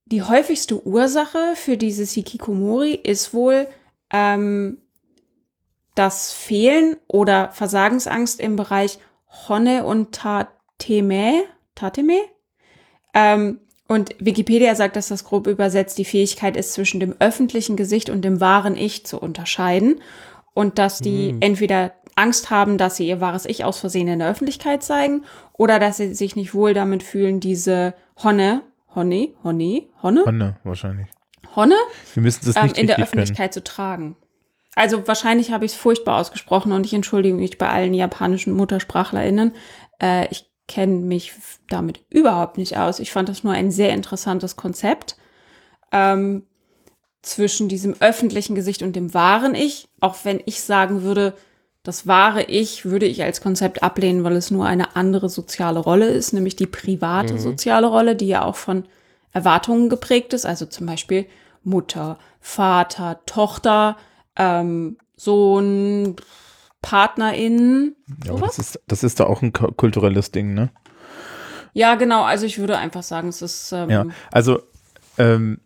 [0.04, 3.66] die häufigste Ursache für dieses Hikikomori ist wohl
[4.10, 4.78] ähm,
[5.94, 8.98] das Fehlen oder Versagensangst im Bereich
[9.48, 11.42] Honne und Tateme.
[11.74, 12.18] Tateme?
[13.14, 18.10] Ähm, und Wikipedia sagt, dass das grob übersetzt die Fähigkeit ist, zwischen dem öffentlichen Gesicht
[18.10, 20.00] und dem wahren Ich zu unterscheiden.
[20.54, 21.38] Und dass die Hm.
[21.40, 25.78] entweder Angst haben, dass sie ihr wahres Ich aus Versehen in der Öffentlichkeit zeigen oder
[25.78, 28.62] dass sie sich nicht wohl damit fühlen, diese Honne,
[28.94, 31.06] Honne, Honne, Honne, Honne wahrscheinlich.
[31.54, 31.76] Honne
[32.14, 33.22] Wir müssen das ähm, nicht in der richtig können.
[33.22, 34.16] Öffentlichkeit zu tragen.
[34.74, 39.52] Also wahrscheinlich habe ich es furchtbar ausgesprochen und ich entschuldige mich bei allen japanischen MuttersprachlerInnen.
[40.00, 41.32] Äh, ich kenne mich
[41.68, 43.00] damit überhaupt nicht aus.
[43.00, 45.16] Ich fand das nur ein sehr interessantes Konzept.
[45.90, 46.44] Ähm,
[47.22, 51.34] zwischen diesem öffentlichen Gesicht und dem wahren Ich, auch wenn ich sagen würde,
[51.82, 56.08] das wahre Ich würde ich als Konzept ablehnen, weil es nur eine andere soziale Rolle
[56.08, 58.84] ist, nämlich die private soziale Rolle, die ja auch von
[59.32, 61.26] Erwartungen geprägt ist, also zum Beispiel
[61.62, 63.96] Mutter, Vater, Tochter,
[64.36, 66.16] ähm, Sohn,
[66.82, 67.96] PartnerInnen.
[68.24, 70.70] Ja, das, ist, das ist da auch ein ku- kulturelles Ding, ne?
[71.74, 74.06] Ja, genau, also ich würde einfach sagen, es ist, ähm, Ja.
[74.30, 74.62] Also,
[75.18, 75.60] ähm,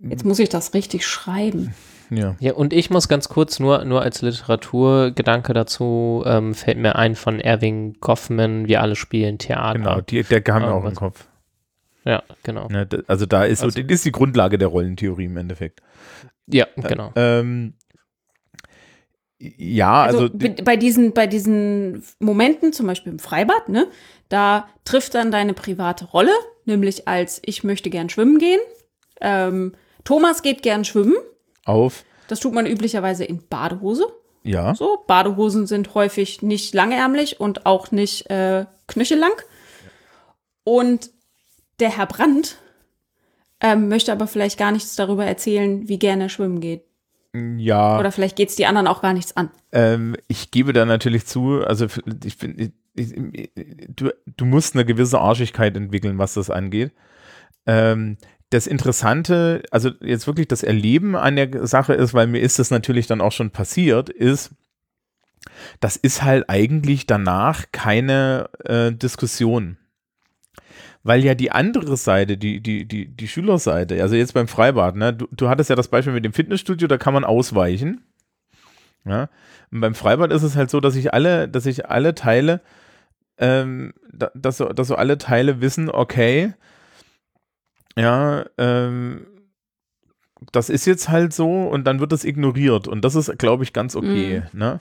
[0.00, 1.74] jetzt muss ich das richtig schreiben.
[2.16, 2.36] Ja.
[2.40, 7.14] Ja, und ich muss ganz kurz nur, nur als Literaturgedanke dazu, ähm, fällt mir ein
[7.14, 9.78] von Erwin Goffman, wir alle spielen Theater.
[9.78, 11.26] Genau, die, der kam mir auch im Kopf.
[12.04, 12.68] Ja, genau.
[12.68, 15.80] Ne, d- also da ist so, Also- das ist die Grundlage der Rollentheorie im Endeffekt.
[16.48, 17.12] Ja, genau.
[17.16, 17.74] Ähm,
[19.38, 23.86] ja, Also, also, bei- bei diesen, bei diesen Momenten, zum Beispiel im Freibad, ne,
[24.28, 26.30] da trifft dann deine private Rolle,
[26.64, 28.60] nämlich als ich möchte gern schwimmen gehen.
[29.20, 29.74] Ähm,
[30.04, 31.14] Thomas geht gern schwimmen.
[31.64, 34.06] Auf, Das tut man üblicherweise in Badehose.
[34.44, 39.32] ja, So, Badehosen sind häufig nicht langärmlich und auch nicht äh, knöchellang.
[40.64, 41.10] Und
[41.80, 42.58] der Herr Brandt
[43.60, 46.84] ähm, möchte aber vielleicht gar nichts darüber erzählen, wie gerne er schwimmen geht.
[47.34, 47.98] ja.
[47.98, 49.50] Oder vielleicht geht es die anderen auch gar nichts an.
[49.72, 51.86] Ähm, ich gebe da natürlich zu, also
[52.24, 53.14] ich bin, ich, ich,
[53.96, 56.92] du, du musst eine gewisse Arschigkeit entwickeln, was das angeht.
[57.66, 58.18] Ähm,
[58.52, 62.70] das Interessante, also jetzt wirklich das Erleben an der Sache ist, weil mir ist das
[62.70, 64.50] natürlich dann auch schon passiert, ist,
[65.80, 69.78] das ist halt eigentlich danach keine äh, Diskussion.
[71.02, 75.14] Weil ja die andere Seite, die, die, die, die Schülerseite, also jetzt beim Freibad, ne,
[75.14, 78.04] du, du hattest ja das Beispiel mit dem Fitnessstudio, da kann man ausweichen.
[79.04, 79.30] Ja.
[79.72, 82.60] Und beim Freibad ist es halt so, dass ich alle, dass ich alle Teile,
[83.38, 86.52] ähm, da, dass, so, dass so alle Teile wissen, okay,
[87.96, 89.26] ja, ähm,
[90.50, 93.72] das ist jetzt halt so und dann wird das ignoriert und das ist, glaube ich,
[93.72, 94.42] ganz okay.
[94.52, 94.80] Ne?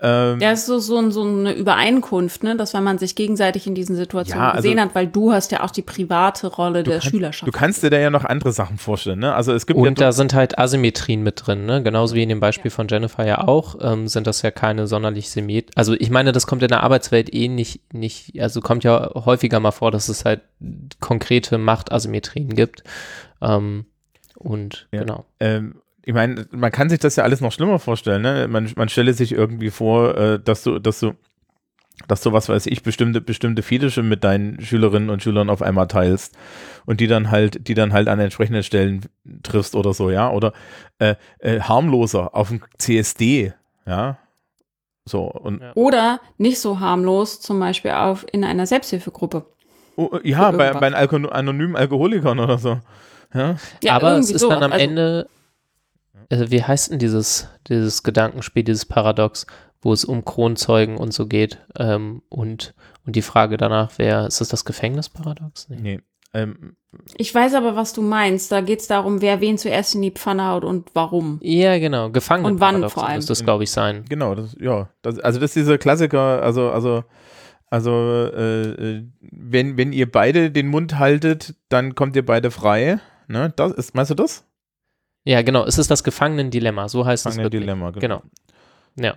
[0.00, 3.66] Ähm, Ja, es ist so, so, so eine Übereinkunft, ne, dass wenn man sich gegenseitig
[3.66, 6.84] in diesen Situationen Ja, also- gesehen hat, weil du hast ja auch die private Rolle
[6.84, 7.48] der kann- Schülerschaft.
[7.48, 9.18] du kannst dir da ja noch andere Sachen vorstellen.
[9.18, 9.34] Ne?
[9.34, 11.82] Also es gibt ja Und da sind halt Asymmetrien mit drin, ne?
[11.82, 15.30] Genauso wie in dem Beispiel von Jennifer ja auch, ähm, sind das ja keine sonderlich
[15.30, 15.74] symmetrischen.
[15.76, 19.58] Also ich meine, das kommt in der Arbeitswelt eh nicht, nicht, also kommt ja häufiger
[19.58, 20.42] mal vor, dass es halt
[21.00, 22.84] konkrete Machtasymmetrien gibt.
[23.42, 23.86] Ähm,
[24.36, 25.00] und Ja.
[25.00, 25.24] genau.
[25.40, 25.74] ähm,
[26.08, 28.22] ich meine, man kann sich das ja alles noch schlimmer vorstellen.
[28.22, 28.48] Ne?
[28.48, 31.12] Man, man stelle sich irgendwie vor, äh, dass du, dass du,
[32.06, 35.86] dass du, was weiß ich, bestimmte, bestimmte Fetische mit deinen Schülerinnen und Schülern auf einmal
[35.86, 36.34] teilst
[36.86, 39.02] und die dann halt, die dann halt an entsprechenden Stellen
[39.42, 40.30] triffst oder so, ja.
[40.30, 40.54] Oder
[40.98, 43.52] äh, äh, harmloser auf dem CSD,
[43.84, 44.16] ja.
[45.04, 45.72] So, und Ja.
[45.74, 49.44] Oder nicht so harmlos, zum Beispiel auf, in einer Selbsthilfegruppe.
[49.96, 52.80] oh, ja, Für bei, bei Alko anonymen Alkoholikern oder so.
[53.34, 53.56] Ja.
[53.82, 54.48] Ja, Aber es ist so.
[54.48, 55.28] dann am Also, Ende,
[56.28, 59.46] äh, wie heißt denn dieses, dieses Gedankenspiel, dieses Paradox,
[59.80, 62.74] wo es um Kronzeugen und so geht ähm, und,
[63.06, 65.68] und die Frage danach, wer, ist das das Gefängnisparadox?
[65.68, 65.78] Nee.
[65.80, 66.00] Nee.
[66.34, 66.76] Ähm,
[67.16, 68.52] Ich weiß aber, was du meinst.
[68.52, 71.38] Da geht es darum, wer wen zuerst in die Pfanne haut und warum.
[71.42, 73.16] Ja, genau, Gefangenenparadox vor allem?
[73.16, 74.04] müsste das, glaube ich, sein.
[74.08, 74.90] Genau, das, ja.
[75.02, 77.04] Das, also das ist dieser Klassiker, also, also,
[77.70, 82.98] also, äh, äh, wenn, wenn ihr beide den Mund haltet, dann kommt ihr beide frei.
[83.26, 83.52] Ne?
[83.56, 84.44] Das ist, meinst du das?
[85.28, 87.60] Ja, genau, es ist das Gefangenendilemma, so heißt es Gefangene wirklich.
[87.60, 88.22] Dilemma, Genau.
[88.96, 89.14] Ja.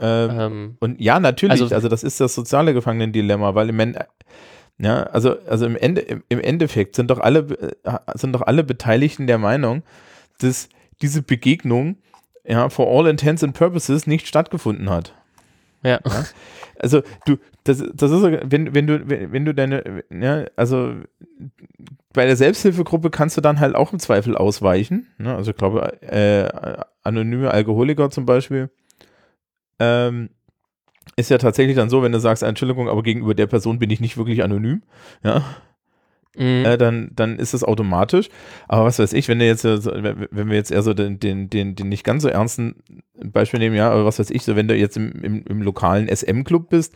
[0.00, 4.04] Ähm, Ähm, und ja, natürlich, also, also- das ist das soziale Gefangenendilemma, weil im Ende,
[4.78, 7.38] ja, also, also im, Ende, im, im Endeffekt sind doch alle,
[7.84, 9.84] äh, sind doch alle Beteiligten der Meinung,
[10.40, 10.68] dass
[11.02, 11.98] diese Begegnung
[12.44, 15.14] ja, for all intents and purposes nicht stattgefunden hat.
[15.82, 16.00] Ja.
[16.78, 20.94] Also du, das, das ist, wenn, wenn du, wenn du deine, ja, also
[22.12, 25.06] bei der Selbsthilfegruppe kannst du dann halt auch im Zweifel ausweichen.
[25.18, 25.34] Ne?
[25.34, 26.48] Also ich glaube, äh,
[27.02, 28.70] anonyme Alkoholiker zum Beispiel,
[29.78, 30.30] ähm,
[31.16, 34.00] ist ja tatsächlich dann so, wenn du sagst, Entschuldigung, aber gegenüber der Person bin ich
[34.00, 34.82] nicht wirklich anonym,
[35.22, 35.44] ja,
[36.36, 36.64] Mhm.
[36.64, 38.28] äh, dann, dann ist es automatisch.
[38.68, 39.78] Aber was weiß ich, wenn jetzt, äh,
[40.30, 42.76] wenn wir jetzt eher so den, den, den, den nicht ganz so ernsten
[43.22, 46.08] Beispiel nehmen, ja, aber was weiß ich, so wenn du jetzt im, im, im lokalen
[46.08, 46.94] SM-Club bist,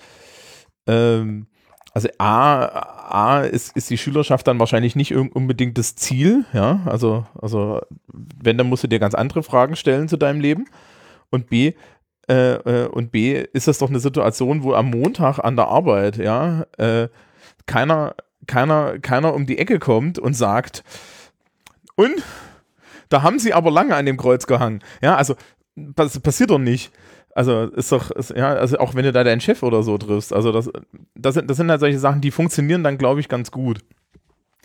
[0.86, 1.46] ähm,
[1.92, 2.64] also A,
[3.08, 7.80] A ist, ist die Schülerschaft dann wahrscheinlich nicht un- unbedingt das Ziel, ja, also, also
[8.12, 10.66] wenn, dann musst du dir ganz andere Fragen stellen zu deinem Leben
[11.30, 11.72] und B,
[12.28, 16.16] äh, äh, und B, ist das doch eine Situation, wo am Montag an der Arbeit,
[16.18, 17.08] ja, äh,
[17.66, 18.14] keiner,
[18.46, 20.82] keiner, keiner um die Ecke kommt und sagt,
[21.94, 22.22] und
[23.08, 24.82] da haben sie aber lange an dem Kreuz gehangen.
[25.02, 25.34] Ja, also
[25.76, 26.92] das passiert doch nicht.
[27.34, 30.32] Also ist doch, ist, ja, also auch wenn du da deinen Chef oder so triffst,
[30.32, 30.70] also das,
[31.14, 33.80] das, sind, das sind halt solche Sachen, die funktionieren dann, glaube ich, ganz gut.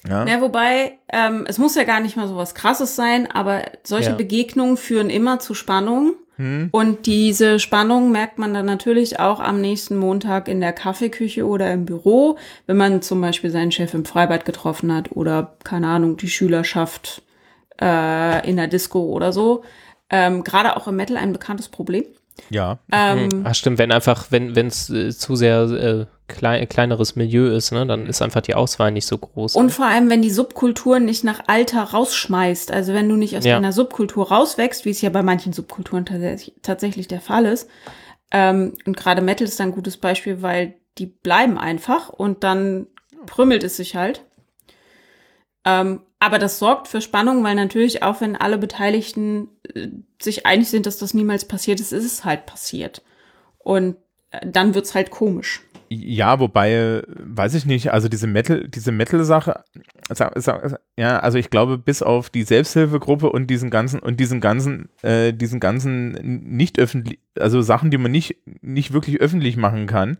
[0.07, 3.63] Ja, Ja, wobei, ähm, es muss ja gar nicht mal so was krasses sein, aber
[3.83, 4.15] solche Ja.
[4.15, 6.13] Begegnungen führen immer zu Spannung.
[6.41, 6.69] Hm.
[6.71, 11.71] Und diese Spannung merkt man dann natürlich auch am nächsten Montag in der Kaffeeküche oder
[11.71, 16.17] im Büro, wenn man zum Beispiel seinen Chef im Freibad getroffen hat oder, keine Ahnung,
[16.17, 17.21] die Schülerschaft
[17.79, 19.63] äh, in der Disco oder so.
[20.09, 22.05] Ähm, Gerade auch im Metal ein bekanntes Problem.
[22.49, 22.79] ja.
[22.91, 23.43] Ähm.
[23.43, 27.85] Ach stimmt, wenn einfach, wenn es äh, zu sehr äh, klei kleineres Milieu ist, ne,
[27.85, 29.55] dann ist einfach die Auswahl nicht so groß.
[29.55, 33.45] Und vor allem, wenn die Subkultur nicht nach Alter rausschmeißt, also wenn du nicht aus
[33.45, 33.55] Ja.
[33.55, 37.69] deiner Subkultur rauswächst, wie es ja bei manchen Subkulturen tatsächlich, tatsächlich der Fall ist,
[38.31, 42.87] ähm, und gerade Metal ist ein gutes Beispiel, weil die bleiben einfach und dann
[43.25, 44.23] prümmelt es sich halt.
[45.65, 49.87] Ähm, aber das sorgt für Spannung, weil natürlich auch wenn alle Beteiligten äh,
[50.21, 53.01] sich einig sind, dass das niemals passiert ist, ist es halt passiert.
[53.59, 53.95] Und
[54.31, 55.61] äh, dann wird's halt komisch.
[55.93, 59.65] Ja, wobei, weiß ich nicht, also diese Metal, diese Metal-Sache,
[60.97, 65.33] ja, also ich glaube, bis auf die Selbsthilfegruppe und diesen ganzen, und diesen ganzen, äh,
[65.33, 66.11] diesen ganzen
[66.55, 70.17] nicht öffentlich, also Sachen, die man nicht, nicht wirklich öffentlich machen kann,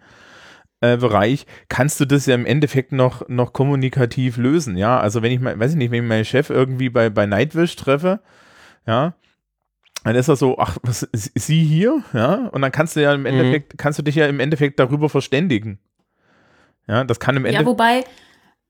[0.81, 4.99] äh, Bereich, kannst du das ja im Endeffekt noch, noch kommunikativ lösen, ja.
[4.99, 7.77] Also wenn ich mal, weiß ich nicht, wenn ich meinen Chef irgendwie bei, bei Nightwish
[7.77, 8.19] treffe,
[8.85, 9.14] ja,
[10.03, 12.03] dann ist er so, ach, was, ist sie hier?
[12.14, 15.10] Ja, und dann kannst du ja im Endeffekt, kannst du dich ja im Endeffekt darüber
[15.10, 15.80] verständigen.
[16.88, 18.03] Ja, das kann im Ja, Endeffekt, wobei,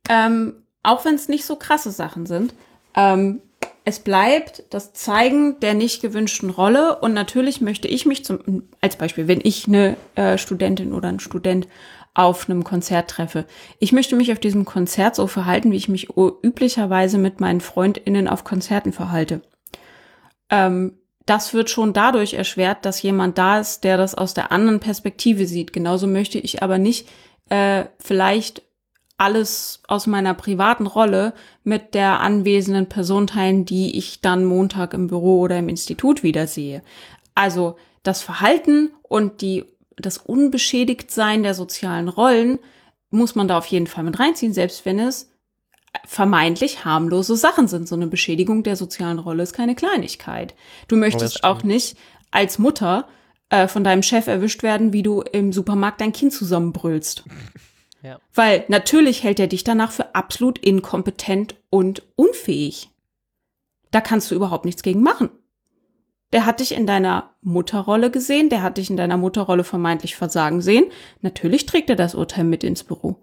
[0.10, 2.54] ähm, auch wenn es nicht so krasse Sachen sind,
[2.96, 3.42] ähm,
[3.84, 8.96] es bleibt das Zeigen der nicht gewünschten Rolle und natürlich möchte ich mich zum, als
[8.96, 11.68] Beispiel, wenn ich eine äh, Studentin oder ein Student
[12.14, 13.46] auf einem Konzert treffe.
[13.80, 18.28] Ich möchte mich auf diesem Konzert so verhalten, wie ich mich üblicherweise mit meinen FreundInnen
[18.28, 19.42] auf Konzerten verhalte.
[20.50, 24.80] Ähm, das wird schon dadurch erschwert, dass jemand da ist, der das aus der anderen
[24.80, 25.74] Perspektive sieht.
[25.74, 27.08] Genauso möchte ich aber nicht
[27.50, 28.64] äh, vielleicht
[29.18, 31.34] alles aus meiner privaten Rolle
[31.64, 36.82] mit der anwesenden Person teilen, die ich dann Montag im Büro oder im Institut wiedersehe.
[37.36, 39.66] Also das Verhalten und die,
[39.96, 42.58] das Unbeschädigtsein der sozialen Rollen
[43.12, 45.31] muss man da auf jeden Fall mit reinziehen, selbst wenn es
[46.06, 47.88] vermeintlich harmlose Sachen sind.
[47.88, 50.56] So eine Beschädigung der sozialen Rolle ist keine Kleinigkeit.
[50.88, 51.98] Du möchtest auch nicht
[52.32, 53.08] als Mutter
[53.50, 57.24] äh, von deinem Chef erwischt werden, wie du im Supermarkt dein Kind zusammenbrüllst.
[58.04, 58.20] Ja.
[58.34, 62.90] Weil natürlich hält er dich danach für absolut inkompetent und unfähig.
[63.92, 65.30] Da kannst du überhaupt nichts gegen machen.
[66.34, 70.62] Der hat dich in deiner Mutterrolle gesehen, der hat dich in deiner Mutterrolle vermeintlich versagen
[70.62, 70.86] sehen.
[71.22, 73.18] Natürlich trägt er das Urteil mit ins Büro.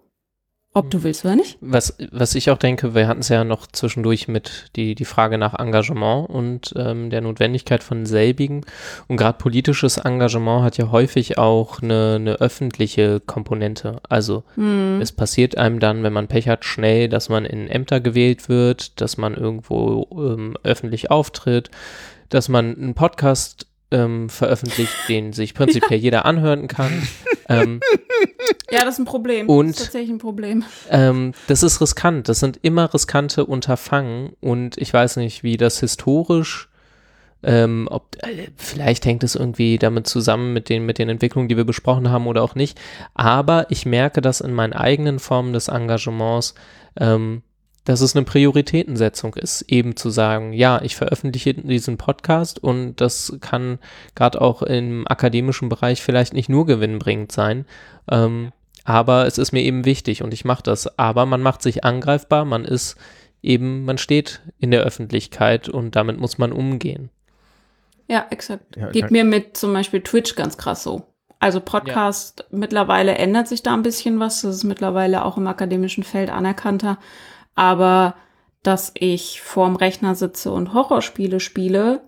[0.71, 1.57] Ob du willst oder nicht.
[1.61, 5.39] Was, was ich auch denke, wir hatten es ja noch zwischendurch mit die, die Frage
[5.39, 8.61] nach Engagement und ähm, der Notwendigkeit von selbigen.
[9.07, 13.99] Und gerade politisches Engagement hat ja häufig auch eine, eine öffentliche Komponente.
[14.09, 15.01] Also hm.
[15.01, 19.01] es passiert einem dann, wenn man Pech hat, schnell, dass man in Ämter gewählt wird,
[19.01, 21.71] dass man irgendwo ähm, öffentlich auftritt,
[22.29, 27.07] dass man einen Podcast ähm, veröffentlicht, den sich prinzipiell jeder anhören kann.
[27.51, 27.79] Ähm,
[28.71, 29.49] ja, das ist ein Problem.
[29.49, 30.63] Und, das ist tatsächlich ein Problem.
[30.91, 32.29] Ähm, das ist riskant.
[32.29, 34.33] Das sind immer riskante Unterfangen.
[34.39, 36.69] Und ich weiß nicht, wie das historisch,
[37.41, 41.57] ähm, ob, äh, vielleicht hängt es irgendwie damit zusammen mit den, mit den Entwicklungen, die
[41.57, 42.79] wir besprochen haben oder auch nicht.
[43.15, 46.53] Aber ich merke das in meinen eigenen Formen des Engagements,
[46.99, 47.41] ähm,
[47.85, 53.37] dass es eine Prioritätensetzung ist, eben zu sagen, ja, ich veröffentliche diesen Podcast und das
[53.41, 53.79] kann
[54.15, 57.65] gerade auch im akademischen Bereich vielleicht nicht nur gewinnbringend sein,
[58.11, 58.51] ähm,
[58.83, 60.97] aber es ist mir eben wichtig und ich mache das.
[60.97, 62.95] Aber man macht sich angreifbar, man ist
[63.43, 67.09] eben, man steht in der Öffentlichkeit und damit muss man umgehen.
[68.07, 68.75] Ja, exakt.
[68.75, 71.03] Ja, Geht mir mit zum Beispiel Twitch ganz krass so.
[71.37, 72.57] Also Podcast, ja.
[72.57, 74.41] mittlerweile ändert sich da ein bisschen was.
[74.41, 76.97] Das ist mittlerweile auch im akademischen Feld anerkannter.
[77.59, 78.15] Aber
[78.63, 81.99] dass ich vorm Rechner sitze und Horrorspiele spiele,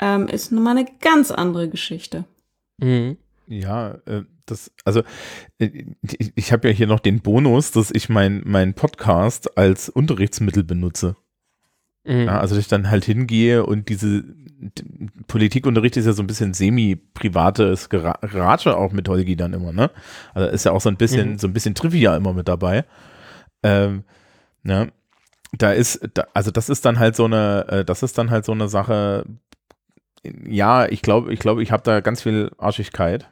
[0.00, 2.24] ähm, ist nun mal eine ganz andere Geschichte.
[2.78, 3.16] Mhm.
[3.46, 5.04] Ja, äh, das, also
[5.60, 5.84] äh,
[6.18, 10.64] ich, ich habe ja hier noch den Bonus, dass ich mein, mein Podcast als Unterrichtsmittel
[10.64, 11.14] benutze.
[12.04, 12.24] Mhm.
[12.24, 14.24] Ja, also dass ich dann halt hingehe und diese
[15.28, 19.92] Politikunterricht ist ja so ein bisschen semi-privates Geratsche auch mit Holgi dann immer, ne?
[20.34, 21.38] Also ist ja auch so ein bisschen, mhm.
[21.38, 22.84] so ein bisschen Trivia immer mit dabei.
[23.62, 24.02] Ähm,
[24.66, 24.92] Ne?
[25.52, 28.44] Da ist, da, also das ist dann halt so eine, äh, das ist dann halt
[28.44, 29.24] so eine Sache,
[30.44, 33.30] ja, ich glaube, ich glaube, ich habe da ganz viel Arschigkeit.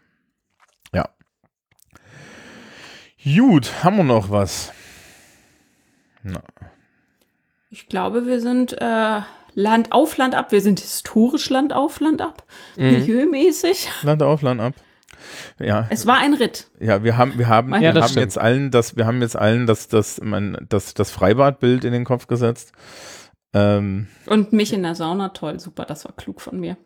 [0.92, 1.08] Ja.
[3.24, 4.72] Gut, haben wir noch was?
[6.22, 6.40] Na.
[7.68, 9.20] Ich glaube, wir sind äh,
[9.54, 10.52] Land auf Land ab.
[10.52, 12.44] Wir sind historisch Land auf Land ab.
[12.76, 12.92] Mhm.
[12.92, 13.88] Milieumäßig.
[14.02, 14.74] Land auf Land ab.
[15.58, 15.86] Ja.
[15.90, 16.68] Es war ein Ritt.
[16.80, 19.66] Ja, wir haben, wir haben, ja, wir haben jetzt allen das, wir haben jetzt allen
[19.66, 22.72] das, das, mein, das, das Freibadbild in den Kopf gesetzt.
[23.52, 26.76] Ähm, Und mich in der Sauna, toll, super, das war klug von mir.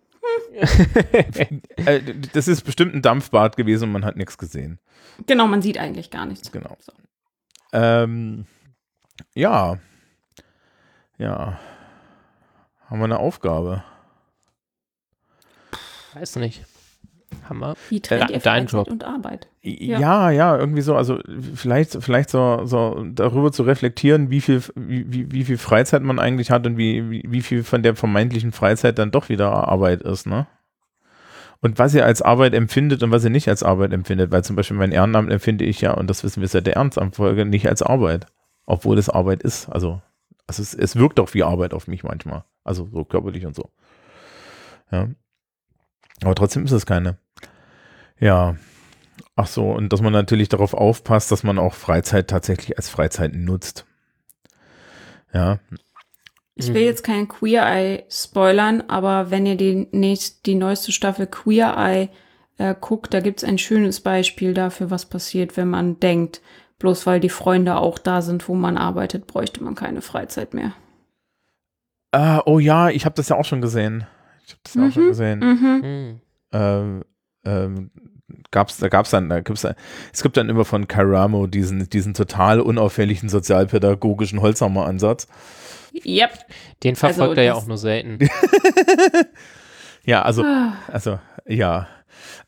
[0.53, 1.63] Hm.
[2.33, 4.79] das ist bestimmt ein Dampfbad gewesen und man hat nichts gesehen.
[5.27, 6.53] Genau, man sieht eigentlich gar nichts.
[6.53, 6.77] Genau.
[6.81, 6.93] So.
[7.73, 8.47] Ähm,
[9.35, 9.79] ja.
[11.17, 11.59] Ja.
[12.87, 13.83] Haben wir eine Aufgabe?
[16.15, 16.65] Weiß nicht.
[17.49, 17.75] Hammer.
[17.89, 18.89] Wie trennt ihr Dein Job.
[18.89, 19.49] und Arbeit?
[19.63, 19.99] Ja.
[19.99, 20.31] ja.
[20.31, 21.19] ja, irgendwie so, also
[21.55, 26.51] vielleicht, vielleicht so, so darüber zu reflektieren, wie viel, wie, wie viel Freizeit man eigentlich
[26.51, 30.27] hat und wie, wie, wie viel von der vermeintlichen Freizeit dann doch wieder Arbeit ist,
[30.27, 30.47] ne?
[31.61, 34.55] Und was ihr als Arbeit empfindet und was ihr nicht als Arbeit empfindet, weil zum
[34.55, 37.83] Beispiel mein Ehrenamt empfinde ich ja, und das wissen wir seit der Ehrenamtfolge, nicht als
[37.83, 38.27] Arbeit,
[38.65, 39.69] obwohl es Arbeit ist.
[39.69, 40.01] Also,
[40.47, 42.45] also es, es wirkt auch wie Arbeit auf mich manchmal.
[42.63, 43.71] Also so körperlich und so.
[44.93, 45.09] Ja.
[46.23, 47.19] Aber trotzdem ist es keine.
[48.19, 48.57] Ja.
[49.37, 53.35] Ach so, und dass man natürlich darauf aufpasst, dass man auch Freizeit tatsächlich als Freizeit
[53.35, 53.87] nutzt.
[55.33, 55.59] Ja.
[56.57, 61.29] Ich will jetzt kein Queer Eye spoilern, aber wenn ihr die, nächst, die neueste Staffel
[61.29, 62.09] Queer Eye
[62.59, 66.41] äh, guckt, da gibt es ein schönes Beispiel dafür, was passiert, wenn man denkt,
[66.81, 70.73] bloß weil die Freunde auch da sind, wo man arbeitet, bräuchte man keine Freizeit mehr.
[72.15, 74.07] Uh, oh ja, ich habe das ja auch schon gesehen.
[74.49, 75.39] Ich habe das ja auch schon mhm, gesehen.
[75.41, 76.21] Mhm.
[76.53, 77.05] Ähm,
[77.45, 77.91] ähm,
[78.51, 79.75] gab's, da gab's dann, da gibt's, dann-
[80.13, 85.29] es gibt dann immer von Karamo diesen, diesen total unauffälligen sozialpädagogischen Holzhammer-Ansatz.
[86.05, 86.31] Yep.
[86.83, 88.19] Den verfolgt Also er ja auch nur selten.
[90.05, 90.43] Ja, also,
[90.91, 91.87] also, ja.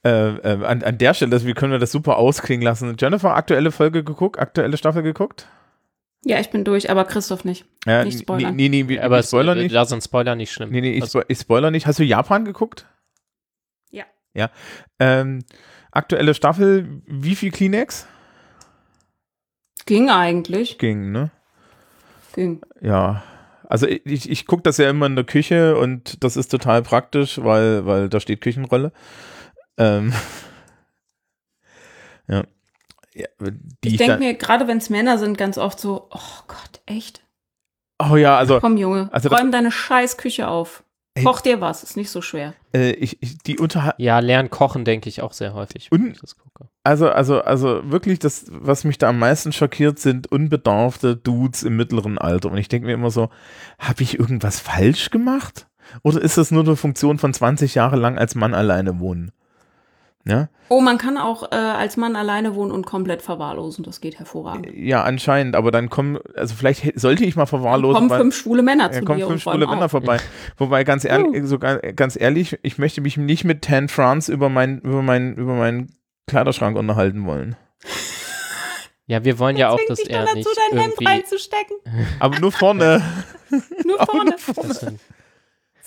[0.02, 2.96] Äh, äh, an, an der Stelle, wie können wir das super ausklingen lassen?
[2.98, 5.46] Jennifer, aktuelle Folge geguckt, aktuelle Staffel geguckt?
[6.24, 7.66] Ja, ich bin durch, aber Christoph nicht.
[7.86, 8.56] Ja, Nicht nee, spoilern.
[8.56, 9.74] nee, nee, wir, Aber wir spoilern es, nicht.
[9.74, 10.70] da sind Spoiler nicht schlimm.
[10.70, 11.86] Nee, nee, ich, Also, spo ich spoiler nicht.
[11.86, 12.86] Hast du Japan geguckt?
[13.90, 14.04] Ja.
[14.34, 14.50] Ja.
[14.98, 15.44] Ähm,
[15.90, 18.06] aktuelle Staffel, wie viel Kleenex?
[19.86, 20.78] Ging eigentlich.
[20.78, 21.30] Ging, ne?
[22.34, 22.60] Ging.
[22.82, 23.22] Ja.
[23.64, 26.82] Also ich, ich, ich gucke das ja immer in der Küche und das ist total
[26.82, 28.92] praktisch, weil, weil da steht Küchenrolle.
[29.78, 30.12] Ähm,
[32.28, 32.44] ja.
[33.14, 33.26] ja.
[33.40, 33.54] Die
[33.84, 37.22] Ich ich denke mir, gerade wenn es Männer sind, ganz oft so, oh Gott, echt?
[38.10, 40.82] Oh ja, also Komm, Junge, Also das- räum deine scheiß Küche auf.
[41.14, 41.24] Ey.
[41.24, 42.54] Koch dir was, ist nicht so schwer.
[42.72, 46.12] äh, ich, ich, die Unterhal ja, lernen kochen denke ich auch sehr häufig, wenn Und-
[46.12, 46.68] ich das gucke.
[46.84, 51.76] Also, also, also wirklich, das, was mich da am meisten schockiert, sind unbedarfte Dudes im
[51.76, 52.50] mittleren Alter.
[52.50, 53.28] Und ich denke mir immer so,
[53.78, 55.66] habe ich irgendwas falsch gemacht?
[56.02, 59.32] Oder ist das nur eine Funktion von 20 Jahre lang als Mann alleine wohnen?
[60.26, 63.82] Ja, Oh, man kann auch äh, als Mann alleine wohnen und komplett verwahrlosen.
[63.84, 64.68] Das geht hervorragend.
[64.74, 67.96] ja, anscheinend, aber dann kommen, also vielleicht sollte ich mal verwahrlosen.
[67.96, 69.90] Kommen weil- fünf schwule Männer ja, zu kommen dir fünf schwule Männer auf.
[69.90, 70.18] vorbei.
[70.58, 74.48] Wobei, ganz ehrlich, so, ga- ganz ehrlich, ich möchte mich nicht mit Tan France über,
[74.48, 75.96] mein, über, mein, über meinen
[76.28, 77.56] Kleiderschrank unterhalten wollen.
[79.06, 81.04] Ja, wir wollen ja auch, dass er dann nicht dazu, dein Hemd irgendwie...
[81.06, 81.76] reinzustecken.
[82.20, 83.02] Aber nur vorne.
[83.84, 84.30] Nur Aber vorne.
[84.30, 84.98] nur vorne.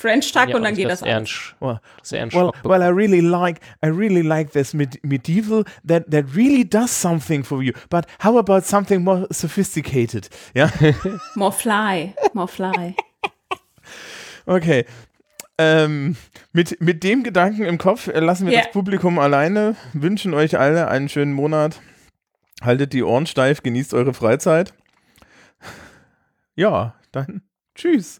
[0.04, 1.30] Das French Tuck ja und dann geht das alles.
[1.30, 6.68] Sch- Well, Well, I really like, I really like this med medieval that that really
[6.68, 7.72] does something for you.
[7.90, 10.30] But how about something more sophisticated?
[10.54, 10.70] Ja,
[11.36, 12.96] More fly, more fly.
[14.46, 14.86] okay.
[15.58, 16.16] Ähm,
[16.52, 18.62] mit, mit dem Gedanken im Kopf äh, lassen wir Ja.
[18.64, 21.80] das Publikum alleine, wünschen euch alle einen schönen Monat.
[22.62, 24.74] Haltet die Ohren steif, genießt eure Freizeit.
[26.56, 27.42] Ja, dann
[27.76, 28.20] tschüss.